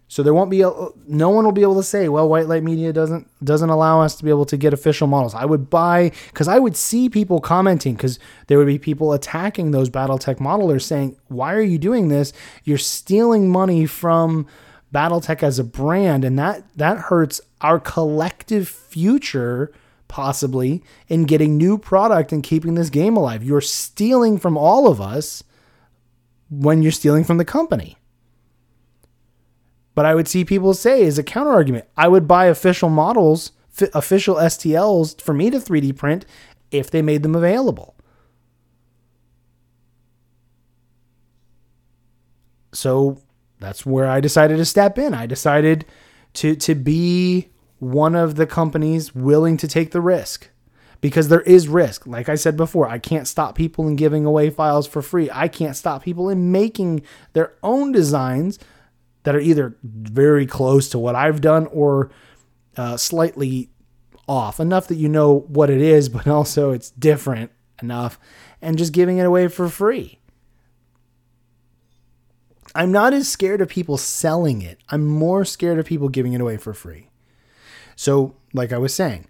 So 0.10 0.24
there 0.24 0.34
won't 0.34 0.50
be 0.50 0.62
a, 0.62 0.72
no 1.08 1.30
one 1.30 1.46
will 1.46 1.52
be 1.52 1.62
able 1.62 1.76
to 1.76 1.84
say, 1.84 2.10
well, 2.10 2.28
White 2.28 2.48
Light 2.48 2.64
Media 2.64 2.92
doesn't 2.92 3.28
doesn't 3.46 3.70
allow 3.70 4.02
us 4.02 4.16
to 4.16 4.24
be 4.24 4.32
able 4.32 4.46
to 4.46 4.58
get 4.58 4.74
official 4.74 5.06
models. 5.06 5.36
I 5.36 5.46
would 5.46 5.70
buy 5.70 6.12
because 6.28 6.48
I 6.48 6.58
would 6.58 6.76
see 6.76 7.10
people 7.10 7.40
commenting 7.40 7.94
because 7.94 8.18
there 8.48 8.58
would 8.58 8.66
be 8.66 8.80
people 8.80 9.14
attacking 9.14 9.70
those 9.70 9.92
BattleTech 9.92 10.38
modelers 10.38 10.82
saying, 10.82 11.16
why 11.28 11.54
are 11.54 11.62
you 11.62 11.78
doing 11.78 12.08
this? 12.08 12.34
You're 12.64 12.80
stealing 12.80 13.52
money 13.52 13.86
from 13.86 14.48
BattleTech 14.94 15.44
as 15.44 15.60
a 15.60 15.64
brand, 15.64 16.24
and 16.26 16.38
that 16.40 16.64
that 16.76 16.98
hurts 16.98 17.42
our 17.62 17.80
collective 17.80 18.68
future 18.68 19.72
possibly 20.08 20.84
in 21.08 21.24
getting 21.24 21.56
new 21.56 21.78
product 21.78 22.32
and 22.32 22.44
keeping 22.44 22.74
this 22.74 22.90
game 22.90 23.16
alive. 23.16 23.44
You're 23.44 23.62
stealing 23.62 24.40
from 24.40 24.58
all 24.58 24.88
of 24.88 25.00
us 25.00 25.44
when 26.50 26.82
you're 26.82 26.92
stealing 26.92 27.24
from 27.24 27.38
the 27.38 27.46
company. 27.46 27.96
But 29.96 30.06
I 30.06 30.16
would 30.16 30.28
see 30.28 30.44
people 30.44 30.74
say 30.74 31.06
as 31.06 31.18
a 31.18 31.24
counter 31.24 31.52
argument, 31.52 31.86
I 31.96 32.08
would 32.08 32.28
buy 32.28 32.46
official 32.46 32.90
models, 32.90 33.52
f- 33.80 33.94
official 33.94 34.36
STLs 34.36 35.22
for 35.22 35.34
me 35.34 35.50
to 35.52 35.58
3D 35.58 35.96
print 35.96 36.26
if 36.72 36.90
they 36.90 37.02
made 37.02 37.22
them 37.22 37.36
available. 37.36 37.96
So 42.72 43.22
that's 43.60 43.86
where 43.86 44.08
I 44.08 44.20
decided 44.20 44.58
to 44.58 44.66
step 44.66 44.98
in. 44.98 45.14
I 45.14 45.26
decided 45.26 45.86
to 46.34 46.56
to 46.56 46.76
be 46.76 47.50
one 47.80 48.16
of 48.16 48.36
the 48.36 48.46
companies 48.46 49.16
willing 49.16 49.58
to 49.58 49.68
take 49.68 49.92
the 49.92 50.02
risk 50.02 50.50
because 51.02 51.30
there 51.30 51.42
is 51.42 51.68
risk. 51.68 52.06
Like 52.06 52.30
I 52.30 52.36
said 52.36 52.58
before, 52.58 52.88
I 52.88 53.00
can't 53.00 53.28
stop 53.28 53.56
people 53.56 53.88
in 53.88 53.96
giving 53.96 54.26
away 54.26 54.50
files 54.50 54.88
for 54.88 55.02
free. 55.02 55.30
I 55.32 55.48
can't 55.48 55.76
stop 55.76 56.04
people 56.04 56.30
in 56.30 56.52
making 56.52 57.04
their 57.34 57.54
own 57.64 57.92
designs 57.92 58.60
that 59.24 59.36
are 59.36 59.40
either 59.40 59.78
very 59.84 60.46
close 60.46 60.90
to 60.90 61.00
what 61.00 61.16
I've 61.16 61.42
done 61.42 61.68
or 61.68 62.12
uh, 62.78 62.98
slightly 62.98 63.70
off 64.28 64.60
enough 64.60 64.88
that 64.88 64.96
you 64.96 65.10
know 65.10 65.40
what 65.48 65.70
it 65.70 65.82
is, 65.82 66.10
but 66.10 66.28
also 66.28 66.72
it's 66.72 66.92
different 66.92 67.52
enough, 67.82 68.20
and 68.62 68.78
just 68.78 68.94
giving 68.94 69.18
it 69.18 69.26
away 69.26 69.48
for 69.48 69.70
free. 69.70 70.19
I'm 72.76 72.92
not 72.92 73.14
as 73.14 73.28
scared 73.28 73.62
of 73.62 73.70
people 73.70 73.98
selling 73.98 74.62
it. 74.62 74.80
I'm 74.90 75.06
more 75.06 75.46
scared 75.46 75.80
of 75.80 75.86
people 75.86 76.10
giving 76.10 76.34
it 76.34 76.42
away 76.42 76.58
for 76.58 76.74
free. 76.74 77.10
So, 77.96 78.36
like 78.54 78.72
I 78.72 78.78
was 78.78 78.94
saying, 78.94 79.28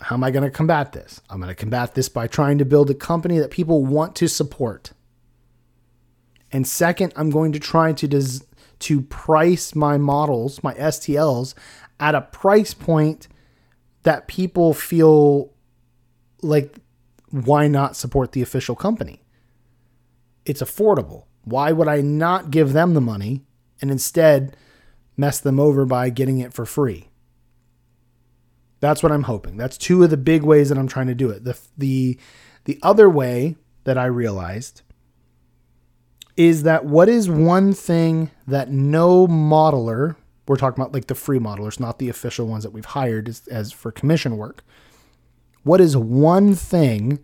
how 0.00 0.14
am 0.14 0.24
I 0.24 0.30
going 0.30 0.44
to 0.44 0.50
combat 0.50 0.92
this? 0.92 1.20
I'm 1.28 1.40
going 1.40 1.48
to 1.48 1.54
combat 1.54 1.94
this 1.94 2.08
by 2.08 2.26
trying 2.26 2.58
to 2.58 2.64
build 2.64 2.88
a 2.90 2.94
company 2.94 3.38
that 3.38 3.50
people 3.50 3.84
want 3.84 4.14
to 4.16 4.28
support. 4.28 4.92
And 6.52 6.66
second, 6.66 7.12
I'm 7.16 7.30
going 7.30 7.52
to 7.52 7.58
try 7.58 7.92
to 7.92 8.08
des- 8.08 8.44
to 8.80 9.02
price 9.02 9.74
my 9.74 9.98
models, 9.98 10.62
my 10.62 10.74
STLs, 10.74 11.54
at 12.00 12.14
a 12.14 12.20
price 12.20 12.74
point 12.74 13.28
that 14.04 14.28
people 14.28 14.72
feel 14.72 15.52
like 16.42 16.76
why 17.30 17.68
not 17.68 17.96
support 17.96 18.32
the 18.32 18.40
official 18.40 18.76
company? 18.76 19.22
It's 20.46 20.62
affordable. 20.62 21.24
Why 21.44 21.72
would 21.72 21.88
I 21.88 22.00
not 22.00 22.50
give 22.50 22.72
them 22.72 22.94
the 22.94 23.00
money 23.00 23.42
and 23.80 23.90
instead 23.90 24.56
mess 25.16 25.40
them 25.40 25.58
over 25.58 25.84
by 25.84 26.10
getting 26.10 26.38
it 26.38 26.52
for 26.52 26.66
free? 26.66 27.08
That's 28.80 29.02
what 29.02 29.12
I'm 29.12 29.24
hoping. 29.24 29.56
That's 29.56 29.76
two 29.76 30.02
of 30.02 30.10
the 30.10 30.16
big 30.16 30.42
ways 30.42 30.68
that 30.68 30.78
I'm 30.78 30.88
trying 30.88 31.08
to 31.08 31.14
do 31.14 31.30
it. 31.30 31.44
The 31.44 31.58
the 31.76 32.18
the 32.64 32.78
other 32.82 33.08
way 33.08 33.56
that 33.84 33.98
I 33.98 34.04
realized 34.06 34.82
is 36.36 36.62
that 36.62 36.84
what 36.84 37.08
is 37.08 37.28
one 37.28 37.72
thing 37.72 38.30
that 38.46 38.70
no 38.70 39.26
modeler, 39.26 40.14
we're 40.46 40.56
talking 40.56 40.80
about 40.80 40.92
like 40.92 41.08
the 41.08 41.14
free 41.14 41.40
modelers, 41.40 41.80
not 41.80 41.98
the 41.98 42.08
official 42.08 42.46
ones 42.46 42.62
that 42.62 42.70
we've 42.70 42.84
hired 42.84 43.28
as, 43.28 43.48
as 43.48 43.72
for 43.72 43.90
commission 43.90 44.36
work. 44.36 44.62
What 45.64 45.80
is 45.80 45.96
one 45.96 46.54
thing 46.54 47.18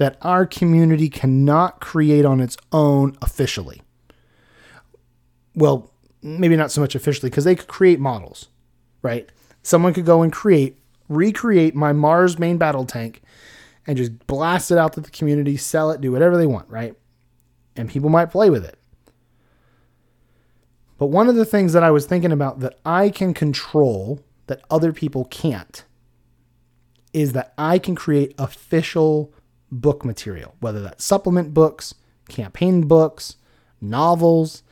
that 0.00 0.16
our 0.22 0.46
community 0.46 1.08
cannot 1.08 1.80
create 1.80 2.24
on 2.24 2.40
its 2.40 2.56
own 2.72 3.16
officially? 3.22 3.82
Well, 5.54 5.92
maybe 6.22 6.56
not 6.56 6.72
so 6.72 6.80
much 6.80 6.94
officially 6.94 7.30
because 7.30 7.44
they 7.44 7.54
could 7.54 7.68
create 7.68 8.00
models, 8.00 8.48
right? 9.02 9.30
Someone 9.62 9.94
could 9.94 10.06
go 10.06 10.22
and 10.22 10.32
create, 10.32 10.78
recreate 11.08 11.74
my 11.74 11.92
Mars 11.92 12.38
main 12.38 12.56
battle 12.56 12.84
tank 12.84 13.22
and 13.86 13.96
just 13.96 14.26
blast 14.26 14.70
it 14.70 14.78
out 14.78 14.94
to 14.94 15.00
the 15.00 15.10
community, 15.10 15.56
sell 15.56 15.90
it, 15.90 16.00
do 16.00 16.10
whatever 16.10 16.36
they 16.36 16.46
want, 16.46 16.68
right? 16.68 16.96
and 17.76 17.88
people 17.88 18.10
might 18.10 18.30
play 18.30 18.50
with 18.50 18.64
it. 18.64 18.78
But 20.98 21.06
one 21.06 21.28
of 21.28 21.34
the 21.34 21.46
things 21.46 21.72
that 21.72 21.82
I 21.82 21.90
was 21.90 22.06
thinking 22.06 22.32
about 22.32 22.60
that 22.60 22.78
I 22.84 23.08
can 23.08 23.32
control 23.32 24.22
that 24.46 24.62
other 24.70 24.92
people 24.92 25.24
can't 25.24 25.84
is 27.12 27.32
that 27.32 27.54
I 27.56 27.78
can 27.78 27.94
create 27.94 28.34
official 28.38 29.32
book 29.70 30.04
material, 30.04 30.54
whether 30.60 30.80
that's 30.80 31.04
supplement 31.04 31.54
books, 31.54 31.94
campaign 32.28 32.82
books, 32.82 33.36
novels, 33.80 34.62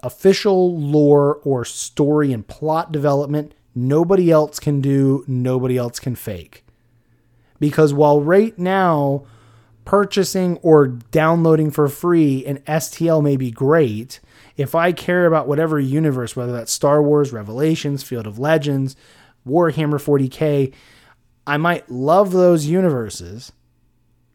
official 0.00 0.78
lore 0.78 1.36
or 1.44 1.64
story 1.64 2.32
and 2.32 2.46
plot 2.46 2.92
development. 2.92 3.54
Nobody 3.74 4.30
else 4.30 4.60
can 4.60 4.80
do, 4.80 5.24
nobody 5.26 5.76
else 5.76 5.98
can 5.98 6.14
fake. 6.14 6.64
Because 7.58 7.94
while 7.94 8.20
right 8.20 8.56
now 8.58 9.24
purchasing 9.84 10.56
or 10.58 10.86
downloading 10.86 11.70
for 11.70 11.88
free 11.88 12.44
an 12.46 12.58
STL 12.60 13.22
may 13.22 13.36
be 13.36 13.50
great. 13.50 14.20
If 14.56 14.74
I 14.74 14.92
care 14.92 15.26
about 15.26 15.48
whatever 15.48 15.78
universe, 15.78 16.36
whether 16.36 16.52
that's 16.52 16.72
Star 16.72 17.02
Wars, 17.02 17.32
Revelations, 17.32 18.02
Field 18.02 18.26
of 18.26 18.38
Legends, 18.38 18.96
Warhammer 19.46 20.00
40K, 20.00 20.72
I 21.46 21.56
might 21.56 21.90
love 21.90 22.32
those 22.32 22.66
universes, 22.66 23.52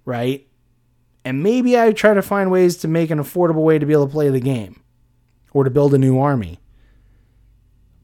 right? 0.10 0.46
And 1.24 1.44
maybe 1.44 1.80
I 1.80 1.92
try 1.94 2.14
to 2.14 2.22
find 2.22 2.52
ways 2.52 2.76
to 2.78 2.88
make 2.88 3.12
an 3.12 3.20
affordable 3.20 3.64
way 3.64 3.78
to 3.80 3.86
be 3.86 3.94
able 3.94 4.08
to 4.08 4.12
play 4.12 4.30
the 4.30 4.40
game 4.40 4.82
or 5.54 5.64
to 5.64 5.70
build 5.70 5.94
a 5.94 5.98
new 5.98 6.20
army. 6.20 6.60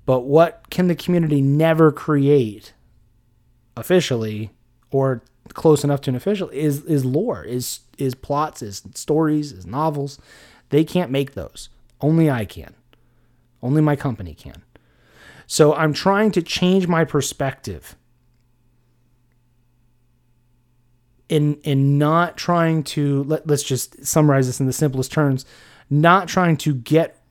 But 0.06 0.22
what 0.22 0.70
can 0.70 0.88
the 0.88 0.96
community 0.96 1.42
never 1.42 1.92
create 1.92 2.74
officially 3.76 4.52
or 4.92 5.24
close 5.54 5.84
enough 5.84 6.02
to 6.02 6.12
an 6.12 6.16
official 6.16 6.50
is 6.50 6.84
is 6.84 7.04
lore, 7.04 7.44
is 7.44 7.80
is 7.98 8.14
plots, 8.14 8.62
is 8.62 8.84
stories, 8.94 9.52
is 9.52 9.66
novels. 9.66 10.20
They 10.70 10.84
can't 10.84 11.12
make 11.12 11.34
those. 11.34 11.70
Only 12.02 12.30
I 12.30 12.46
can. 12.46 12.76
Only 13.64 13.82
my 13.82 13.96
company 13.96 14.36
can. 14.36 14.64
So 15.48 15.74
I'm 15.74 15.94
trying 15.94 16.32
to 16.32 16.42
change 16.42 16.88
my 16.88 17.04
perspective 17.04 17.96
in 21.30 21.56
in 21.64 21.98
not 21.98 22.38
trying 22.38 22.84
to 22.84 23.24
let, 23.24 23.48
let's 23.48 23.64
just 23.64 24.06
summarize 24.06 24.48
this 24.48 24.60
in 24.60 24.66
the 24.66 24.74
simplest 24.74 25.12
terms, 25.12 25.46
not 25.90 26.28
trying 26.28 26.58
to 26.58 26.74
get 26.74 27.22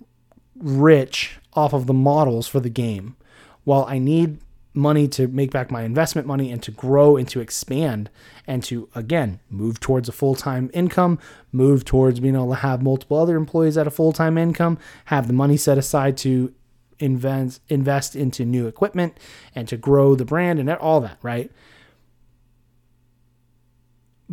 rich 0.56 1.38
off 1.52 1.72
of 1.72 1.86
the 1.86 1.94
models 1.94 2.46
for 2.48 2.60
the 2.60 2.70
game. 2.70 3.16
While 3.64 3.86
I 3.88 3.98
need 3.98 4.38
money 4.74 5.06
to 5.06 5.28
make 5.28 5.52
back 5.52 5.70
my 5.70 5.82
investment 5.82 6.26
money 6.26 6.50
and 6.50 6.60
to 6.60 6.72
grow 6.72 7.16
and 7.16 7.28
to 7.28 7.40
expand 7.40 8.10
and 8.44 8.62
to 8.64 8.88
again 8.94 9.38
move 9.48 9.78
towards 9.78 10.08
a 10.08 10.12
full-time 10.12 10.68
income 10.74 11.16
move 11.52 11.84
towards 11.84 12.18
being 12.18 12.34
able 12.34 12.48
to 12.48 12.56
have 12.56 12.82
multiple 12.82 13.16
other 13.16 13.36
employees 13.36 13.78
at 13.78 13.86
a 13.86 13.90
full-time 13.90 14.36
income 14.36 14.76
have 15.06 15.28
the 15.28 15.32
money 15.32 15.56
set 15.56 15.78
aside 15.78 16.16
to 16.16 16.52
invest 16.98 17.60
invest 17.68 18.16
into 18.16 18.44
new 18.44 18.66
equipment 18.66 19.16
and 19.54 19.68
to 19.68 19.76
grow 19.76 20.16
the 20.16 20.24
brand 20.24 20.58
and 20.58 20.68
all 20.70 21.00
that 21.00 21.18
right 21.22 21.52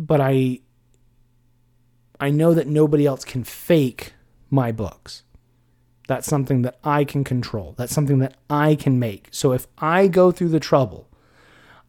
but 0.06 0.20
i 0.20 0.58
i 2.20 2.30
know 2.30 2.54
that 2.54 2.66
nobody 2.66 3.06
else 3.06 3.24
can 3.24 3.44
fake 3.44 4.12
my 4.50 4.72
books 4.72 5.22
that's 6.12 6.26
something 6.26 6.62
that 6.62 6.78
I 6.84 7.04
can 7.04 7.24
control. 7.24 7.74
That's 7.78 7.94
something 7.94 8.18
that 8.18 8.36
I 8.50 8.74
can 8.74 8.98
make. 8.98 9.28
So 9.30 9.52
if 9.52 9.66
I 9.78 10.08
go 10.08 10.30
through 10.30 10.50
the 10.50 10.60
trouble 10.60 11.08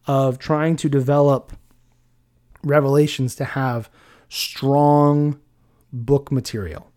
of 0.06 0.38
trying 0.38 0.76
to 0.76 0.88
develop 0.88 1.52
revelations 2.62 3.34
to 3.36 3.44
have 3.44 3.90
strong 4.28 5.40
book 5.92 6.30
material, 6.30 6.90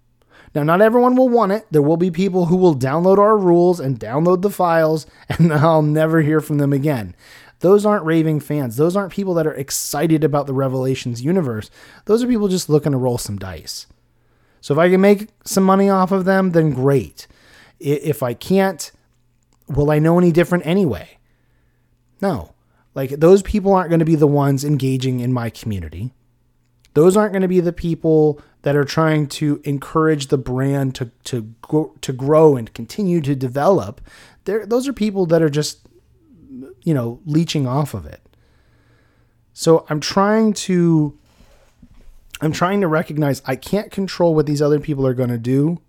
Now, 0.56 0.64
not 0.64 0.82
everyone 0.82 1.16
will 1.16 1.30
want 1.30 1.52
it. 1.52 1.66
There 1.70 1.82
will 1.82 1.98
be 1.98 2.12
people 2.12 2.46
who 2.46 2.56
will 2.56 2.76
download 2.76 3.18
our 3.18 3.38
rules 3.38 3.80
and 3.80 4.00
download 4.00 4.42
the 4.42 4.50
files, 4.50 5.06
and 5.30 5.54
I'll 5.54 5.82
never 5.82 6.22
hear 6.22 6.40
from 6.40 6.60
them 6.60 6.72
again. 6.72 7.16
Those 7.60 7.86
aren't 7.86 8.06
raving 8.06 8.40
fans. 8.42 8.78
Those 8.78 8.96
aren't 8.96 9.14
people 9.14 9.34
that 9.36 9.48
are 9.48 9.54
excited 9.54 10.24
about 10.24 10.48
the 10.48 10.54
Revelations 10.54 11.24
universe. 11.24 11.70
Those 12.06 12.24
are 12.24 12.28
people 12.28 12.48
just 12.48 12.70
looking 12.70 12.92
to 12.92 12.98
roll 12.98 13.18
some 13.18 13.38
dice. 13.38 13.88
So 14.62 14.74
if 14.74 14.78
I 14.78 14.90
can 14.90 15.02
make 15.02 15.30
some 15.44 15.64
money 15.64 15.90
off 15.90 16.12
of 16.12 16.26
them, 16.26 16.52
then 16.52 16.72
great. 16.72 17.28
If 17.80 18.22
I 18.22 18.34
can't, 18.34 18.92
will 19.68 19.92
I 19.92 20.00
know 20.00 20.18
any 20.18 20.32
different 20.32 20.66
anyway? 20.66 21.18
No. 22.22 22.54
Like 22.94 23.12
those 23.12 23.42
people 23.44 23.74
aren't 23.74 23.90
going 23.90 24.00
to 24.00 24.06
be 24.06 24.16
the 24.16 24.28
ones 24.28 24.64
engaging 24.64 25.20
in 25.20 25.34
my 25.34 25.50
community. 25.50 26.14
Those 26.94 27.16
aren't 27.16 27.32
going 27.32 27.44
to 27.44 27.48
be 27.48 27.60
the 27.60 27.74
people 27.74 28.42
that 28.64 28.76
are 28.76 28.84
trying 28.84 29.28
to 29.28 29.62
encourage 29.64 30.28
the 30.28 30.38
brand 30.38 30.96
to 30.96 31.12
to 31.26 31.54
grow, 31.62 31.94
to 32.02 32.12
grow 32.12 32.56
and 32.56 32.74
continue 32.74 33.22
to 33.22 33.36
develop. 33.36 34.02
They're, 34.46 34.66
those 34.66 34.88
are 34.88 34.94
people 34.94 35.28
that 35.28 35.44
are 35.44 35.50
just 35.50 35.88
you 36.84 36.94
know 36.94 37.20
leeching 37.26 37.68
off 37.68 37.94
of 37.94 38.06
it. 38.06 38.22
So 39.54 39.86
I'm 39.90 40.00
trying 40.00 40.54
to 40.54 41.18
I'm 42.42 42.52
trying 42.52 42.82
to 42.82 42.88
recognize 42.88 43.42
I 43.46 43.56
can't 43.56 43.92
control 43.92 44.36
what 44.36 44.46
these 44.46 44.62
other 44.62 44.80
people 44.80 45.06
are 45.08 45.14
going 45.14 45.30
to 45.30 45.38
do. 45.38 45.82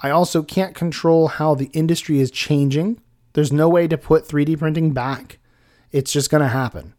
I 0.00 0.10
also 0.10 0.42
can't 0.42 0.74
control 0.74 1.28
how 1.28 1.54
the 1.54 1.70
industry 1.72 2.20
is 2.20 2.30
changing. 2.30 3.00
There's 3.34 3.52
no 3.52 3.68
way 3.68 3.86
to 3.88 3.98
put 3.98 4.26
3D 4.26 4.58
printing 4.58 4.92
back. 4.92 5.38
It's 5.92 6.12
just 6.12 6.30
going 6.30 6.42
to 6.42 6.48
happen. 6.48 6.94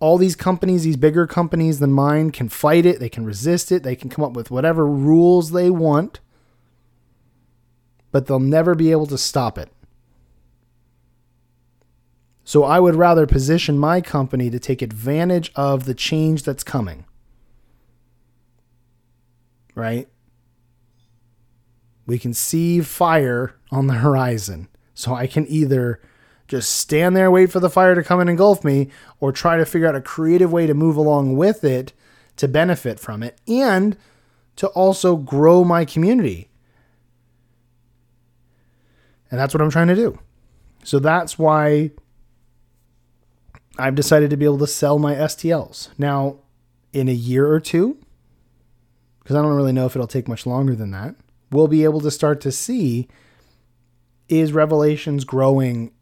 All 0.00 0.18
these 0.18 0.36
companies, 0.36 0.84
these 0.84 0.96
bigger 0.96 1.26
companies 1.26 1.78
than 1.78 1.92
mine, 1.92 2.30
can 2.30 2.48
fight 2.48 2.84
it. 2.84 3.00
They 3.00 3.08
can 3.08 3.24
resist 3.24 3.72
it. 3.72 3.82
They 3.82 3.96
can 3.96 4.10
come 4.10 4.24
up 4.24 4.32
with 4.32 4.50
whatever 4.50 4.86
rules 4.86 5.52
they 5.52 5.70
want, 5.70 6.20
but 8.12 8.26
they'll 8.26 8.38
never 8.38 8.74
be 8.74 8.90
able 8.90 9.06
to 9.06 9.18
stop 9.18 9.56
it. 9.58 9.70
So 12.46 12.62
I 12.62 12.78
would 12.78 12.94
rather 12.94 13.26
position 13.26 13.76
my 13.76 14.00
company 14.00 14.50
to 14.50 14.60
take 14.60 14.80
advantage 14.80 15.50
of 15.56 15.84
the 15.84 15.94
change 15.94 16.44
that's 16.44 16.62
coming. 16.62 17.04
Right? 19.74 20.06
We 22.06 22.20
can 22.20 22.32
see 22.32 22.80
fire 22.82 23.56
on 23.72 23.88
the 23.88 23.94
horizon. 23.94 24.68
So 24.94 25.12
I 25.12 25.26
can 25.26 25.44
either 25.48 26.00
just 26.46 26.70
stand 26.70 27.16
there, 27.16 27.32
wait 27.32 27.50
for 27.50 27.58
the 27.58 27.68
fire 27.68 27.96
to 27.96 28.04
come 28.04 28.20
and 28.20 28.30
engulf 28.30 28.62
me, 28.62 28.90
or 29.18 29.32
try 29.32 29.56
to 29.56 29.66
figure 29.66 29.88
out 29.88 29.96
a 29.96 30.00
creative 30.00 30.52
way 30.52 30.68
to 30.68 30.72
move 30.72 30.96
along 30.96 31.36
with 31.36 31.64
it 31.64 31.92
to 32.36 32.46
benefit 32.46 33.00
from 33.00 33.24
it 33.24 33.40
and 33.48 33.96
to 34.54 34.68
also 34.68 35.16
grow 35.16 35.64
my 35.64 35.84
community. 35.84 36.48
And 39.32 39.40
that's 39.40 39.52
what 39.52 39.60
I'm 39.60 39.70
trying 39.70 39.88
to 39.88 39.96
do. 39.96 40.20
So 40.84 41.00
that's 41.00 41.40
why 41.40 41.90
I've 43.78 43.94
decided 43.94 44.30
to 44.30 44.36
be 44.36 44.44
able 44.44 44.58
to 44.58 44.66
sell 44.66 44.98
my 44.98 45.14
STLs. 45.14 45.90
Now, 45.98 46.36
in 46.92 47.08
a 47.08 47.12
year 47.12 47.46
or 47.46 47.60
two, 47.60 47.98
because 49.22 49.36
I 49.36 49.42
don't 49.42 49.56
really 49.56 49.72
know 49.72 49.86
if 49.86 49.94
it'll 49.94 50.06
take 50.06 50.28
much 50.28 50.46
longer 50.46 50.74
than 50.74 50.92
that, 50.92 51.16
we'll 51.50 51.68
be 51.68 51.84
able 51.84 52.00
to 52.00 52.10
start 52.10 52.40
to 52.42 52.52
see 52.52 53.08
is 54.28 54.52
Revelations 54.52 55.24
growing 55.24 55.92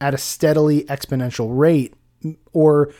at 0.00 0.14
a 0.14 0.18
steadily 0.18 0.84
exponential 0.84 1.48
rate 1.56 1.94
or 2.52 2.92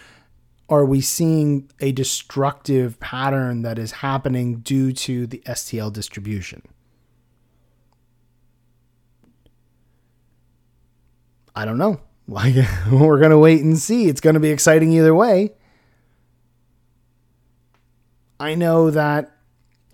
are 0.69 0.85
we 0.85 1.01
seeing 1.01 1.71
a 1.81 1.93
destructive 1.93 2.99
pattern 3.01 3.63
that 3.63 3.79
is 3.79 3.93
happening 3.93 4.61
due 4.61 4.93
to 4.93 5.27
the 5.27 5.43
STL 5.47 5.93
distribution? 5.93 6.63
I 11.55 11.65
don't 11.65 11.79
know. 11.79 12.01
We're 12.91 13.19
going 13.19 13.31
to 13.31 13.39
wait 13.39 13.63
and 13.63 13.79
see. 13.79 14.07
It's 14.07 14.21
going 14.21 14.35
to 14.35 14.41
be 14.41 14.51
exciting 14.51 14.93
either 14.93 15.15
way. 15.15 15.53
I 18.41 18.55
know 18.55 18.91
that 18.91 19.31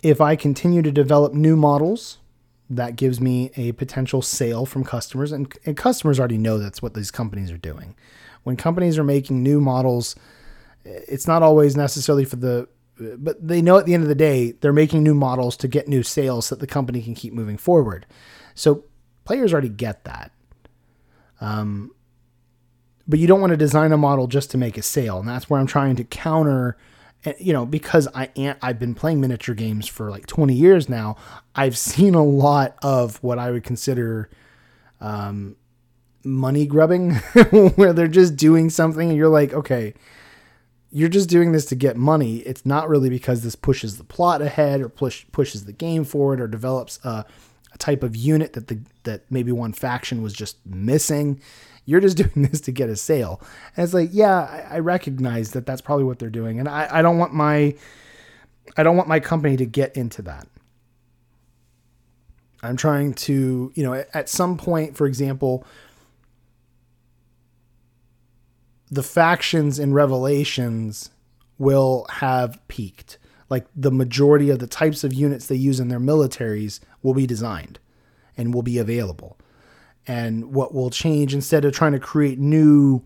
if 0.01 0.19
I 0.19 0.35
continue 0.35 0.81
to 0.81 0.91
develop 0.91 1.33
new 1.33 1.55
models 1.55 2.17
that 2.69 2.95
gives 2.95 3.19
me 3.19 3.51
a 3.55 3.73
potential 3.73 4.21
sale 4.21 4.65
from 4.65 4.83
customers 4.83 5.31
and, 5.31 5.53
and 5.65 5.75
customers 5.75 6.19
already 6.19 6.37
know 6.37 6.57
that's 6.57 6.81
what 6.81 6.93
these 6.93 7.11
companies 7.11 7.51
are 7.51 7.57
doing 7.57 7.95
when 8.43 8.55
companies 8.55 8.97
are 8.97 9.03
making 9.03 9.43
new 9.43 9.59
models 9.59 10.15
it's 10.85 11.27
not 11.27 11.43
always 11.43 11.75
necessarily 11.75 12.23
for 12.23 12.37
the 12.37 12.67
but 13.17 13.45
they 13.45 13.61
know 13.61 13.77
at 13.77 13.85
the 13.85 13.93
end 13.93 14.03
of 14.03 14.09
the 14.09 14.15
day 14.15 14.53
they're 14.61 14.71
making 14.71 15.03
new 15.03 15.13
models 15.13 15.57
to 15.57 15.67
get 15.67 15.87
new 15.87 16.01
sales 16.01 16.45
so 16.45 16.55
that 16.55 16.61
the 16.61 16.67
company 16.67 17.01
can 17.01 17.13
keep 17.13 17.33
moving 17.33 17.57
forward 17.57 18.05
so 18.55 18.85
players 19.25 19.51
already 19.51 19.69
get 19.69 20.05
that 20.05 20.31
um, 21.41 21.91
but 23.07 23.19
you 23.19 23.27
don't 23.27 23.41
want 23.41 23.51
to 23.51 23.57
design 23.57 23.91
a 23.91 23.97
model 23.97 24.27
just 24.27 24.51
to 24.51 24.57
make 24.57 24.77
a 24.77 24.81
sale 24.81 25.19
and 25.19 25.27
that's 25.27 25.49
where 25.49 25.59
i'm 25.59 25.67
trying 25.67 25.95
to 25.95 26.03
counter 26.03 26.77
you 27.37 27.53
know, 27.53 27.65
because 27.65 28.07
I 28.15 28.29
I've 28.61 28.79
been 28.79 28.95
playing 28.95 29.21
miniature 29.21 29.55
games 29.55 29.87
for 29.87 30.09
like 30.09 30.27
20 30.27 30.53
years 30.53 30.89
now, 30.89 31.17
I've 31.55 31.77
seen 31.77 32.15
a 32.15 32.23
lot 32.23 32.75
of 32.81 33.21
what 33.23 33.39
I 33.39 33.51
would 33.51 33.63
consider 33.63 34.29
um, 34.99 35.55
money 36.23 36.65
grubbing, 36.65 37.15
where 37.75 37.93
they're 37.93 38.07
just 38.07 38.35
doing 38.35 38.69
something 38.69 39.09
and 39.09 39.17
you're 39.17 39.29
like, 39.29 39.53
okay, 39.53 39.93
you're 40.91 41.09
just 41.09 41.29
doing 41.29 41.51
this 41.51 41.65
to 41.65 41.75
get 41.75 41.95
money. 41.95 42.37
It's 42.37 42.65
not 42.65 42.89
really 42.89 43.09
because 43.09 43.43
this 43.43 43.55
pushes 43.55 43.97
the 43.97 44.03
plot 44.03 44.41
ahead 44.41 44.81
or 44.81 44.89
push 44.89 45.25
pushes 45.31 45.65
the 45.65 45.73
game 45.73 46.03
forward 46.03 46.41
or 46.41 46.47
develops 46.47 46.99
a, 47.05 47.25
a 47.73 47.77
type 47.77 48.03
of 48.03 48.15
unit 48.15 48.53
that 48.53 48.67
the 48.67 48.79
that 49.03 49.23
maybe 49.29 49.51
one 49.51 49.73
faction 49.73 50.21
was 50.21 50.33
just 50.33 50.57
missing. 50.65 51.39
You're 51.85 51.99
just 51.99 52.17
doing 52.23 52.47
this 52.47 52.61
to 52.61 52.71
get 52.71 52.89
a 52.89 52.95
sale. 52.95 53.41
And 53.75 53.83
it's 53.83 53.93
like, 53.93 54.09
yeah, 54.11 54.67
I, 54.71 54.75
I 54.75 54.79
recognize 54.79 55.51
that 55.51 55.65
that's 55.65 55.81
probably 55.81 56.05
what 56.05 56.19
they're 56.19 56.29
doing. 56.29 56.59
And 56.59 56.67
I, 56.67 56.87
I 56.91 57.01
don't 57.01 57.17
want 57.17 57.33
my, 57.33 57.75
I 58.77 58.83
don't 58.83 58.97
want 58.97 59.09
my 59.09 59.19
company 59.19 59.57
to 59.57 59.65
get 59.65 59.95
into 59.95 60.21
that. 60.23 60.47
I'm 62.63 62.77
trying 62.77 63.13
to, 63.15 63.71
you 63.73 63.83
know, 63.83 63.93
at, 63.93 64.09
at 64.13 64.29
some 64.29 64.57
point, 64.57 64.95
for 64.95 65.07
example, 65.07 65.65
the 68.91 69.01
factions 69.03 69.79
in 69.79 69.93
Revelations 69.93 71.09
will 71.57 72.05
have 72.09 72.59
peaked. 72.67 73.17
Like 73.49 73.65
the 73.75 73.91
majority 73.91 74.49
of 74.49 74.59
the 74.59 74.67
types 74.67 75.03
of 75.03 75.13
units 75.13 75.47
they 75.47 75.55
use 75.55 75.79
in 75.79 75.87
their 75.87 75.99
militaries 75.99 76.79
will 77.01 77.13
be 77.13 77.25
designed 77.25 77.79
and 78.37 78.53
will 78.53 78.63
be 78.63 78.77
available 78.77 79.37
and 80.07 80.53
what 80.53 80.73
will 80.73 80.89
change 80.89 81.33
instead 81.33 81.65
of 81.65 81.73
trying 81.73 81.91
to 81.93 81.99
create 81.99 82.39
new 82.39 83.03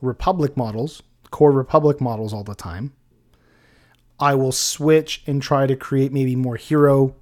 Republic 0.00 0.56
models, 0.56 1.02
core 1.30 1.52
Republic 1.52 2.00
models 2.00 2.32
all 2.32 2.44
the 2.44 2.54
time, 2.54 2.92
I 4.18 4.34
will 4.34 4.52
switch 4.52 5.22
and 5.26 5.42
try 5.42 5.66
to 5.66 5.76
create 5.76 6.12
maybe 6.12 6.36
more 6.36 6.56
hero 6.56 7.14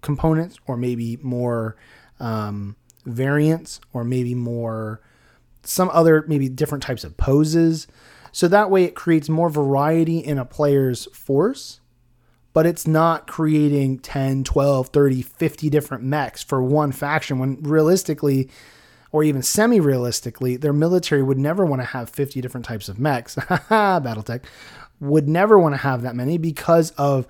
components 0.00 0.58
or 0.66 0.76
maybe 0.76 1.18
more 1.22 1.76
um, 2.20 2.76
variants 3.06 3.80
or 3.92 4.04
maybe 4.04 4.34
more 4.34 5.00
some 5.64 5.90
other 5.92 6.24
maybe 6.26 6.48
different 6.48 6.82
types 6.82 7.04
of 7.04 7.16
poses. 7.16 7.86
So 8.32 8.48
that 8.48 8.70
way 8.70 8.84
it 8.84 8.94
creates 8.94 9.28
more 9.28 9.48
variety 9.48 10.18
in 10.18 10.38
a 10.38 10.44
player's 10.44 11.06
force, 11.14 11.80
but 12.52 12.66
it's 12.66 12.86
not 12.86 13.26
creating 13.26 13.98
10, 13.98 14.44
12, 14.44 14.88
30, 14.88 15.22
50 15.22 15.70
different 15.70 16.04
mechs 16.04 16.42
for 16.42 16.62
one 16.62 16.92
faction 16.92 17.38
when 17.38 17.62
realistically 17.62 18.50
or 19.12 19.22
even 19.22 19.42
semi 19.42 19.78
realistically, 19.78 20.56
their 20.56 20.72
military 20.72 21.22
would 21.22 21.38
never 21.38 21.64
want 21.66 21.82
to 21.82 21.86
have 21.86 22.08
50 22.08 22.40
different 22.40 22.64
types 22.64 22.88
of 22.88 22.98
mechs. 22.98 23.34
Battletech 23.36 24.42
would 25.00 25.28
never 25.28 25.58
want 25.58 25.74
to 25.74 25.78
have 25.78 26.02
that 26.02 26.16
many 26.16 26.38
because 26.38 26.90
of, 26.92 27.26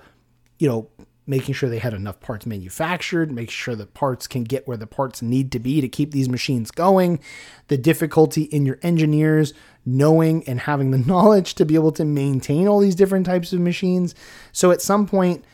you 0.59 0.69
know, 0.69 0.89
making 1.27 1.55
sure 1.55 1.69
they 1.69 1.79
had 1.79 1.95
enough 1.95 2.21
parts 2.21 2.47
manufactured, 2.47 3.31
making 3.31 3.51
sure 3.51 3.75
the 3.75 3.87
parts 3.87 4.27
can 4.27 4.45
get 4.45 4.67
where 4.67 4.77
the 4.77 4.87
parts 4.87 5.23
need 5.23 5.53
to 5.53 5.59
be 5.59 5.81
to 5.81 5.89
keep 5.89 6.13
these 6.13 6.29
machines 6.29 6.71
going, 6.71 7.21
the 7.69 7.79
difficulty 7.79 8.43
in 8.43 8.67
your 8.67 8.79
engineers 8.83 9.53
knowing 9.85 10.47
and 10.49 10.61
having 10.61 10.91
the 10.91 10.99
knowledge 11.11 11.55
to 11.55 11.65
be 11.65 11.75
able 11.75 11.93
to 11.93 12.05
maintain 12.05 12.69
all 12.69 12.81
these 12.81 12.95
different 12.95 13.27
types 13.27 13.53
of 13.53 13.61
machines. 13.61 14.15
So 14.53 14.71
at 14.71 14.81
some 14.83 15.07
point, 15.07 15.45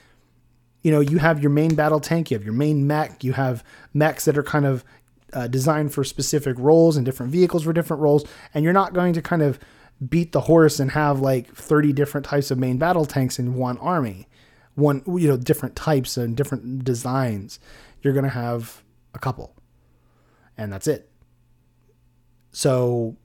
you 0.82 0.90
know, 0.90 1.00
you 1.00 1.18
have 1.18 1.40
your 1.40 1.50
main 1.50 1.74
battle 1.74 2.00
tank, 2.00 2.30
you 2.30 2.36
have 2.36 2.44
your 2.44 2.54
main 2.54 2.86
mech, 2.86 3.24
you 3.24 3.32
have 3.32 3.64
mechs 3.92 4.24
that 4.26 4.38
are 4.38 4.42
kind 4.42 4.64
of 4.64 4.84
uh, 5.32 5.46
designed 5.46 5.92
for 5.92 6.04
specific 6.04 6.56
roles 6.58 6.96
and 6.96 7.04
different 7.04 7.32
vehicles 7.32 7.64
for 7.64 7.72
different 7.72 8.02
roles, 8.02 8.24
and 8.54 8.64
you're 8.64 8.72
not 8.72 8.94
going 8.94 9.12
to 9.12 9.22
kind 9.22 9.42
of 9.42 9.58
beat 10.08 10.32
the 10.32 10.42
horse 10.42 10.78
and 10.78 10.92
have 10.92 11.20
like 11.20 11.52
30 11.54 11.92
different 11.92 12.24
types 12.24 12.50
of 12.50 12.58
main 12.58 12.78
battle 12.78 13.04
tanks 13.04 13.38
in 13.38 13.54
one 13.54 13.76
army, 13.78 14.28
one 14.74 15.02
you 15.06 15.28
know 15.28 15.36
different 15.36 15.74
types 15.74 16.16
and 16.16 16.36
different 16.36 16.84
designs. 16.84 17.58
You're 18.02 18.14
going 18.14 18.24
to 18.24 18.30
have 18.30 18.82
a 19.14 19.18
couple, 19.18 19.54
and 20.56 20.72
that's 20.72 20.86
it. 20.86 21.10
So 22.52 23.16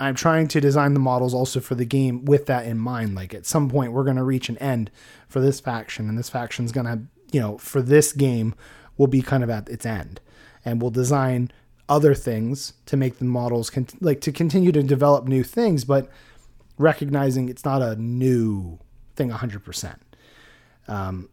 I'm 0.00 0.14
trying 0.14 0.48
to 0.48 0.60
design 0.60 0.94
the 0.94 1.00
models 1.00 1.34
also 1.34 1.60
for 1.60 1.74
the 1.74 1.84
game 1.84 2.24
with 2.24 2.46
that 2.46 2.66
in 2.66 2.78
mind. 2.78 3.14
Like 3.14 3.34
at 3.34 3.46
some 3.46 3.68
point, 3.68 3.92
we're 3.92 4.04
going 4.04 4.16
to 4.16 4.22
reach 4.22 4.48
an 4.48 4.58
end 4.58 4.90
for 5.28 5.40
this 5.40 5.60
faction, 5.60 6.08
and 6.08 6.16
this 6.16 6.28
faction's 6.28 6.72
going 6.72 6.86
to, 6.86 7.00
you 7.32 7.40
know, 7.40 7.58
for 7.58 7.82
this 7.82 8.12
game, 8.12 8.54
will 8.96 9.06
be 9.06 9.22
kind 9.22 9.42
of 9.42 9.50
at 9.50 9.68
its 9.68 9.86
end, 9.86 10.20
and 10.64 10.80
we'll 10.82 10.90
design 10.90 11.50
other 11.88 12.14
things 12.14 12.74
to 12.86 12.96
make 12.96 13.18
the 13.18 13.24
models 13.24 13.70
con- 13.70 13.86
like 14.00 14.20
to 14.20 14.32
continue 14.32 14.72
to 14.72 14.82
develop 14.82 15.26
new 15.26 15.42
things, 15.42 15.84
but 15.84 16.10
recognizing 16.76 17.48
it's 17.48 17.64
not 17.64 17.80
a 17.80 17.96
new 17.96 18.78
thing 19.16 19.30
100%. 19.30 19.96
Um, 20.86 21.28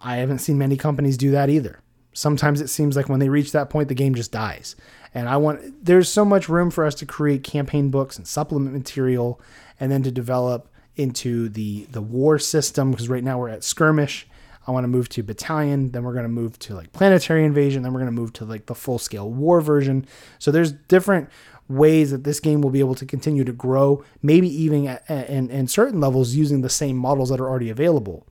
I 0.00 0.16
haven't 0.16 0.38
seen 0.38 0.58
many 0.58 0.76
companies 0.76 1.16
do 1.16 1.30
that 1.32 1.50
either. 1.50 1.80
Sometimes 2.12 2.60
it 2.60 2.68
seems 2.68 2.96
like 2.96 3.08
when 3.08 3.20
they 3.20 3.28
reach 3.28 3.52
that 3.52 3.70
point, 3.70 3.88
the 3.88 3.94
game 3.94 4.14
just 4.14 4.30
dies. 4.30 4.76
And 5.14 5.28
I 5.28 5.36
want 5.36 5.84
there's 5.84 6.08
so 6.08 6.24
much 6.24 6.48
room 6.48 6.70
for 6.70 6.84
us 6.84 6.94
to 6.96 7.06
create 7.06 7.44
campaign 7.44 7.90
books 7.90 8.18
and 8.18 8.26
supplement 8.26 8.74
material, 8.74 9.40
and 9.78 9.90
then 9.90 10.02
to 10.02 10.10
develop 10.10 10.68
into 10.96 11.48
the 11.48 11.84
the 11.90 12.02
war 12.02 12.38
system 12.38 12.90
because 12.90 13.08
right 13.08 13.24
now 13.24 13.38
we're 13.38 13.48
at 13.48 13.64
skirmish. 13.64 14.26
I 14.66 14.70
want 14.70 14.84
to 14.84 14.88
move 14.88 15.10
to 15.10 15.22
battalion, 15.22 15.90
then 15.90 16.04
we're 16.04 16.14
going 16.14 16.24
to 16.24 16.28
move 16.30 16.58
to 16.60 16.74
like 16.74 16.92
planetary 16.92 17.44
invasion, 17.44 17.82
then 17.82 17.92
we're 17.92 18.00
going 18.00 18.14
to 18.14 18.20
move 18.20 18.32
to 18.34 18.44
like 18.46 18.66
the 18.66 18.74
full 18.74 18.98
scale 18.98 19.28
war 19.30 19.60
version. 19.60 20.06
So 20.38 20.50
there's 20.50 20.72
different 20.72 21.28
ways 21.68 22.10
that 22.10 22.24
this 22.24 22.40
game 22.40 22.60
will 22.62 22.70
be 22.70 22.80
able 22.80 22.94
to 22.94 23.06
continue 23.06 23.44
to 23.44 23.52
grow, 23.52 24.02
maybe 24.22 24.48
even 24.48 24.86
at, 24.86 25.08
in, 25.28 25.50
in 25.50 25.68
certain 25.68 26.00
levels 26.00 26.34
using 26.34 26.62
the 26.62 26.70
same 26.70 26.96
models 26.96 27.28
that 27.28 27.40
are 27.40 27.48
already 27.48 27.70
available, 27.70 28.26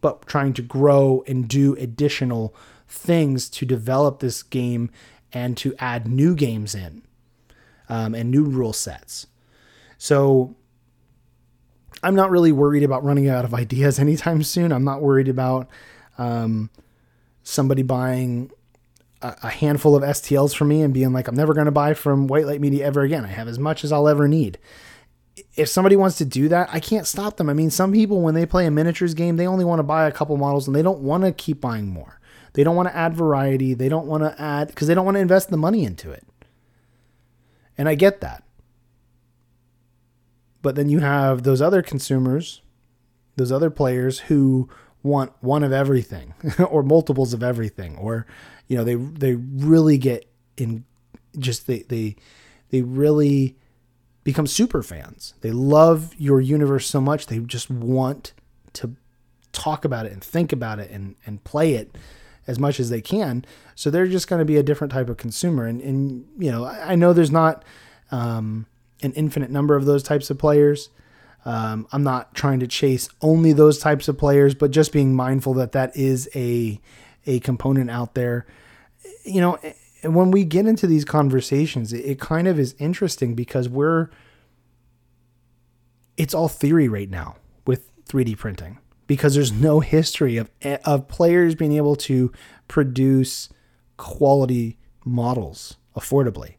but 0.00 0.26
trying 0.26 0.54
to 0.54 0.62
grow 0.62 1.22
and 1.26 1.48
do 1.48 1.74
additional 1.76 2.54
things 2.88 3.48
to 3.50 3.66
develop 3.66 4.20
this 4.20 4.42
game 4.42 4.90
and 5.32 5.56
to 5.58 5.74
add 5.78 6.06
new 6.06 6.34
games 6.34 6.74
in 6.74 7.02
um, 7.88 8.14
and 8.14 8.30
new 8.30 8.44
rule 8.44 8.72
sets. 8.72 9.26
So 9.98 10.56
I'm 12.02 12.14
not 12.14 12.30
really 12.30 12.52
worried 12.52 12.82
about 12.82 13.04
running 13.04 13.28
out 13.28 13.44
of 13.44 13.54
ideas 13.64 13.98
anytime 13.98 14.42
soon. 14.42 14.72
I'm 14.72 14.84
not 14.84 15.00
worried 15.00 15.28
about 15.28 15.68
um, 16.18 16.70
somebody 17.42 17.82
buying 17.82 18.50
a, 19.22 19.36
a, 19.44 19.48
handful 19.48 19.96
of 19.96 20.02
STLs 20.02 20.54
for 20.54 20.64
me 20.64 20.82
and 20.82 20.92
being 20.92 21.12
like, 21.12 21.28
I'm 21.28 21.34
never 21.34 21.54
going 21.54 21.66
to 21.66 21.72
buy 21.72 21.94
from 21.94 22.26
White 22.26 22.46
Light 22.46 22.60
Media 22.60 22.84
ever 22.86 23.02
again. 23.02 23.24
I 23.24 23.28
have 23.28 23.48
as 23.48 23.58
much 23.58 23.84
as 23.84 23.92
I'll 23.92 24.08
ever 24.08 24.28
need. 24.28 24.58
If 25.56 25.68
somebody 25.68 25.96
wants 25.96 26.18
to 26.18 26.24
do 26.24 26.48
that, 26.48 26.68
I 26.72 26.80
can't 26.80 27.06
stop 27.06 27.38
them. 27.38 27.48
I 27.48 27.54
mean, 27.54 27.70
some 27.70 27.92
people, 27.92 28.20
when 28.20 28.34
they 28.34 28.44
play 28.44 28.66
a 28.66 28.70
miniatures 28.70 29.14
game, 29.14 29.36
they 29.36 29.46
only 29.46 29.64
want 29.64 29.78
to 29.78 29.84
buy 29.84 30.06
a 30.06 30.12
couple 30.12 30.36
models 30.36 30.66
and 30.66 30.76
they 30.76 30.82
don't 30.82 31.00
want 31.00 31.24
to 31.24 31.32
keep 31.32 31.60
buying 31.60 31.88
more. 31.88 32.20
They 32.54 32.64
don't 32.64 32.76
want 32.76 32.88
to 32.88 32.96
add 32.96 33.14
variety. 33.14 33.74
They 33.74 33.88
don't 33.88 34.06
want 34.06 34.22
to 34.22 34.40
add 34.40 34.68
because 34.68 34.88
they 34.88 34.94
don't 34.94 35.04
want 35.04 35.16
to 35.16 35.20
invest 35.20 35.50
the 35.50 35.56
money 35.56 35.84
into 35.84 36.10
it. 36.10 36.26
And 37.78 37.88
I 37.88 37.94
get 37.94 38.20
that. 38.20 38.44
But 40.60 40.76
then 40.76 40.88
you 40.88 41.00
have 41.00 41.42
those 41.42 41.60
other 41.60 41.82
consumers, 41.82 42.60
those 43.36 43.50
other 43.50 43.70
players 43.70 44.20
who 44.20 44.68
want 45.02 45.32
one 45.40 45.64
of 45.64 45.72
everything 45.72 46.34
or 46.68 46.82
multiples 46.82 47.34
of 47.34 47.42
everything 47.42 47.96
or 47.96 48.24
you 48.68 48.76
know 48.76 48.84
they 48.84 48.94
they 48.94 49.34
really 49.34 49.98
get 49.98 50.24
in 50.56 50.84
just 51.36 51.66
they 51.66 51.80
they 51.88 52.14
they 52.70 52.82
really 52.82 53.56
become 54.22 54.46
super 54.46 54.82
fans. 54.82 55.34
They 55.40 55.50
love 55.50 56.14
your 56.16 56.40
universe 56.40 56.86
so 56.86 57.00
much 57.00 57.26
they 57.26 57.40
just 57.40 57.70
want 57.70 58.32
to 58.74 58.94
talk 59.50 59.84
about 59.84 60.06
it 60.06 60.12
and 60.12 60.22
think 60.22 60.52
about 60.52 60.78
it 60.78 60.90
and 60.90 61.16
and 61.26 61.42
play 61.42 61.74
it 61.74 61.96
as 62.46 62.58
much 62.58 62.80
as 62.80 62.90
they 62.90 63.00
can. 63.00 63.44
So 63.74 63.90
they're 63.90 64.06
just 64.06 64.28
going 64.28 64.40
to 64.40 64.44
be 64.44 64.56
a 64.56 64.62
different 64.62 64.92
type 64.92 65.08
of 65.08 65.16
consumer. 65.16 65.66
And, 65.66 65.80
and 65.80 66.26
you 66.38 66.50
know, 66.50 66.64
I, 66.64 66.94
know 66.94 67.12
there's 67.12 67.30
not 67.30 67.64
um, 68.10 68.66
an 69.02 69.12
infinite 69.12 69.50
number 69.50 69.76
of 69.76 69.84
those 69.84 70.02
types 70.02 70.30
of 70.30 70.38
players. 70.38 70.90
Um, 71.44 71.86
I'm 71.92 72.02
not 72.02 72.34
trying 72.34 72.60
to 72.60 72.66
chase 72.66 73.08
only 73.20 73.52
those 73.52 73.78
types 73.78 74.08
of 74.08 74.18
players, 74.18 74.54
but 74.54 74.70
just 74.70 74.92
being 74.92 75.14
mindful 75.14 75.54
that 75.54 75.72
that 75.72 75.96
is 75.96 76.28
a 76.34 76.80
a 77.26 77.40
component 77.40 77.90
out 77.90 78.14
there. 78.14 78.46
You 79.24 79.40
know, 79.40 79.58
when 80.04 80.30
we 80.30 80.44
get 80.44 80.66
into 80.66 80.86
these 80.86 81.04
conversations, 81.04 81.92
it, 81.92 82.04
it 82.04 82.20
kind 82.20 82.46
of 82.48 82.58
is 82.58 82.74
interesting 82.78 83.34
because 83.34 83.68
we're 83.68 84.08
it's 86.16 86.34
all 86.34 86.48
theory 86.48 86.88
right 86.88 87.10
now 87.10 87.36
with 87.66 87.90
3D 88.06 88.36
printing 88.36 88.78
because 89.06 89.34
there's 89.34 89.52
no 89.52 89.80
history 89.80 90.36
of 90.36 90.50
of 90.84 91.08
players 91.08 91.54
being 91.54 91.72
able 91.74 91.96
to 91.96 92.32
produce 92.68 93.48
quality 93.96 94.78
models 95.04 95.76
affordably. 95.96 96.54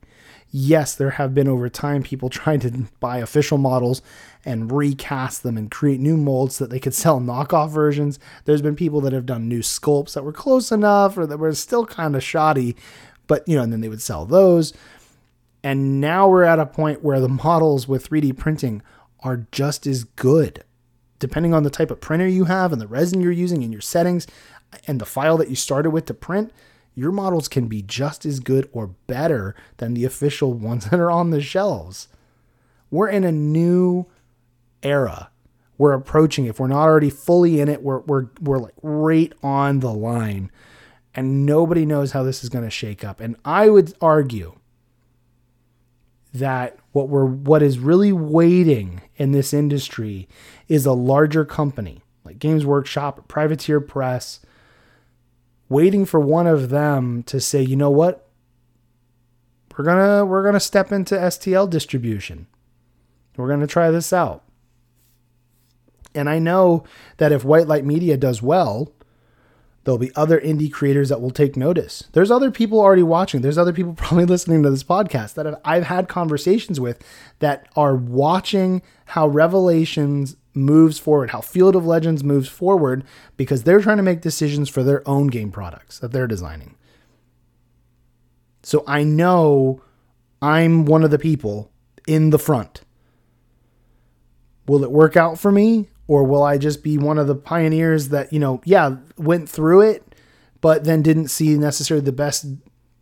Yes, 0.55 0.93
there 0.93 1.11
have 1.11 1.33
been 1.33 1.47
over 1.47 1.67
time 1.67 2.03
people 2.03 2.29
trying 2.29 2.59
to 2.61 2.85
buy 2.99 3.17
official 3.17 3.57
models 3.57 4.01
and 4.45 4.71
recast 4.71 5.41
them 5.41 5.57
and 5.57 5.71
create 5.71 5.99
new 5.99 6.17
molds 6.17 6.55
so 6.55 6.65
that 6.65 6.69
they 6.69 6.79
could 6.79 6.93
sell 6.93 7.19
knockoff 7.19 7.69
versions. 7.69 8.19
There's 8.45 8.61
been 8.61 8.75
people 8.75 9.01
that 9.01 9.13
have 9.13 9.25
done 9.25 9.47
new 9.47 9.61
sculpts 9.61 10.13
that 10.13 10.23
were 10.23 10.33
close 10.33 10.71
enough 10.71 11.17
or 11.17 11.25
that 11.25 11.37
were 11.37 11.53
still 11.55 11.85
kind 11.85 12.15
of 12.15 12.23
shoddy, 12.23 12.75
but 13.25 13.47
you 13.47 13.55
know, 13.55 13.63
and 13.63 13.73
then 13.73 13.81
they 13.81 13.89
would 13.89 14.01
sell 14.01 14.25
those. 14.25 14.73
And 15.63 16.01
now 16.01 16.27
we're 16.27 16.43
at 16.43 16.59
a 16.59 16.65
point 16.65 17.03
where 17.03 17.21
the 17.21 17.29
models 17.29 17.87
with 17.87 18.09
3D 18.09 18.37
printing 18.37 18.81
are 19.21 19.47
just 19.51 19.87
as 19.87 20.03
good 20.03 20.63
depending 21.23 21.53
on 21.53 21.63
the 21.63 21.69
type 21.69 21.89
of 21.89 22.01
printer 22.01 22.27
you 22.27 22.43
have 22.43 22.73
and 22.73 22.81
the 22.81 22.87
resin 22.87 23.21
you're 23.21 23.31
using 23.31 23.63
and 23.63 23.71
your 23.71 23.81
settings 23.81 24.27
and 24.87 24.99
the 24.99 25.05
file 25.05 25.37
that 25.37 25.49
you 25.49 25.55
started 25.55 25.91
with 25.91 26.05
to 26.05 26.13
print, 26.13 26.51
your 26.95 27.13
models 27.13 27.47
can 27.47 27.67
be 27.69 27.81
just 27.81 28.25
as 28.25 28.41
good 28.41 28.69
or 28.73 28.87
better 29.07 29.55
than 29.77 29.93
the 29.93 30.03
official 30.03 30.53
ones 30.69 30.89
that 30.89 30.99
are 30.99 31.09
on 31.09 31.29
the 31.29 31.39
shelves. 31.39 32.09
We're 32.91 33.07
in 33.07 33.23
a 33.23 33.31
new 33.31 34.05
era. 34.83 35.29
We're 35.77 35.93
approaching, 35.93 36.45
if 36.45 36.59
we're 36.59 36.67
not 36.67 36.89
already 36.89 37.09
fully 37.09 37.61
in 37.61 37.69
it, 37.69 37.81
we're, 37.81 37.99
we're, 37.99 38.27
we're 38.41 38.59
like 38.59 38.75
right 38.81 39.31
on 39.41 39.79
the 39.79 39.93
line. 39.93 40.51
And 41.15 41.45
nobody 41.45 41.85
knows 41.85 42.11
how 42.11 42.23
this 42.23 42.43
is 42.43 42.49
going 42.49 42.65
to 42.65 42.69
shake 42.69 43.05
up. 43.05 43.21
And 43.21 43.37
I 43.45 43.69
would 43.69 43.93
argue 44.01 44.59
that 46.33 46.77
what 46.91 47.09
we're 47.09 47.25
what 47.25 47.61
is 47.61 47.79
really 47.79 48.11
waiting 48.11 49.01
in 49.17 49.31
this 49.31 49.53
industry 49.53 50.27
is 50.73 50.87
a 50.87 50.93
larger 50.93 51.45
company 51.45 52.01
like 52.25 52.39
Games 52.39 52.65
Workshop, 52.65 53.27
Privateer 53.27 53.79
Press, 53.79 54.39
waiting 55.69 56.03
for 56.03 56.19
one 56.19 56.47
of 56.47 56.69
them 56.69 57.21
to 57.23 57.39
say, 57.39 57.61
you 57.61 57.75
know 57.75 57.91
what, 57.91 58.27
we're 59.77 59.85
gonna 59.85 60.25
we're 60.25 60.43
gonna 60.43 60.59
step 60.59 60.91
into 60.91 61.15
STL 61.15 61.69
distribution. 61.69 62.47
We're 63.37 63.49
gonna 63.49 63.67
try 63.67 63.91
this 63.91 64.11
out. 64.11 64.43
And 66.15 66.27
I 66.27 66.39
know 66.39 66.83
that 67.17 67.31
if 67.31 67.45
White 67.45 67.67
Light 67.67 67.85
Media 67.85 68.17
does 68.17 68.41
well, 68.41 68.91
There'll 69.83 69.97
be 69.97 70.15
other 70.15 70.39
indie 70.39 70.71
creators 70.71 71.09
that 71.09 71.19
will 71.19 71.31
take 71.31 71.57
notice. 71.57 72.05
There's 72.13 72.31
other 72.31 72.51
people 72.51 72.79
already 72.79 73.03
watching. 73.03 73.41
There's 73.41 73.57
other 73.57 73.73
people 73.73 73.93
probably 73.97 74.25
listening 74.25 74.63
to 74.63 74.69
this 74.69 74.83
podcast 74.83 75.33
that 75.33 75.59
I've 75.65 75.85
had 75.85 76.07
conversations 76.07 76.79
with 76.79 77.03
that 77.39 77.67
are 77.75 77.95
watching 77.95 78.81
how 79.05 79.27
Revelations 79.27 80.37
moves 80.53 80.99
forward, 80.99 81.31
how 81.31 81.41
Field 81.41 81.75
of 81.75 81.85
Legends 81.85 82.23
moves 82.23 82.47
forward, 82.47 83.03
because 83.37 83.63
they're 83.63 83.81
trying 83.81 83.97
to 83.97 84.03
make 84.03 84.21
decisions 84.21 84.69
for 84.69 84.83
their 84.83 85.07
own 85.07 85.27
game 85.27 85.51
products 85.51 85.99
that 85.99 86.11
they're 86.11 86.27
designing. 86.27 86.75
So 88.61 88.83
I 88.87 89.03
know 89.03 89.81
I'm 90.41 90.85
one 90.85 91.03
of 91.03 91.11
the 91.11 91.19
people 91.19 91.71
in 92.07 92.29
the 92.29 92.39
front. 92.39 92.81
Will 94.67 94.83
it 94.83 94.91
work 94.91 95.17
out 95.17 95.39
for 95.39 95.51
me? 95.51 95.89
Or 96.07 96.25
will 96.25 96.43
I 96.43 96.57
just 96.57 96.83
be 96.83 96.97
one 96.97 97.17
of 97.17 97.27
the 97.27 97.35
pioneers 97.35 98.09
that, 98.09 98.33
you 98.33 98.39
know, 98.39 98.61
yeah, 98.65 98.97
went 99.17 99.47
through 99.47 99.81
it, 99.81 100.15
but 100.59 100.83
then 100.83 101.01
didn't 101.01 101.29
see 101.29 101.57
necessarily 101.57 102.03
the 102.03 102.11
best 102.11 102.45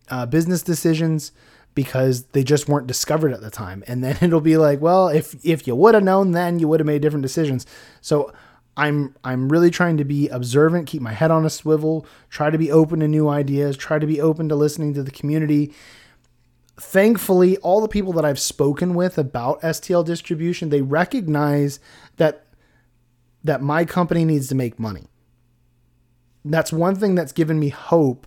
uh, 0.08 0.24
business 0.26 0.62
decisions 0.62 1.32
because 1.74 2.24
they 2.26 2.44
just 2.44 2.68
weren't 2.68 2.86
discovered 2.86 3.32
at 3.32 3.40
the 3.40 3.50
time. 3.50 3.82
And 3.86 4.02
then 4.02 4.16
it'll 4.20 4.40
be 4.40 4.56
like, 4.56 4.80
well, 4.80 5.08
if 5.08 5.34
if 5.44 5.66
you 5.66 5.74
would 5.76 5.94
have 5.94 6.04
known 6.04 6.32
then, 6.32 6.58
you 6.58 6.68
would 6.68 6.80
have 6.80 6.86
made 6.86 7.02
different 7.02 7.22
decisions. 7.22 7.66
So 8.00 8.32
I'm 8.76 9.14
I'm 9.22 9.48
really 9.48 9.70
trying 9.70 9.96
to 9.98 10.04
be 10.04 10.28
observant, 10.28 10.86
keep 10.86 11.02
my 11.02 11.12
head 11.12 11.30
on 11.30 11.44
a 11.44 11.50
swivel, 11.50 12.06
try 12.30 12.50
to 12.50 12.58
be 12.58 12.70
open 12.70 13.00
to 13.00 13.08
new 13.08 13.28
ideas, 13.28 13.76
try 13.76 13.98
to 13.98 14.06
be 14.06 14.20
open 14.20 14.48
to 14.48 14.56
listening 14.56 14.94
to 14.94 15.02
the 15.02 15.10
community. 15.10 15.72
Thankfully, 16.80 17.58
all 17.58 17.80
the 17.80 17.88
people 17.88 18.12
that 18.14 18.24
I've 18.24 18.40
spoken 18.40 18.94
with 18.94 19.18
about 19.18 19.60
STL 19.60 20.04
distribution, 20.04 20.70
they 20.70 20.80
recognize 20.80 21.80
that 22.16 22.46
that 23.44 23.60
my 23.60 23.84
company 23.84 24.24
needs 24.24 24.48
to 24.48 24.54
make 24.54 24.78
money. 24.78 25.08
That's 26.44 26.72
one 26.72 26.96
thing 26.96 27.14
that's 27.14 27.32
given 27.32 27.58
me 27.58 27.68
hope 27.68 28.26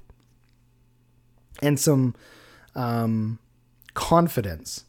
and 1.61 1.79
some 1.79 2.15
um, 2.75 3.39
confidence 3.93 4.85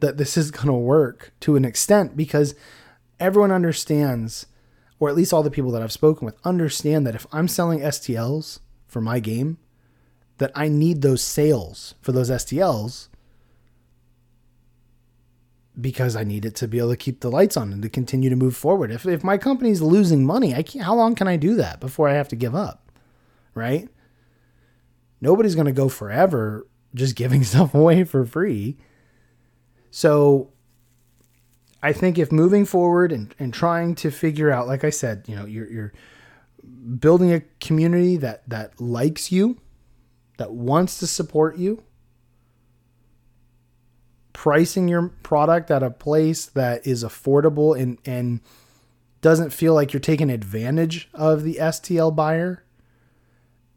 that 0.00 0.16
this 0.16 0.36
is 0.36 0.50
going 0.50 0.66
to 0.66 0.72
work 0.72 1.32
to 1.40 1.56
an 1.56 1.64
extent 1.64 2.16
because 2.16 2.54
everyone 3.20 3.52
understands, 3.52 4.46
or 4.98 5.08
at 5.08 5.16
least 5.16 5.32
all 5.32 5.42
the 5.42 5.50
people 5.50 5.70
that 5.72 5.82
I've 5.82 5.92
spoken 5.92 6.24
with 6.24 6.36
understand 6.44 7.06
that 7.06 7.14
if 7.14 7.26
I'm 7.32 7.48
selling 7.48 7.80
STLs 7.80 8.60
for 8.86 9.00
my 9.00 9.20
game, 9.20 9.58
that 10.38 10.52
I 10.54 10.68
need 10.68 11.02
those 11.02 11.22
sales 11.22 11.94
for 12.00 12.12
those 12.12 12.30
STLs 12.30 13.08
because 15.80 16.16
I 16.16 16.24
need 16.24 16.44
it 16.44 16.54
to 16.56 16.68
be 16.68 16.78
able 16.78 16.90
to 16.90 16.96
keep 16.96 17.20
the 17.20 17.30
lights 17.30 17.56
on 17.56 17.72
and 17.72 17.82
to 17.82 17.88
continue 17.88 18.30
to 18.30 18.36
move 18.36 18.56
forward. 18.56 18.90
If 18.90 19.06
if 19.06 19.22
my 19.22 19.36
company's 19.36 19.82
losing 19.82 20.24
money, 20.24 20.54
I 20.54 20.62
can't 20.62 20.84
how 20.84 20.94
long 20.94 21.14
can 21.14 21.28
I 21.28 21.36
do 21.36 21.54
that 21.56 21.80
before 21.80 22.08
I 22.08 22.14
have 22.14 22.28
to 22.28 22.36
give 22.36 22.54
up? 22.54 22.90
Right? 23.54 23.88
Nobody's 25.20 25.56
going 25.56 25.66
to 25.66 25.72
go 25.72 25.88
forever 25.88 26.67
just 26.94 27.16
giving 27.16 27.44
stuff 27.44 27.74
away 27.74 28.04
for 28.04 28.24
free. 28.24 28.76
So 29.90 30.52
I 31.82 31.92
think 31.92 32.18
if 32.18 32.32
moving 32.32 32.64
forward 32.64 33.12
and, 33.12 33.34
and 33.38 33.54
trying 33.54 33.94
to 33.96 34.10
figure 34.10 34.50
out, 34.50 34.66
like 34.66 34.84
I 34.84 34.90
said, 34.90 35.24
you 35.28 35.36
know, 35.36 35.46
you're, 35.46 35.70
you're 35.70 35.92
building 36.98 37.32
a 37.32 37.42
community 37.60 38.16
that, 38.16 38.48
that 38.48 38.80
likes 38.80 39.30
you, 39.30 39.58
that 40.38 40.52
wants 40.52 40.98
to 40.98 41.06
support 41.06 41.56
you, 41.56 41.82
pricing 44.32 44.88
your 44.88 45.08
product 45.22 45.70
at 45.70 45.82
a 45.82 45.90
place 45.90 46.46
that 46.46 46.86
is 46.86 47.04
affordable 47.04 47.78
and, 47.80 47.98
and 48.04 48.40
doesn't 49.20 49.50
feel 49.50 49.74
like 49.74 49.92
you're 49.92 50.00
taking 50.00 50.30
advantage 50.30 51.08
of 51.14 51.42
the 51.42 51.56
STL 51.60 52.14
buyer. 52.14 52.64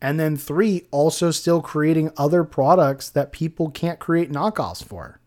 And 0.01 0.19
then 0.19 0.35
three, 0.35 0.87
also 0.89 1.29
still 1.29 1.61
creating 1.61 2.11
other 2.17 2.43
products 2.43 3.09
that 3.09 3.31
people 3.31 3.69
can't 3.69 3.99
create 3.99 4.31
knockoffs 4.31 4.83
for. 4.83 5.19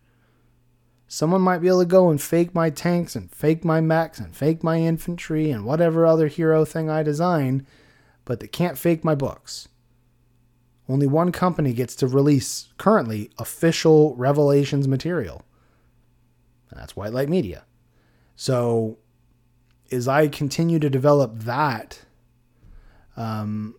Someone 1.07 1.43
might 1.43 1.59
be 1.59 1.68
able 1.68 1.81
to 1.81 1.87
go 1.87 2.11
and 2.11 2.20
fake 2.20 2.55
my 2.55 2.70
tanks 2.70 3.14
and 3.14 3.31
fake 3.31 3.64
my 3.64 3.81
mechs 3.81 4.18
and 4.18 4.35
fake 4.35 4.64
my 4.64 4.79
infantry 4.79 5.51
and 5.51 5.64
whatever 5.64 6.05
other 6.05 6.27
hero 6.27 6.64
thing 6.64 6.91
I 6.91 7.05
design, 7.05 7.66
but 8.25 8.41
they 8.41 8.49
can't 8.49 8.77
fake 8.77 9.05
my 9.05 9.14
books. 9.14 9.68
Only 10.89 11.07
one 11.07 11.31
company 11.31 11.72
gets 11.72 11.95
to 11.97 12.09
release 12.09 12.68
currently 12.77 13.31
official 13.39 14.16
Revelations 14.16 14.89
material. 14.89 15.45
And 16.70 16.81
that's 16.81 16.97
White 16.97 17.12
Light 17.12 17.29
Media. 17.29 17.64
So 18.35 18.99
as 19.93 20.09
I 20.09 20.27
continue 20.27 20.79
to 20.81 20.91
develop 20.91 21.39
that, 21.41 22.01
um, 23.16 23.77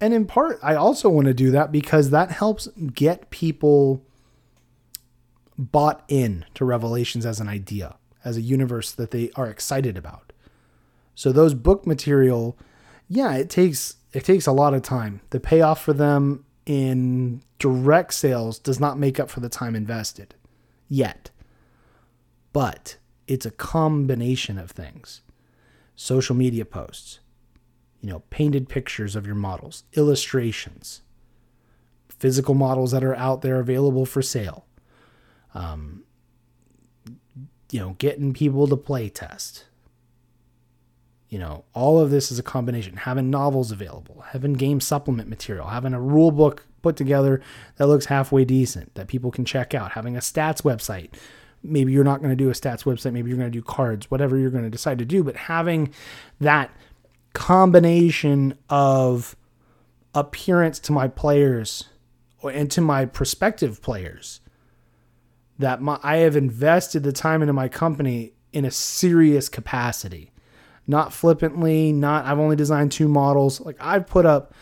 and 0.00 0.14
in 0.14 0.26
part, 0.26 0.58
I 0.62 0.74
also 0.74 1.08
want 1.08 1.26
to 1.26 1.34
do 1.34 1.50
that 1.50 1.72
because 1.72 2.10
that 2.10 2.30
helps 2.30 2.68
get 2.94 3.30
people 3.30 4.04
bought 5.56 6.04
in 6.08 6.44
to 6.54 6.64
Revelations 6.64 7.26
as 7.26 7.40
an 7.40 7.48
idea, 7.48 7.96
as 8.24 8.36
a 8.36 8.42
universe 8.42 8.92
that 8.92 9.10
they 9.10 9.30
are 9.34 9.48
excited 9.48 9.96
about. 9.96 10.32
So 11.14 11.32
those 11.32 11.54
book 11.54 11.86
material, 11.86 12.56
yeah, 13.08 13.34
it 13.34 13.50
takes 13.50 13.96
it 14.12 14.24
takes 14.24 14.46
a 14.46 14.52
lot 14.52 14.72
of 14.72 14.82
time. 14.82 15.20
The 15.30 15.40
payoff 15.40 15.82
for 15.82 15.92
them 15.92 16.44
in 16.64 17.42
direct 17.58 18.14
sales 18.14 18.58
does 18.58 18.78
not 18.78 18.98
make 18.98 19.18
up 19.18 19.30
for 19.30 19.40
the 19.40 19.48
time 19.48 19.74
invested 19.74 20.34
yet. 20.88 21.30
But 22.52 22.96
it's 23.26 23.46
a 23.46 23.50
combination 23.50 24.58
of 24.58 24.70
things. 24.70 25.22
Social 25.96 26.36
media 26.36 26.64
posts, 26.64 27.20
you 28.00 28.10
know, 28.10 28.22
painted 28.30 28.68
pictures 28.68 29.16
of 29.16 29.26
your 29.26 29.34
models, 29.34 29.84
illustrations, 29.94 31.02
physical 32.08 32.54
models 32.54 32.90
that 32.92 33.04
are 33.04 33.16
out 33.16 33.42
there 33.42 33.60
available 33.60 34.06
for 34.06 34.22
sale, 34.22 34.66
um, 35.54 36.04
you 37.70 37.80
know, 37.80 37.96
getting 37.98 38.32
people 38.32 38.66
to 38.66 38.76
play 38.76 39.08
test. 39.08 39.64
You 41.28 41.38
know, 41.38 41.64
all 41.74 42.00
of 42.00 42.10
this 42.10 42.32
is 42.32 42.38
a 42.38 42.42
combination. 42.42 42.96
Having 42.96 43.28
novels 43.28 43.70
available, 43.70 44.24
having 44.28 44.54
game 44.54 44.80
supplement 44.80 45.28
material, 45.28 45.66
having 45.66 45.92
a 45.92 46.00
rule 46.00 46.30
book 46.30 46.64
put 46.80 46.96
together 46.96 47.42
that 47.76 47.86
looks 47.86 48.06
halfway 48.06 48.44
decent 48.44 48.94
that 48.94 49.08
people 49.08 49.30
can 49.30 49.44
check 49.44 49.74
out, 49.74 49.92
having 49.92 50.16
a 50.16 50.20
stats 50.20 50.62
website. 50.62 51.10
Maybe 51.62 51.92
you're 51.92 52.04
not 52.04 52.20
going 52.20 52.30
to 52.30 52.36
do 52.36 52.48
a 52.48 52.52
stats 52.52 52.84
website, 52.84 53.12
maybe 53.12 53.28
you're 53.28 53.38
going 53.38 53.50
to 53.50 53.58
do 53.58 53.62
cards, 53.62 54.10
whatever 54.10 54.38
you're 54.38 54.50
going 54.50 54.64
to 54.64 54.70
decide 54.70 54.98
to 55.00 55.04
do, 55.04 55.24
but 55.24 55.36
having 55.36 55.92
that 56.40 56.70
combination 57.32 58.58
of 58.68 59.36
appearance 60.14 60.78
to 60.80 60.92
my 60.92 61.08
players 61.08 61.88
and 62.42 62.70
to 62.70 62.80
my 62.80 63.04
prospective 63.04 63.82
players 63.82 64.40
that 65.58 65.82
my, 65.82 65.98
I 66.02 66.18
have 66.18 66.36
invested 66.36 67.02
the 67.02 67.12
time 67.12 67.42
into 67.42 67.52
my 67.52 67.68
company 67.68 68.32
in 68.52 68.64
a 68.64 68.70
serious 68.70 69.48
capacity. 69.48 70.32
Not 70.86 71.12
flippantly, 71.12 71.92
not 71.92 72.24
I've 72.24 72.38
only 72.38 72.56
designed 72.56 72.92
two 72.92 73.08
models. 73.08 73.60
Like 73.60 73.76
I've 73.80 74.06
put 74.06 74.24
up 74.24 74.54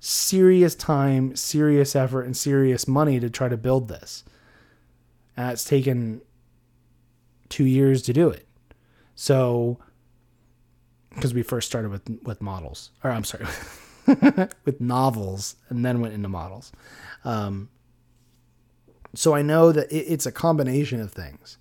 serious 0.00 0.74
time, 0.74 1.34
serious 1.36 1.94
effort, 1.94 2.22
and 2.22 2.36
serious 2.36 2.88
money 2.88 3.20
to 3.20 3.28
try 3.28 3.48
to 3.48 3.56
build 3.56 3.88
this. 3.88 4.24
And 5.36 5.50
it's 5.50 5.64
taken 5.64 6.22
two 7.48 7.64
years 7.64 8.02
to 8.02 8.12
do 8.12 8.30
it. 8.30 8.46
So, 9.14 9.78
because 11.14 11.34
we 11.34 11.42
first 11.42 11.68
started 11.68 11.90
with 11.90 12.08
with 12.22 12.40
models, 12.40 12.90
or 13.02 13.10
I'm 13.10 13.24
sorry, 13.24 13.46
with 14.64 14.80
novels, 14.80 15.56
and 15.68 15.84
then 15.84 16.00
went 16.00 16.14
into 16.14 16.28
models. 16.28 16.72
Um, 17.24 17.70
so 19.14 19.34
I 19.34 19.42
know 19.42 19.72
that 19.72 19.88
it's 19.90 20.26
a 20.26 20.32
combination 20.32 21.00
of 21.00 21.12
things. 21.12 21.58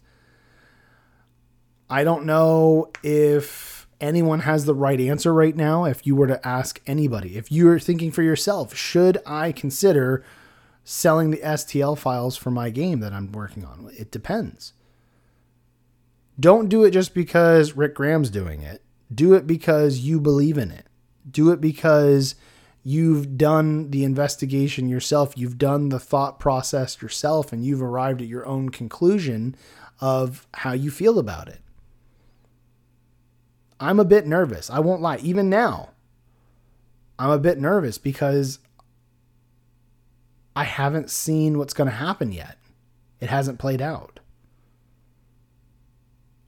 I 1.89 2.04
don't 2.04 2.26
know 2.26 2.89
if 3.04 3.88
anyone 4.01 4.41
has 4.41 4.66
the 4.66 4.74
right 4.74 4.99
answer 4.99 5.34
right 5.34 5.56
now. 5.56 5.86
If 5.86 6.06
you 6.08 6.16
were 6.16 6.28
to 6.28 6.45
ask 6.45 6.82
anybody, 6.88 7.38
if 7.38 7.51
you're 7.51 7.80
thinking 7.80 8.12
for 8.12 8.24
yourself, 8.24 8.76
should 8.76 9.20
I 9.26 9.51
consider 9.51 10.24
selling 10.84 11.32
the 11.32 11.38
STL 11.38 11.97
files 11.97 12.36
for 12.36 12.51
my 12.51 12.70
game 12.70 12.99
that 13.01 13.14
I'm 13.14 13.32
working 13.32 13.64
on? 13.64 13.89
It 13.97 14.12
depends. 14.12 14.74
Don't 16.39 16.68
do 16.68 16.84
it 16.84 16.91
just 16.91 17.14
because 17.14 17.74
Rick 17.74 17.93
Graham's 17.95 18.30
doing 18.30 18.62
it. 18.62 18.82
Do 19.14 19.34
it 19.34 19.47
because 19.47 19.99
you 19.99 20.20
believe 20.20 20.58
in 20.58 20.72
it. 20.72 20.86
Do 21.30 21.51
it 21.51 21.62
because 21.62 22.36
you've 22.84 23.38
done 23.38 23.91
the 23.91 24.04
investigation 24.04 24.89
yourself, 24.89 25.34
you've 25.38 25.58
done 25.58 25.89
the 25.89 25.99
thought 25.99 26.39
process 26.39 27.01
yourself, 27.01 27.54
and 27.54 27.66
you've 27.66 27.82
arrived 27.82 28.22
at 28.22 28.28
your 28.28 28.45
own 28.45 28.70
conclusion 28.70 29.56
of 30.01 30.45
how 30.56 30.74
you 30.74 30.91
feel 30.91 31.18
about 31.18 31.47
it. 31.47 31.62
I'm 33.80 33.99
a 33.99 34.06
bit 34.06 34.28
nervous. 34.28 34.70
I 34.70 34.80
won't 34.80 35.01
lie. 35.01 35.18
Even 35.18 35.49
now, 35.49 35.89
I'm 37.18 37.32
a 37.32 37.39
bit 37.39 37.60
nervous 37.60 37.97
because 37.97 38.60
I 40.56 40.64
haven't 40.64 41.10
seen 41.10 41.58
what's 41.58 41.74
going 41.74 41.89
to 41.89 41.95
happen 41.95 42.32
yet. 42.32 42.58
It 43.20 43.30
hasn't 43.30 43.60
played 43.60 43.82
out. 43.82 44.20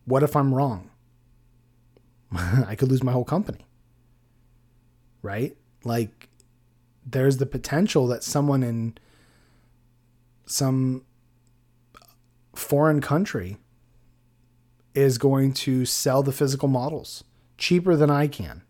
What 0.06 0.24
if 0.24 0.36
I'm 0.36 0.54
wrong? 0.54 0.90
I 2.68 2.76
could 2.76 2.90
lose 2.90 3.04
my 3.04 3.12
whole 3.12 3.26
company. 3.26 3.66
Right? 5.22 5.58
Like, 5.84 6.30
there's 7.06 7.38
the 7.38 7.46
potential 7.46 8.08
that 8.08 8.24
someone 8.24 8.64
in 8.64 8.98
some 10.46 11.04
foreign 12.54 13.02
country 13.02 13.58
is 14.94 15.18
going 15.18 15.54
to 15.54 15.86
sell 15.86 16.24
the 16.24 16.32
physical 16.32 16.68
models 16.68 17.24
cheaper 17.58 17.96
than 17.96 18.10
I 18.10 18.28
can. 18.28 18.62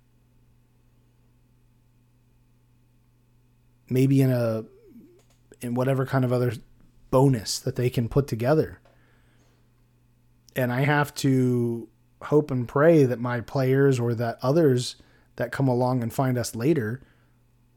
Maybe 3.89 4.21
in 4.21 4.31
a 4.31 4.65
in 5.61 5.75
whatever 5.75 6.05
kind 6.05 6.25
of 6.25 6.33
other 6.33 6.53
bonus 7.11 7.59
that 7.59 7.75
they 7.75 7.89
can 7.89 8.09
put 8.09 8.27
together. 8.27 8.79
And 10.55 10.71
I 10.71 10.81
have 10.81 11.13
to 11.15 11.87
hope 12.25 12.51
and 12.51 12.67
pray 12.67 13.03
that 13.03 13.19
my 13.19 13.41
players 13.41 13.99
or 13.99 14.13
that 14.15 14.37
others 14.41 14.95
that 15.35 15.51
come 15.51 15.67
along 15.67 16.01
and 16.01 16.13
find 16.13 16.37
us 16.37 16.55
later 16.55 17.01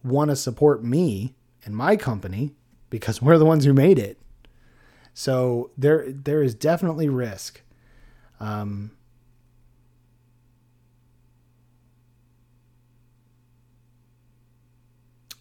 want 0.04 0.30
to 0.30 0.36
support 0.36 0.82
me 0.84 1.34
and 1.64 1.74
my 1.74 1.96
company 1.96 2.54
because 2.90 3.20
we're 3.20 3.38
the 3.38 3.44
ones 3.44 3.64
who 3.64 3.72
made 3.72 3.98
it. 3.98 4.18
So 5.14 5.70
there 5.76 6.04
there 6.12 6.42
is 6.42 6.54
definitely 6.54 7.08
risk. 7.08 7.62
Um, 8.38 8.92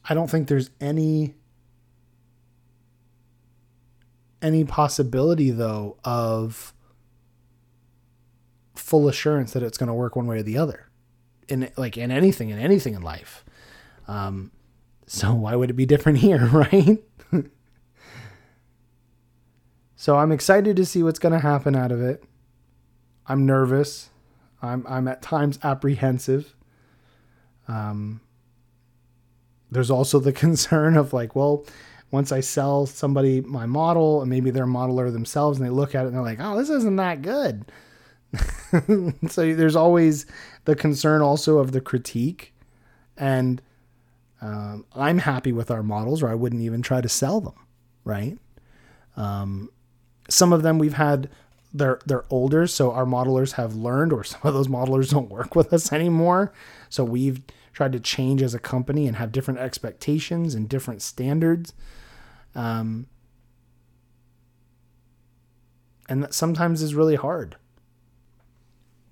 I 0.10 0.14
don't 0.14 0.30
think 0.30 0.48
there's 0.48 0.72
any 0.82 1.36
any 4.42 4.64
possibility 4.64 5.52
though 5.52 5.98
of 6.04 6.74
full 8.88 9.08
assurance 9.08 9.54
that 9.54 9.64
it's 9.64 9.78
going 9.78 9.88
to 9.88 9.94
work 9.94 10.16
one 10.16 10.28
way 10.28 10.38
or 10.40 10.44
the 10.44 10.58
other 10.58 10.90
in 11.48 11.70
like 11.78 11.98
in 11.98 12.12
anything 12.12 12.50
in 12.50 12.60
anything 12.60 12.94
in 12.94 13.02
life 13.02 13.44
um, 14.08 14.52
so 15.06 15.34
why 15.34 15.56
would 15.56 15.70
it 15.70 15.74
be 15.74 15.86
different 15.86 16.20
here, 16.20 16.46
right? 16.46 17.04
so 19.96 20.18
I'm 20.18 20.32
excited 20.32 20.76
to 20.76 20.86
see 20.86 21.04
what's 21.04 21.20
going 21.20 21.34
to 21.34 21.40
happen 21.40 21.76
out 21.76 21.92
of 21.92 22.02
it. 22.02 22.24
I'm 23.26 23.46
nervous. 23.46 24.10
I'm 24.62 24.86
I'm 24.88 25.08
at 25.08 25.22
times 25.22 25.60
apprehensive. 25.64 26.56
Um, 27.68 28.22
there's 29.70 29.92
also 29.92 30.20
the 30.20 30.32
concern 30.46 30.96
of 30.96 31.14
like, 31.14 31.36
well, 31.36 31.66
once 32.10 32.32
I 32.32 32.40
sell 32.40 32.86
somebody 32.86 33.42
my 33.42 33.66
model 33.66 34.22
and 34.22 34.30
maybe 34.30 34.50
they're 34.50 34.64
a 34.64 34.68
modeler 34.68 35.12
themselves 35.12 35.60
and 35.60 35.66
they 35.66 35.72
look 35.72 35.94
at 35.94 36.04
it 36.04 36.08
and 36.08 36.16
they're 36.16 36.24
like, 36.24 36.40
oh, 36.40 36.58
this 36.58 36.70
isn't 36.70 36.96
that 36.96 37.22
good. 37.22 37.66
so 39.30 39.54
there's 39.54 39.76
always 39.76 40.26
the 40.66 40.76
concern 40.76 41.22
also 41.22 41.60
of 41.60 41.72
the 41.72 41.82
critique. 41.82 42.54
And 43.16 43.62
um, 44.42 44.86
I'm 44.94 45.20
happy 45.20 45.52
with 45.52 45.72
our 45.72 45.84
models, 45.84 46.22
or 46.22 46.30
I 46.30 46.36
wouldn't 46.36 46.62
even 46.62 46.82
try 46.82 47.02
to 47.02 47.10
sell 47.10 47.42
them, 47.42 47.56
right? 48.04 48.38
Um, 49.16 49.70
some 50.30 50.54
of 50.54 50.62
them 50.62 50.78
we've 50.78 50.94
had 50.94 51.30
they're 51.74 52.00
they're 52.06 52.26
older, 52.30 52.68
so 52.68 52.92
our 52.92 53.06
modelers 53.06 53.54
have 53.54 53.76
learned, 53.76 54.14
or 54.14 54.24
some 54.24 54.42
of 54.44 54.54
those 54.54 54.68
modelers 54.68 55.10
don't 55.10 55.30
work 55.30 55.56
with 55.56 55.74
us 55.74 55.92
anymore. 55.92 56.54
So 56.90 57.04
we've 57.04 57.42
tried 57.74 57.92
to 57.94 58.00
change 58.00 58.42
as 58.42 58.54
a 58.54 58.60
company 58.60 59.08
and 59.08 59.18
have 59.18 59.32
different 59.32 59.60
expectations 59.60 60.56
and 60.56 60.68
different 60.68 61.02
standards. 61.02 61.74
Um, 62.56 63.08
and 66.10 66.24
that 66.24 66.34
sometimes 66.34 66.82
is 66.82 66.96
really 66.96 67.16
hard. 67.16 67.58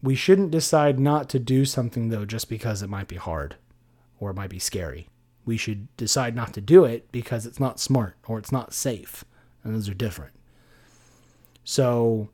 We 0.05 0.13
shouldn't 0.13 0.51
decide 0.51 0.99
not 0.99 1.29
to 1.29 1.39
do 1.39 1.65
something 1.65 2.09
though 2.09 2.25
just 2.25 2.47
because 2.47 2.83
it 2.83 2.89
might 2.89 3.07
be 3.07 3.15
hard 3.15 3.55
or 4.19 4.29
it 4.29 4.35
might 4.35 4.51
be 4.51 4.59
scary. 4.59 5.09
We 5.45 5.57
should 5.57 5.87
decide 5.97 6.35
not 6.35 6.53
to 6.53 6.61
do 6.61 6.85
it 6.85 7.11
because 7.11 7.47
it's 7.47 7.59
not 7.59 7.79
smart 7.79 8.15
or 8.27 8.37
it's 8.37 8.51
not 8.51 8.71
safe. 8.71 9.25
And 9.63 9.73
those 9.73 9.89
are 9.89 9.95
different. 9.95 10.33
So 11.63 12.29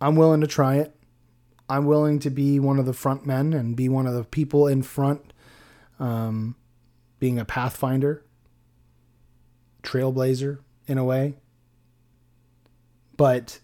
I'm 0.00 0.14
willing 0.14 0.40
to 0.42 0.46
try 0.46 0.76
it. 0.76 0.94
I'm 1.68 1.86
willing 1.86 2.20
to 2.20 2.30
be 2.30 2.60
one 2.60 2.78
of 2.78 2.86
the 2.86 2.92
front 2.92 3.26
men 3.26 3.52
and 3.52 3.74
be 3.74 3.88
one 3.88 4.06
of 4.06 4.14
the 4.14 4.22
people 4.22 4.68
in 4.68 4.82
front, 4.82 5.32
um, 5.98 6.54
being 7.18 7.40
a 7.40 7.44
pathfinder, 7.44 8.24
trailblazer 9.82 10.58
in 10.86 10.98
a 10.98 11.04
way. 11.04 11.34
But 13.16 13.58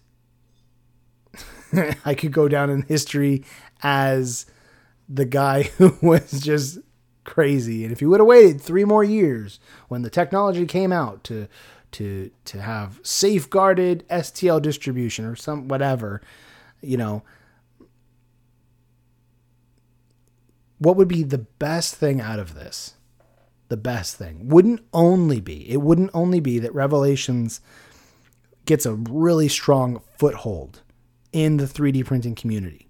I 2.05 2.15
could 2.15 2.31
go 2.31 2.47
down 2.47 2.69
in 2.69 2.83
history 2.83 3.43
as 3.81 4.45
the 5.07 5.25
guy 5.25 5.63
who 5.77 5.95
was 6.01 6.41
just 6.41 6.79
crazy. 7.23 7.83
And 7.83 7.91
if 7.91 7.99
he 7.99 8.05
would 8.05 8.19
have 8.19 8.27
waited 8.27 8.61
three 8.61 8.85
more 8.85 9.03
years 9.03 9.59
when 9.87 10.01
the 10.01 10.09
technology 10.09 10.65
came 10.65 10.91
out 10.91 11.23
to 11.25 11.47
to 11.91 12.31
to 12.45 12.61
have 12.61 13.01
safeguarded 13.03 14.07
STL 14.09 14.61
distribution 14.61 15.25
or 15.25 15.35
some 15.35 15.67
whatever, 15.67 16.21
you 16.81 16.97
know, 16.97 17.23
what 20.77 20.95
would 20.95 21.09
be 21.09 21.23
the 21.23 21.37
best 21.37 21.95
thing 21.95 22.21
out 22.21 22.39
of 22.39 22.55
this? 22.55 22.95
The 23.67 23.77
best 23.77 24.17
thing 24.17 24.49
wouldn't 24.49 24.81
only 24.93 25.39
be 25.39 25.69
it 25.69 25.81
wouldn't 25.81 26.11
only 26.13 26.39
be 26.39 26.59
that 26.59 26.73
Revelations 26.73 27.61
gets 28.65 28.85
a 28.85 28.93
really 28.93 29.47
strong 29.47 30.01
foothold 30.17 30.81
in 31.31 31.57
the 31.57 31.65
3D 31.65 32.05
printing 32.05 32.35
community. 32.35 32.89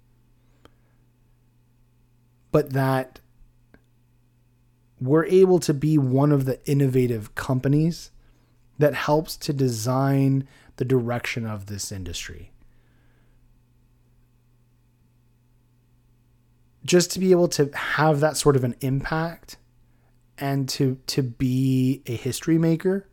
But 2.51 2.73
that 2.73 3.19
we're 4.99 5.25
able 5.25 5.59
to 5.59 5.73
be 5.73 5.97
one 5.97 6.31
of 6.31 6.45
the 6.45 6.63
innovative 6.69 7.33
companies 7.33 8.11
that 8.77 8.93
helps 8.93 9.35
to 9.37 9.53
design 9.53 10.47
the 10.77 10.85
direction 10.85 11.45
of 11.45 11.67
this 11.67 11.91
industry. 11.91 12.51
Just 16.83 17.11
to 17.11 17.19
be 17.19 17.31
able 17.31 17.47
to 17.49 17.69
have 17.75 18.19
that 18.19 18.37
sort 18.37 18.55
of 18.55 18.63
an 18.63 18.75
impact 18.81 19.57
and 20.37 20.67
to 20.67 20.97
to 21.05 21.21
be 21.21 22.01
a 22.07 22.15
history 22.15 22.57
maker 22.57 23.07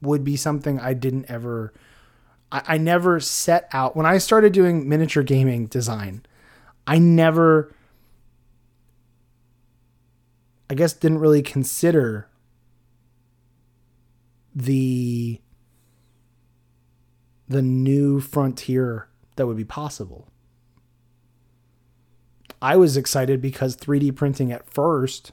would 0.00 0.24
be 0.24 0.36
something 0.36 0.80
I 0.80 0.94
didn't 0.94 1.26
ever 1.28 1.74
I, 2.54 2.62
I 2.66 2.78
never 2.78 3.20
set 3.20 3.68
out 3.72 3.96
when 3.96 4.06
I 4.06 4.18
started 4.18 4.52
doing 4.52 4.88
miniature 4.88 5.24
gaming 5.24 5.66
design. 5.66 6.24
I 6.86 6.98
never, 6.98 7.74
I 10.70 10.74
guess, 10.74 10.92
didn't 10.92 11.18
really 11.18 11.42
consider 11.42 12.28
the 14.54 15.40
the 17.46 17.60
new 17.60 18.20
frontier 18.20 19.08
that 19.36 19.46
would 19.46 19.56
be 19.56 19.64
possible. 19.64 20.28
I 22.62 22.76
was 22.76 22.96
excited 22.96 23.42
because 23.42 23.76
3D 23.76 24.16
printing 24.16 24.50
at 24.50 24.72
first 24.72 25.32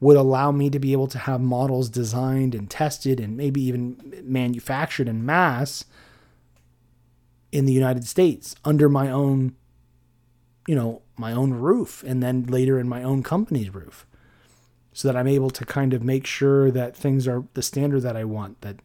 would 0.00 0.18
allow 0.18 0.52
me 0.52 0.68
to 0.68 0.78
be 0.78 0.92
able 0.92 1.06
to 1.06 1.18
have 1.20 1.40
models 1.40 1.88
designed 1.88 2.54
and 2.54 2.68
tested 2.68 3.18
and 3.18 3.34
maybe 3.34 3.62
even 3.62 4.22
manufactured 4.22 5.08
in 5.08 5.24
mass 5.24 5.86
in 7.52 7.64
the 7.64 7.72
United 7.72 8.06
States 8.06 8.54
under 8.64 8.88
my 8.88 9.10
own, 9.10 9.54
you 10.66 10.74
know, 10.74 11.02
my 11.16 11.32
own 11.32 11.52
roof 11.52 12.04
and 12.06 12.22
then 12.22 12.44
later 12.44 12.78
in 12.78 12.88
my 12.88 13.02
own 13.02 13.22
company's 13.22 13.74
roof. 13.74 14.06
So 14.92 15.08
that 15.08 15.16
I'm 15.16 15.28
able 15.28 15.50
to 15.50 15.64
kind 15.66 15.92
of 15.92 16.02
make 16.02 16.26
sure 16.26 16.70
that 16.70 16.96
things 16.96 17.28
are 17.28 17.44
the 17.52 17.62
standard 17.62 18.00
that 18.00 18.16
I 18.16 18.24
want, 18.24 18.62
that 18.62 18.76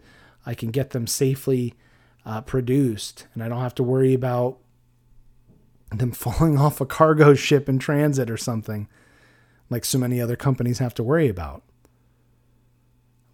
I 0.45 0.53
can 0.53 0.69
get 0.69 0.89
them 0.89 1.07
safely 1.07 1.73
uh, 2.25 2.41
produced 2.41 3.27
and 3.33 3.43
I 3.43 3.47
don't 3.47 3.61
have 3.61 3.75
to 3.75 3.83
worry 3.83 4.13
about 4.13 4.57
them 5.91 6.11
falling 6.11 6.57
off 6.57 6.81
a 6.81 6.85
cargo 6.85 7.33
ship 7.35 7.69
in 7.69 7.79
transit 7.79 8.29
or 8.29 8.37
something 8.37 8.87
like 9.69 9.85
so 9.85 9.97
many 9.97 10.21
other 10.21 10.35
companies 10.35 10.79
have 10.79 10.93
to 10.95 11.03
worry 11.03 11.29
about. 11.29 11.63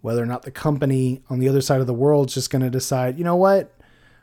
Whether 0.00 0.22
or 0.22 0.26
not 0.26 0.42
the 0.42 0.52
company 0.52 1.22
on 1.28 1.40
the 1.40 1.48
other 1.48 1.60
side 1.60 1.80
of 1.80 1.88
the 1.88 1.92
world 1.92 2.28
is 2.28 2.34
just 2.34 2.50
going 2.50 2.62
to 2.62 2.70
decide, 2.70 3.18
you 3.18 3.24
know 3.24 3.36
what, 3.36 3.77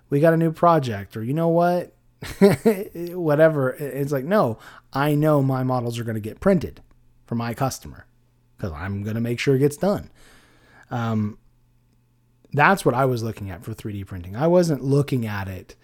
we 0.09 0.19
got 0.19 0.33
a 0.33 0.37
new 0.37 0.51
project 0.51 1.17
or 1.17 1.23
you 1.23 1.33
know 1.33 1.49
what? 1.49 1.95
Whatever. 2.95 3.71
It's 3.73 4.11
like 4.11 4.25
no 4.25 4.57
i 4.93 5.13
know 5.13 5.41
my 5.41 5.63
models 5.63 5.99
are 5.99 6.03
going 6.03 6.15
to 6.15 6.21
get 6.21 6.39
printed 6.39 6.81
for 7.25 7.35
my 7.35 7.53
customer 7.53 8.07
because 8.55 8.71
i'm 8.71 9.03
going 9.03 9.15
to 9.15 9.21
make 9.21 9.39
sure 9.39 9.55
it 9.55 9.59
gets 9.59 9.77
done. 9.77 10.09
Um, 10.89 11.37
that's 12.53 12.85
what 12.85 12.95
i 12.95 13.05
was 13.05 13.21
looking 13.23 13.49
at 13.51 13.63
for 13.63 13.73
3d 13.73 14.05
printing. 14.05 14.35
I 14.35 14.47
wasn't 14.47 14.83
looking 14.83 15.25
at 15.25 15.47
it 15.47 15.75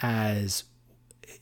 as 0.00 0.64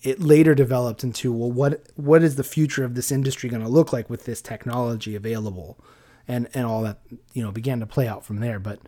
it 0.03 0.21
later 0.21 0.55
developed 0.55 1.03
into 1.05 1.33
well 1.33 1.51
what 1.51 1.87
what 1.97 2.23
is 2.23 2.37
the 2.37 2.45
future 2.45 2.85
of 2.85 2.95
this 2.95 3.11
industry 3.11 3.51
going 3.51 3.63
to 3.63 3.69
look 3.69 3.93
like 3.93 4.09
with 4.09 4.25
this 4.25 4.41
technology 4.41 5.15
available? 5.17 5.79
And 6.29 6.49
and 6.55 6.67
all 6.67 6.83
that 6.83 7.01
you 7.33 7.43
know 7.43 7.51
began 7.51 7.81
to 7.81 7.87
play 7.87 8.07
out 8.07 8.25
from 8.25 8.41
there. 8.41 8.59
But 8.59 8.81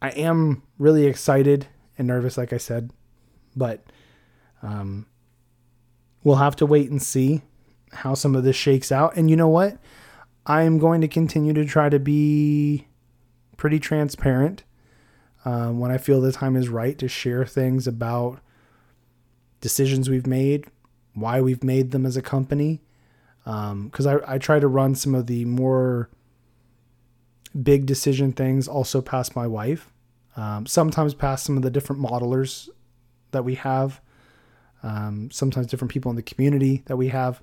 I 0.00 0.10
am 0.10 0.62
really 0.78 1.06
excited 1.06 1.66
and 1.96 2.06
nervous, 2.06 2.38
like 2.38 2.52
I 2.52 2.58
said, 2.58 2.92
but 3.56 3.84
um, 4.62 5.06
we'll 6.22 6.36
have 6.36 6.56
to 6.56 6.66
wait 6.66 6.90
and 6.90 7.02
see 7.02 7.42
how 7.92 8.14
some 8.14 8.36
of 8.36 8.44
this 8.44 8.56
shakes 8.56 8.92
out. 8.92 9.16
And 9.16 9.28
you 9.28 9.36
know 9.36 9.48
what? 9.48 9.78
I'm 10.46 10.78
going 10.78 11.00
to 11.00 11.08
continue 11.08 11.52
to 11.52 11.64
try 11.64 11.88
to 11.88 11.98
be 11.98 12.86
pretty 13.56 13.80
transparent 13.80 14.64
um, 15.44 15.78
when 15.78 15.90
I 15.90 15.98
feel 15.98 16.20
the 16.20 16.32
time 16.32 16.56
is 16.56 16.68
right 16.68 16.96
to 16.98 17.08
share 17.08 17.44
things 17.44 17.86
about 17.86 18.40
decisions 19.60 20.08
we've 20.08 20.26
made, 20.26 20.66
why 21.14 21.40
we've 21.40 21.64
made 21.64 21.90
them 21.90 22.06
as 22.06 22.16
a 22.16 22.22
company. 22.22 22.82
Because 23.44 24.06
um, 24.06 24.20
I, 24.26 24.34
I 24.34 24.38
try 24.38 24.60
to 24.60 24.68
run 24.68 24.94
some 24.94 25.14
of 25.14 25.26
the 25.26 25.44
more 25.44 26.10
big 27.62 27.86
decision 27.86 28.32
things 28.32 28.68
also 28.68 29.00
past 29.00 29.34
my 29.36 29.46
wife. 29.46 29.92
Um, 30.36 30.66
sometimes 30.66 31.14
past 31.14 31.44
some 31.44 31.56
of 31.56 31.62
the 31.62 31.70
different 31.70 32.00
modelers 32.00 32.68
that 33.32 33.44
we 33.44 33.56
have. 33.56 34.00
Um, 34.82 35.30
sometimes 35.32 35.66
different 35.66 35.90
people 35.90 36.10
in 36.10 36.16
the 36.16 36.22
community 36.22 36.82
that 36.86 36.96
we 36.96 37.08
have. 37.08 37.42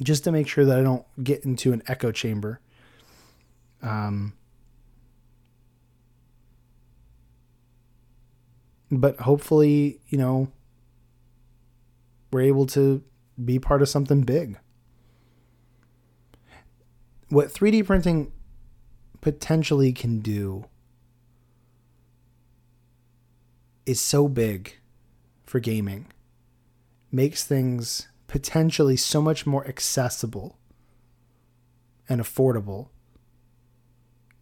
Just 0.00 0.24
to 0.24 0.32
make 0.32 0.48
sure 0.48 0.64
that 0.64 0.78
I 0.78 0.82
don't 0.82 1.04
get 1.22 1.44
into 1.44 1.72
an 1.72 1.82
echo 1.86 2.12
chamber. 2.12 2.60
Um, 3.82 4.32
but 8.90 9.20
hopefully, 9.20 10.00
you 10.08 10.18
know, 10.18 10.48
we're 12.30 12.42
able 12.42 12.66
to 12.66 13.02
be 13.42 13.58
part 13.58 13.82
of 13.82 13.88
something 13.88 14.22
big. 14.22 14.58
What 17.28 17.48
3D 17.48 17.84
printing 17.84 18.32
potentially 19.26 19.92
can 19.92 20.20
do 20.20 20.66
is 23.84 24.00
so 24.00 24.28
big 24.28 24.76
for 25.42 25.58
gaming, 25.58 26.06
makes 27.10 27.42
things 27.42 28.06
potentially 28.28 28.96
so 28.96 29.20
much 29.20 29.44
more 29.44 29.66
accessible 29.66 30.56
and 32.08 32.20
affordable 32.20 32.90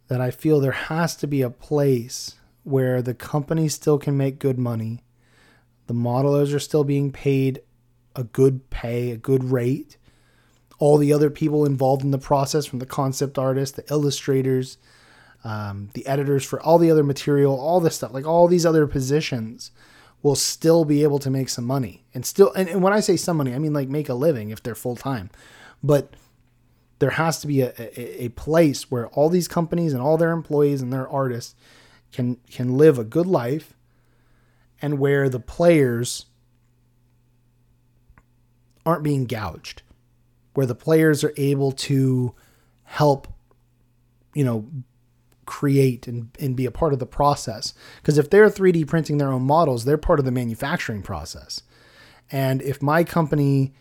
that 0.07 0.21
I 0.21 0.29
feel 0.29 0.59
there 0.59 0.71
has 0.71 1.15
to 1.15 1.25
be 1.25 1.41
a 1.41 1.49
place 1.49 2.35
where 2.61 3.01
the 3.01 3.15
company 3.15 3.67
still 3.67 3.97
can 3.97 4.15
make 4.15 4.37
good 4.37 4.59
money, 4.59 5.03
the 5.87 5.95
modelers 5.95 6.53
are 6.53 6.59
still 6.59 6.83
being 6.83 7.11
paid 7.11 7.59
a 8.15 8.23
good 8.23 8.69
pay, 8.69 9.09
a 9.09 9.17
good 9.17 9.45
rate, 9.45 9.97
all 10.77 10.97
the 10.97 11.13
other 11.13 11.29
people 11.29 11.65
involved 11.65 12.03
in 12.03 12.11
the 12.11 12.17
process 12.17 12.65
from 12.65 12.79
the 12.79 12.85
concept 12.85 13.37
artists, 13.37 13.75
the 13.75 13.89
illustrators, 13.91 14.77
um, 15.43 15.89
the 15.93 16.05
editors 16.07 16.43
for 16.43 16.61
all 16.61 16.77
the 16.77 16.91
other 16.91 17.03
material, 17.03 17.59
all 17.59 17.79
this 17.79 17.95
stuff, 17.95 18.13
like 18.13 18.25
all 18.25 18.47
these 18.47 18.65
other 18.65 18.87
positions 18.87 19.71
will 20.21 20.35
still 20.35 20.85
be 20.85 21.03
able 21.03 21.19
to 21.19 21.29
make 21.29 21.49
some 21.49 21.65
money 21.65 22.03
and 22.13 22.25
still 22.25 22.51
and, 22.53 22.67
and 22.67 22.81
when 22.81 22.93
I 22.93 22.99
say 22.99 23.15
some 23.15 23.37
money, 23.37 23.53
I 23.53 23.59
mean 23.59 23.73
like 23.73 23.87
make 23.87 24.09
a 24.09 24.15
living 24.15 24.49
if 24.49 24.63
they're 24.63 24.75
full 24.75 24.95
time. 24.95 25.29
But 25.83 26.15
there 26.97 27.11
has 27.11 27.39
to 27.41 27.47
be 27.47 27.61
a, 27.61 27.73
a, 27.77 28.23
a 28.25 28.29
place 28.29 28.89
where 28.89 29.07
all 29.09 29.29
these 29.29 29.47
companies 29.47 29.93
and 29.93 30.01
all 30.01 30.17
their 30.17 30.31
employees 30.31 30.81
and 30.81 30.91
their 30.91 31.07
artists 31.07 31.55
can 32.11 32.37
can 32.49 32.77
live 32.77 32.97
a 32.97 33.03
good 33.03 33.27
life 33.27 33.73
and 34.81 34.97
where 34.97 35.29
the 35.29 35.39
players 35.39 36.25
aren't 38.85 39.03
being 39.03 39.25
gouged 39.25 39.83
where 40.55 40.65
the 40.65 40.75
players 40.75 41.23
are 41.23 41.33
able 41.37 41.71
to 41.71 42.33
help 42.83 43.27
you 44.33 44.43
know 44.43 44.67
create 45.45 46.07
and, 46.07 46.35
and 46.39 46.55
be 46.55 46.65
a 46.65 46.71
part 46.71 46.91
of 46.91 46.97
the 46.97 47.05
process. 47.05 47.75
Because 47.97 48.17
if 48.17 48.29
they're 48.29 48.49
3d 48.49 48.87
printing 48.87 49.19
their 49.19 49.31
own 49.31 49.43
models 49.43 49.85
they're 49.85 49.97
part 49.97 50.19
of 50.19 50.25
the 50.25 50.31
manufacturing 50.31 51.01
process. 51.01 51.61
And 52.31 52.61
if 52.63 52.81
my 52.81 53.03
company 53.03 53.73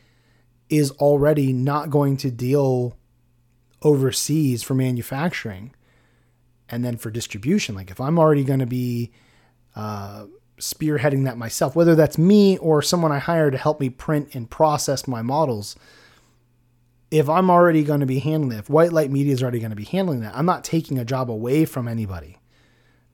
is 0.69 0.91
already 0.93 1.53
not 1.53 1.91
going 1.91 2.17
to 2.19 2.31
deal 2.31 2.97
overseas 3.83 4.63
for 4.63 4.75
manufacturing 4.75 5.75
and 6.69 6.85
then 6.85 6.97
for 6.97 7.11
distribution 7.11 7.75
like 7.75 7.91
if 7.91 8.01
i'm 8.01 8.19
already 8.19 8.43
going 8.43 8.61
to 8.61 8.67
be 8.67 9.13
uh, 9.77 10.25
spearheading 10.59 11.25
that 11.25 11.37
myself 11.37 11.77
whether 11.77 11.95
that's 11.95 12.17
me 12.17 12.57
or 12.59 12.81
someone 12.81 13.13
i 13.13 13.19
hire 13.19 13.51
to 13.51 13.59
help 13.59 13.81
me 13.81 13.91
print 13.91 14.35
and 14.35 14.51
process 14.51 15.07
my 15.07 15.21
models 15.21 15.77
if 17.11 17.29
i'm 17.29 17.51
already 17.51 17.83
going 17.83 18.01
to 18.01 18.07
be 18.07 18.19
handling 18.19 18.57
it 18.57 18.61
if 18.61 18.71
white 18.71 18.93
light 18.93 19.11
media 19.11 19.33
is 19.33 19.43
already 19.43 19.59
going 19.59 19.71
to 19.71 19.77
be 19.77 19.85
handling 19.85 20.21
that 20.21 20.35
i'm 20.35 20.47
not 20.47 20.65
taking 20.65 20.99
a 20.99 21.05
job 21.05 21.31
away 21.31 21.65
from 21.65 21.89
anybody 21.89 22.39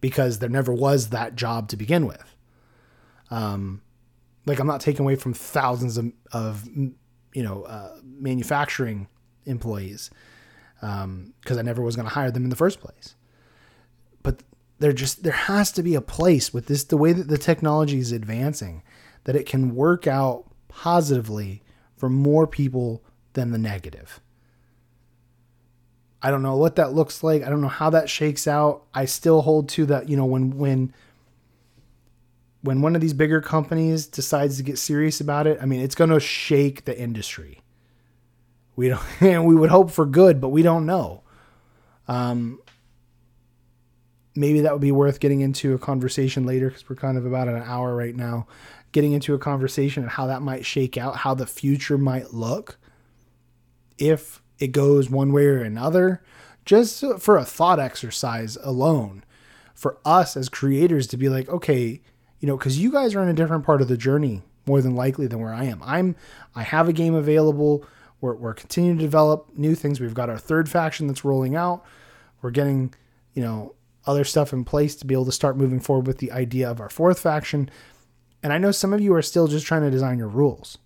because 0.00 0.38
there 0.38 0.48
never 0.48 0.72
was 0.72 1.10
that 1.10 1.34
job 1.34 1.68
to 1.68 1.76
begin 1.76 2.06
with 2.06 2.36
um, 3.30 3.80
like 4.46 4.58
i'm 4.58 4.66
not 4.66 4.80
taking 4.80 5.04
away 5.04 5.16
from 5.16 5.32
thousands 5.32 5.98
of, 5.98 6.12
of 6.32 6.66
you 7.34 7.42
know 7.42 7.62
uh, 7.64 7.96
manufacturing 8.02 9.08
employees 9.46 10.10
because 10.80 11.04
um, 11.04 11.58
I 11.58 11.62
never 11.62 11.82
was 11.82 11.96
going 11.96 12.08
to 12.08 12.14
hire 12.14 12.30
them 12.30 12.44
in 12.44 12.50
the 12.50 12.56
first 12.56 12.80
place. 12.80 13.14
But 14.22 14.42
there 14.78 14.92
just 14.92 15.22
there 15.22 15.32
has 15.32 15.72
to 15.72 15.82
be 15.82 15.94
a 15.94 16.00
place 16.00 16.54
with 16.54 16.66
this 16.66 16.84
the 16.84 16.96
way 16.96 17.12
that 17.12 17.28
the 17.28 17.38
technology 17.38 17.98
is 17.98 18.12
advancing 18.12 18.82
that 19.24 19.36
it 19.36 19.46
can 19.46 19.74
work 19.74 20.06
out 20.06 20.44
positively 20.68 21.62
for 21.96 22.08
more 22.08 22.46
people 22.46 23.04
than 23.32 23.50
the 23.52 23.58
negative. 23.58 24.20
I 26.22 26.30
don't 26.30 26.42
know 26.42 26.56
what 26.56 26.76
that 26.76 26.92
looks 26.92 27.22
like. 27.22 27.42
I 27.42 27.48
don't 27.48 27.62
know 27.62 27.68
how 27.68 27.90
that 27.90 28.10
shakes 28.10 28.46
out. 28.46 28.84
I 28.92 29.06
still 29.06 29.42
hold 29.42 29.68
to 29.70 29.86
that, 29.86 30.08
you 30.08 30.16
know, 30.16 30.26
when 30.26 30.58
when 30.58 30.92
when 32.62 32.82
one 32.82 32.94
of 32.94 33.00
these 33.00 33.14
bigger 33.14 33.40
companies 33.40 34.06
decides 34.06 34.58
to 34.58 34.62
get 34.62 34.78
serious 34.78 35.20
about 35.20 35.46
it, 35.46 35.58
I 35.62 35.64
mean, 35.64 35.80
it's 35.80 35.94
going 35.94 36.10
to 36.10 36.20
shake 36.20 36.84
the 36.84 36.98
industry. 36.98 37.62
We 38.76 38.88
don't, 38.88 39.02
and 39.22 39.46
we 39.46 39.54
would 39.54 39.70
hope 39.70 39.90
for 39.90 40.04
good, 40.04 40.40
but 40.40 40.48
we 40.48 40.62
don't 40.62 40.84
know. 40.84 41.22
Um, 42.06 42.60
maybe 44.34 44.60
that 44.60 44.72
would 44.72 44.82
be 44.82 44.92
worth 44.92 45.20
getting 45.20 45.40
into 45.40 45.74
a 45.74 45.78
conversation 45.78 46.44
later 46.44 46.68
because 46.68 46.88
we're 46.88 46.96
kind 46.96 47.16
of 47.16 47.24
about 47.24 47.48
an 47.48 47.62
hour 47.64 47.96
right 47.96 48.14
now. 48.14 48.46
Getting 48.92 49.12
into 49.12 49.34
a 49.34 49.38
conversation 49.38 50.02
and 50.02 50.10
how 50.10 50.26
that 50.26 50.42
might 50.42 50.66
shake 50.66 50.98
out, 50.98 51.16
how 51.16 51.34
the 51.34 51.46
future 51.46 51.96
might 51.96 52.34
look 52.34 52.78
if 54.00 54.42
it 54.58 54.68
goes 54.68 55.08
one 55.08 55.32
way 55.32 55.44
or 55.46 55.62
another, 55.62 56.22
just 56.64 57.04
for 57.18 57.36
a 57.36 57.44
thought 57.44 57.78
exercise 57.78 58.56
alone, 58.62 59.24
for 59.74 59.98
us 60.04 60.36
as 60.36 60.48
creators 60.48 61.06
to 61.08 61.16
be 61.16 61.28
like, 61.28 61.48
okay, 61.48 62.00
you 62.40 62.48
know, 62.48 62.56
because 62.56 62.78
you 62.78 62.90
guys 62.90 63.14
are 63.14 63.22
in 63.22 63.28
a 63.28 63.34
different 63.34 63.64
part 63.64 63.80
of 63.80 63.88
the 63.88 63.96
journey 63.96 64.42
more 64.66 64.80
than 64.82 64.94
likely 64.94 65.26
than 65.26 65.40
where 65.40 65.54
I 65.54 65.64
am. 65.64 65.82
I'm 65.84 66.16
I 66.54 66.62
have 66.62 66.88
a 66.88 66.92
game 66.92 67.14
available. 67.14 67.84
We're, 68.20 68.34
we're 68.34 68.54
continuing 68.54 68.98
to 68.98 69.04
develop 69.04 69.48
new 69.56 69.74
things. 69.74 70.00
We've 70.00 70.14
got 70.14 70.28
our 70.28 70.38
third 70.38 70.68
faction 70.68 71.06
that's 71.06 71.24
rolling 71.24 71.56
out. 71.56 71.84
We're 72.42 72.50
getting, 72.50 72.94
you 73.32 73.42
know, 73.42 73.74
other 74.06 74.24
stuff 74.24 74.52
in 74.52 74.64
place 74.64 74.94
to 74.96 75.06
be 75.06 75.14
able 75.14 75.24
to 75.26 75.32
start 75.32 75.56
moving 75.56 75.80
forward 75.80 76.06
with 76.06 76.18
the 76.18 76.32
idea 76.32 76.70
of 76.70 76.80
our 76.80 76.90
fourth 76.90 77.20
faction. 77.20 77.70
And 78.42 78.52
I 78.52 78.58
know 78.58 78.72
some 78.72 78.92
of 78.92 79.00
you 79.00 79.14
are 79.14 79.22
still 79.22 79.46
just 79.46 79.66
trying 79.66 79.82
to 79.82 79.90
design 79.90 80.18
your 80.18 80.28
rules. 80.28 80.78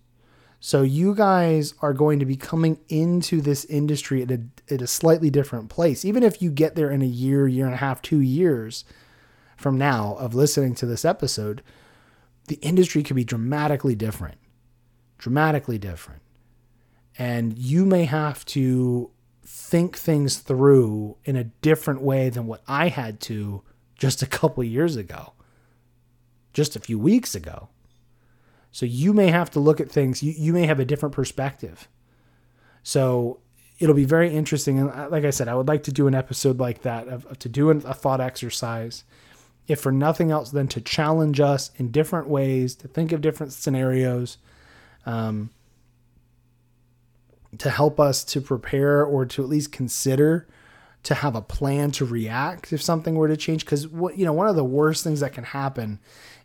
So 0.65 0.81
you 0.81 1.13
guys 1.13 1.75
are 1.81 1.93
going 1.93 2.17
to 2.19 2.25
be 2.25 2.35
coming 2.35 2.79
into 2.89 3.39
this 3.39 3.65
industry 3.65 4.23
at 4.23 4.31
a, 4.31 4.41
at 4.71 4.81
a 4.81 4.87
slightly 4.87 5.29
different 5.29 5.69
place. 5.69 6.03
Even 6.03 6.23
if 6.23 6.41
you 6.41 6.49
get 6.49 6.73
there 6.73 6.89
in 6.89 7.03
a 7.03 7.05
year, 7.05 7.47
year 7.47 7.65
and 7.65 7.75
a 7.75 7.77
half, 7.77 8.01
two 8.01 8.19
years 8.19 8.83
from 9.57 9.77
now 9.77 10.15
of 10.15 10.33
listening 10.33 10.73
to 10.75 10.87
this 10.87 11.05
episode, 11.05 11.61
the 12.47 12.55
industry 12.55 13.03
could 13.03 13.15
be 13.15 13.23
dramatically 13.23 13.93
different. 13.93 14.37
Dramatically 15.19 15.77
different 15.77 16.21
and 17.17 17.57
you 17.57 17.85
may 17.85 18.05
have 18.05 18.43
to 18.45 19.11
think 19.45 19.97
things 19.97 20.37
through 20.37 21.17
in 21.23 21.35
a 21.35 21.43
different 21.43 22.01
way 22.01 22.29
than 22.29 22.47
what 22.47 22.61
I 22.67 22.89
had 22.89 23.19
to 23.21 23.63
just 23.97 24.21
a 24.21 24.25
couple 24.27 24.63
years 24.63 24.95
ago, 24.95 25.33
just 26.53 26.75
a 26.75 26.79
few 26.79 26.99
weeks 26.99 27.35
ago. 27.35 27.69
So 28.75 28.85
you 28.85 29.13
may 29.13 29.27
have 29.27 29.49
to 29.51 29.61
look 29.61 29.79
at 29.79 29.89
things, 29.89 30.21
you, 30.21 30.33
you 30.37 30.51
may 30.51 30.65
have 30.65 30.81
a 30.81 30.85
different 30.85 31.15
perspective. 31.15 31.87
So 32.83 33.39
it'll 33.79 33.95
be 33.95 34.03
very 34.03 34.35
interesting. 34.35 34.77
And 34.77 34.91
uh, 34.91 35.07
like 35.09 35.23
I 35.23 35.29
said, 35.29 35.47
I 35.47 35.55
would 35.55 35.69
like 35.69 35.83
to 35.83 35.93
do 35.93 36.07
an 36.07 36.13
episode 36.13 36.59
like 36.59 36.81
that, 36.81 37.07
of, 37.07 37.25
of 37.27 37.39
to 37.39 37.47
do 37.47 37.69
a 37.69 37.93
thought 37.93 38.19
exercise, 38.19 39.05
if 39.69 39.79
for 39.79 39.93
nothing 39.93 40.29
else 40.29 40.51
than 40.51 40.67
to 40.67 40.81
challenge 40.81 41.39
us 41.39 41.71
in 41.77 41.89
different 41.91 42.27
ways, 42.27 42.75
to 42.75 42.89
think 42.89 43.13
of 43.13 43.21
different 43.21 43.53
scenarios. 43.53 44.39
Um, 45.05 45.51
to 47.57 47.69
help 47.69 47.97
us 47.97 48.25
to 48.25 48.41
prepare 48.41 49.05
or 49.05 49.25
to 49.25 49.41
at 49.41 49.47
least 49.47 49.71
consider 49.71 50.49
to 51.03 51.13
have 51.13 51.33
a 51.33 51.41
plan 51.41 51.91
to 51.91 52.03
react 52.03 52.73
if 52.73 52.81
something 52.81 53.15
were 53.15 53.29
to 53.29 53.37
change 53.37 53.63
because 53.63 53.87
what 53.87 54.17
you 54.17 54.25
know 54.25 54.33
one 54.33 54.47
of 54.47 54.57
the 54.57 54.65
worst 54.65 55.01
things 55.01 55.21
that 55.21 55.31
can 55.31 55.45
happen 55.45 55.99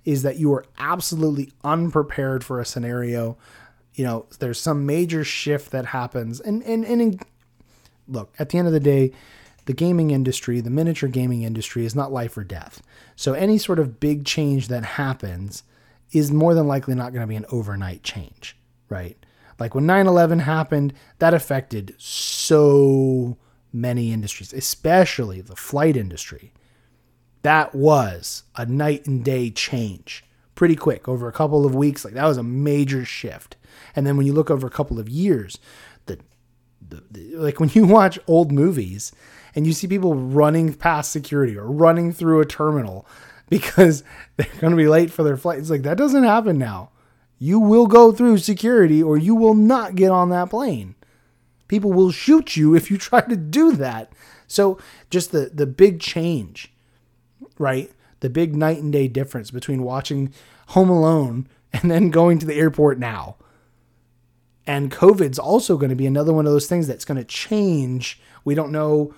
is 0.04 0.22
that 0.22 0.38
you 0.38 0.52
are 0.52 0.64
absolutely 0.78 1.52
unprepared 1.64 2.44
for 2.44 2.60
a 2.60 2.64
scenario. 2.64 3.36
You 3.94 4.04
know 4.04 4.26
there's 4.38 4.60
some 4.60 4.86
major 4.86 5.24
shift 5.24 5.70
that 5.72 5.86
happens. 5.86 6.40
And 6.40 6.62
and, 6.62 6.84
and 6.84 7.02
in, 7.02 7.20
look 8.08 8.32
at 8.38 8.50
the 8.50 8.58
end 8.58 8.66
of 8.66 8.72
the 8.72 8.80
day 8.80 9.12
the 9.66 9.72
gaming 9.74 10.10
industry 10.10 10.60
the 10.60 10.70
miniature 10.70 11.08
gaming 11.08 11.42
industry 11.42 11.84
is 11.84 11.94
not 11.94 12.12
life 12.12 12.36
or 12.36 12.44
death. 12.44 12.82
So 13.16 13.34
any 13.34 13.58
sort 13.58 13.78
of 13.78 14.00
big 14.00 14.24
change 14.24 14.68
that 14.68 14.84
happens 14.84 15.62
is 16.12 16.32
more 16.32 16.54
than 16.54 16.66
likely 16.66 16.94
not 16.94 17.12
going 17.12 17.22
to 17.22 17.26
be 17.26 17.36
an 17.36 17.46
overnight 17.50 18.02
change 18.02 18.56
right? 18.90 19.16
Like 19.58 19.74
when 19.74 19.86
9 19.86 20.06
11 20.06 20.40
happened, 20.40 20.92
that 21.18 21.32
affected 21.32 21.94
so 21.96 23.38
many 23.72 24.12
industries, 24.12 24.52
especially 24.52 25.40
the 25.40 25.56
flight 25.56 25.96
industry. 25.96 26.52
That 27.42 27.74
was 27.74 28.44
a 28.56 28.66
night 28.66 29.06
and 29.06 29.24
day 29.24 29.50
change 29.50 30.24
pretty 30.54 30.76
quick 30.76 31.08
over 31.08 31.26
a 31.26 31.32
couple 31.32 31.64
of 31.64 31.74
weeks. 31.74 32.04
Like 32.04 32.14
that 32.14 32.26
was 32.26 32.36
a 32.36 32.42
major 32.42 33.04
shift. 33.04 33.56
And 33.96 34.06
then 34.06 34.16
when 34.16 34.26
you 34.26 34.32
look 34.32 34.50
over 34.50 34.66
a 34.66 34.70
couple 34.70 34.98
of 34.98 35.08
years, 35.08 35.58
the, 36.06 36.18
the, 36.86 37.02
the 37.10 37.36
like 37.36 37.60
when 37.60 37.70
you 37.70 37.86
watch 37.86 38.18
old 38.26 38.52
movies 38.52 39.12
and 39.54 39.66
you 39.66 39.72
see 39.72 39.86
people 39.86 40.14
running 40.14 40.74
past 40.74 41.10
security 41.12 41.56
or 41.56 41.66
running 41.66 42.12
through 42.12 42.40
a 42.40 42.46
terminal 42.46 43.06
because 43.48 44.04
they're 44.36 44.46
going 44.58 44.72
to 44.72 44.76
be 44.76 44.88
late 44.88 45.10
for 45.10 45.22
their 45.22 45.36
flight, 45.36 45.58
it's 45.58 45.70
like 45.70 45.82
that 45.82 45.96
doesn't 45.96 46.24
happen 46.24 46.58
now 46.58 46.90
you 47.42 47.58
will 47.58 47.86
go 47.86 48.12
through 48.12 48.38
security 48.38 49.02
or 49.02 49.16
you 49.16 49.34
will 49.34 49.54
not 49.54 49.96
get 49.96 50.10
on 50.10 50.28
that 50.28 50.50
plane. 50.50 50.94
People 51.66 51.92
will 51.92 52.12
shoot 52.12 52.54
you 52.54 52.74
if 52.76 52.90
you 52.90 52.98
try 52.98 53.22
to 53.22 53.34
do 53.34 53.72
that. 53.72 54.12
So 54.46 54.78
just 55.08 55.32
the 55.32 55.50
the 55.52 55.66
big 55.66 56.00
change, 56.00 56.69
right? 57.60 57.92
The 58.20 58.30
big 58.30 58.56
night 58.56 58.78
and 58.78 58.92
day 58.92 59.06
difference 59.06 59.50
between 59.50 59.82
watching 59.82 60.32
Home 60.68 60.88
Alone 60.90 61.46
and 61.72 61.90
then 61.90 62.10
going 62.10 62.38
to 62.40 62.46
the 62.46 62.54
airport 62.54 62.98
now. 62.98 63.36
And 64.66 64.90
COVID's 64.90 65.38
also 65.38 65.76
going 65.76 65.90
to 65.90 65.96
be 65.96 66.06
another 66.06 66.32
one 66.32 66.46
of 66.46 66.52
those 66.52 66.66
things 66.66 66.86
that's 66.86 67.04
going 67.04 67.18
to 67.18 67.24
change. 67.24 68.20
We 68.44 68.54
don't 68.54 68.72
know 68.72 69.14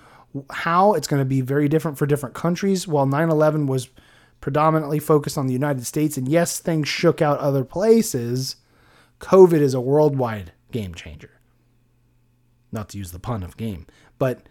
how 0.49 0.93
it's 0.93 1.07
going 1.07 1.21
to 1.21 1.25
be 1.25 1.41
very 1.41 1.67
different 1.67 1.97
for 1.97 2.05
different 2.05 2.35
countries. 2.35 2.87
While 2.87 3.05
9 3.05 3.29
11 3.29 3.67
was 3.67 3.89
predominantly 4.41 4.99
focused 4.99 5.37
on 5.37 5.47
the 5.47 5.53
United 5.53 5.85
States, 5.85 6.17
and 6.17 6.27
yes, 6.27 6.59
things 6.59 6.87
shook 6.87 7.21
out 7.21 7.39
other 7.39 7.63
places, 7.63 8.57
COVID 9.19 9.61
is 9.61 9.73
a 9.73 9.81
worldwide 9.81 10.51
game 10.71 10.93
changer. 10.93 11.39
Not 12.71 12.89
to 12.89 12.97
use 12.97 13.11
the 13.11 13.19
pun 13.19 13.43
of 13.43 13.55
game, 13.55 13.85
but 14.17 14.47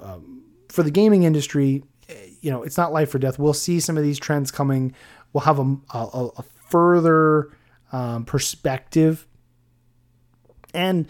um, 0.00 0.44
for 0.68 0.82
the 0.82 0.90
gaming 0.90 1.22
industry, 1.22 1.84
you 2.40 2.50
know, 2.50 2.62
it's 2.62 2.76
not 2.76 2.92
life 2.92 3.14
or 3.14 3.18
death. 3.18 3.38
We'll 3.38 3.54
see 3.54 3.80
some 3.80 3.96
of 3.96 4.02
these 4.02 4.18
trends 4.18 4.50
coming. 4.50 4.94
We'll 5.32 5.42
have 5.42 5.58
a, 5.58 5.76
a, 5.92 6.28
a 6.38 6.44
further 6.68 7.50
um, 7.92 8.24
perspective. 8.24 9.26
And 10.72 11.06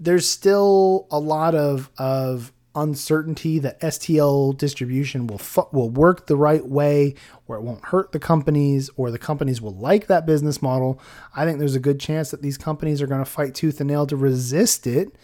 there's 0.00 0.26
still 0.26 1.06
a 1.10 1.18
lot 1.18 1.54
of 1.54 1.90
of 1.98 2.52
uncertainty 2.74 3.58
that 3.58 3.78
STL 3.80 4.56
distribution 4.56 5.26
will 5.26 5.38
fu- 5.38 5.68
will 5.72 5.90
work 5.90 6.26
the 6.26 6.36
right 6.36 6.66
way, 6.66 7.14
or 7.46 7.56
it 7.56 7.62
won't 7.62 7.84
hurt 7.86 8.12
the 8.12 8.18
companies, 8.18 8.90
or 8.96 9.10
the 9.10 9.18
companies 9.18 9.60
will 9.60 9.74
like 9.74 10.06
that 10.06 10.26
business 10.26 10.62
model. 10.62 11.00
I 11.36 11.44
think 11.44 11.58
there's 11.58 11.74
a 11.74 11.80
good 11.80 12.00
chance 12.00 12.30
that 12.30 12.42
these 12.42 12.58
companies 12.58 13.02
are 13.02 13.06
going 13.06 13.22
to 13.22 13.30
fight 13.30 13.54
tooth 13.54 13.80
and 13.80 13.88
nail 13.88 14.06
to 14.06 14.16
resist 14.16 14.86
it 14.86 15.14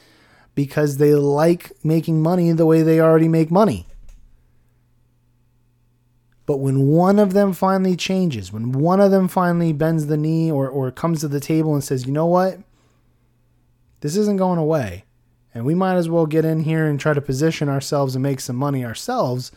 because 0.55 0.99
they 0.99 1.15
like 1.15 1.73
making 1.83 2.23
money 2.23 2.53
the 2.53 2.67
way 2.67 2.83
they 2.83 3.01
already 3.01 3.29
make 3.29 3.51
money. 3.51 3.87
But 6.49 6.61
when 6.61 6.87
one 6.87 7.19
of 7.19 7.35
them 7.35 7.53
finally 7.53 7.95
changes, 7.95 8.51
when 8.51 8.73
one 8.73 9.03
of 9.03 9.11
them 9.11 9.29
finally 9.29 9.75
bends 9.75 10.07
the 10.07 10.17
knee 10.17 10.51
or, 10.51 10.67
or 10.67 10.91
comes 10.91 11.21
to 11.21 11.29
the 11.29 11.41
table 11.41 11.75
and 11.75 11.85
says, 11.85 12.07
you 12.07 12.13
know 12.13 12.25
what? 12.25 12.59
This 14.01 14.17
isn't 14.17 14.39
going 14.39 14.59
away 14.59 15.05
and 15.55 15.67
we 15.67 15.75
might 15.75 15.97
as 15.97 16.09
well 16.09 16.27
get 16.27 16.45
in 16.45 16.61
here 16.61 16.87
and 16.87 17.01
try 17.01 17.13
to 17.13 17.21
position 17.21 17.69
ourselves 17.69 18.15
and 18.15 18.23
make 18.23 18.41
some 18.41 18.57
money 18.57 18.85
ourselves, 18.85 19.51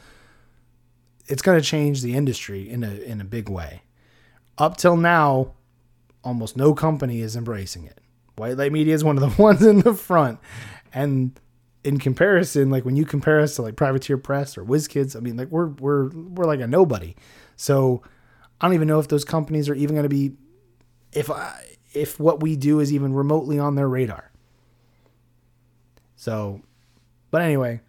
it's 1.28 1.42
going 1.42 1.60
to 1.60 1.66
change 1.66 2.02
the 2.02 2.16
industry 2.16 2.70
in 2.70 2.84
a 2.84 2.92
in 2.92 3.22
a 3.22 3.24
big 3.24 3.50
way. 3.50 3.84
Up 4.58 4.78
till 4.78 4.98
now, 4.98 5.54
almost 6.24 6.58
no 6.58 6.74
company 6.74 7.22
is 7.22 7.36
embracing 7.36 7.86
it. 7.86 8.00
White 8.36 8.58
Light 8.58 8.72
Media 8.72 8.94
is 8.94 9.04
one 9.04 9.18
of 9.18 9.22
the 9.22 9.42
ones 9.42 9.64
in 9.64 9.80
the 9.80 9.94
front, 9.94 10.39
and 10.94 11.39
in 11.84 11.98
comparison, 11.98 12.70
like 12.70 12.86
when 12.86 12.96
you 12.96 13.06
compare 13.06 13.40
us 13.40 13.56
to 13.56 13.62
like 13.62 13.76
Privateer 13.76 14.18
Press 14.18 14.58
or 14.58 14.64
WizKids, 14.64 15.16
I 15.16 15.20
mean, 15.20 15.38
like 15.38 15.50
we're 15.50 15.68
we're 15.68 16.10
we're 16.10 16.46
like 16.46 16.60
a 16.60 16.68
nobody. 16.68 17.16
So 17.56 18.04
I 18.60 18.68
don't 18.68 18.76
even 18.76 18.88
know 18.88 19.00
if 19.00 19.08
those 19.08 19.26
companies 19.26 19.70
are 19.70 19.76
even 19.76 19.96
going 19.96 20.04
to 20.04 20.10
be, 20.10 20.34
if 21.12 21.30
I, 21.30 21.60
if 21.94 22.20
what 22.20 22.42
we 22.42 22.56
do 22.56 22.80
is 22.80 22.94
even 22.94 23.14
remotely 23.14 23.58
on 23.58 23.76
their 23.76 23.90
radar. 23.90 24.32
So, 26.16 26.62
but 27.32 27.42
anyway, 27.42 27.82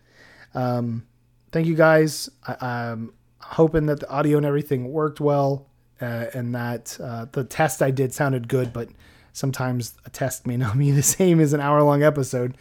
um, 0.55 1.07
thank 1.53 1.67
you 1.67 1.75
guys. 1.75 2.31
I, 2.47 2.91
am 2.91 3.13
hoping 3.41 3.87
that 3.87 4.01
the 4.01 4.09
audio 4.09 4.39
and 4.39 4.47
everything 4.47 4.91
worked 4.91 5.21
well, 5.21 5.67
uh, 6.01 6.27
and 6.33 6.55
that 6.55 6.97
uh, 7.03 7.27
the 7.33 7.45
test 7.45 7.83
I 7.83 7.91
did 7.91 8.15
sounded 8.15 8.49
good. 8.49 8.73
But 8.73 8.89
sometimes 9.35 9.95
a 10.07 10.11
test 10.11 10.47
may 10.47 10.57
not 10.57 10.79
be 10.79 10.91
the 10.91 11.03
same 11.03 11.41
as 11.41 11.53
an 11.53 11.61
hour 11.61 11.83
long 11.83 12.03
episode. 12.03 12.57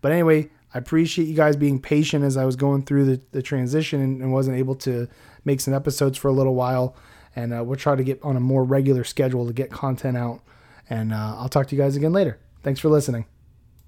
But 0.00 0.12
anyway, 0.12 0.50
I 0.76 0.78
appreciate 0.78 1.26
you 1.26 1.34
guys 1.34 1.56
being 1.56 1.80
patient 1.80 2.22
as 2.22 2.36
I 2.36 2.44
was 2.44 2.54
going 2.54 2.82
through 2.82 3.06
the, 3.06 3.20
the 3.32 3.40
transition 3.40 4.02
and, 4.02 4.20
and 4.20 4.30
wasn't 4.30 4.58
able 4.58 4.74
to 4.74 5.08
make 5.46 5.60
some 5.62 5.72
episodes 5.72 6.18
for 6.18 6.28
a 6.28 6.32
little 6.32 6.54
while. 6.54 6.94
And 7.34 7.54
uh, 7.54 7.64
we'll 7.64 7.78
try 7.78 7.96
to 7.96 8.04
get 8.04 8.22
on 8.22 8.36
a 8.36 8.40
more 8.40 8.62
regular 8.62 9.02
schedule 9.02 9.46
to 9.46 9.54
get 9.54 9.70
content 9.70 10.18
out. 10.18 10.42
And 10.90 11.14
uh, 11.14 11.36
I'll 11.38 11.48
talk 11.48 11.68
to 11.68 11.76
you 11.76 11.80
guys 11.80 11.96
again 11.96 12.12
later. 12.12 12.38
Thanks 12.62 12.78
for 12.78 12.90
listening. 12.90 13.24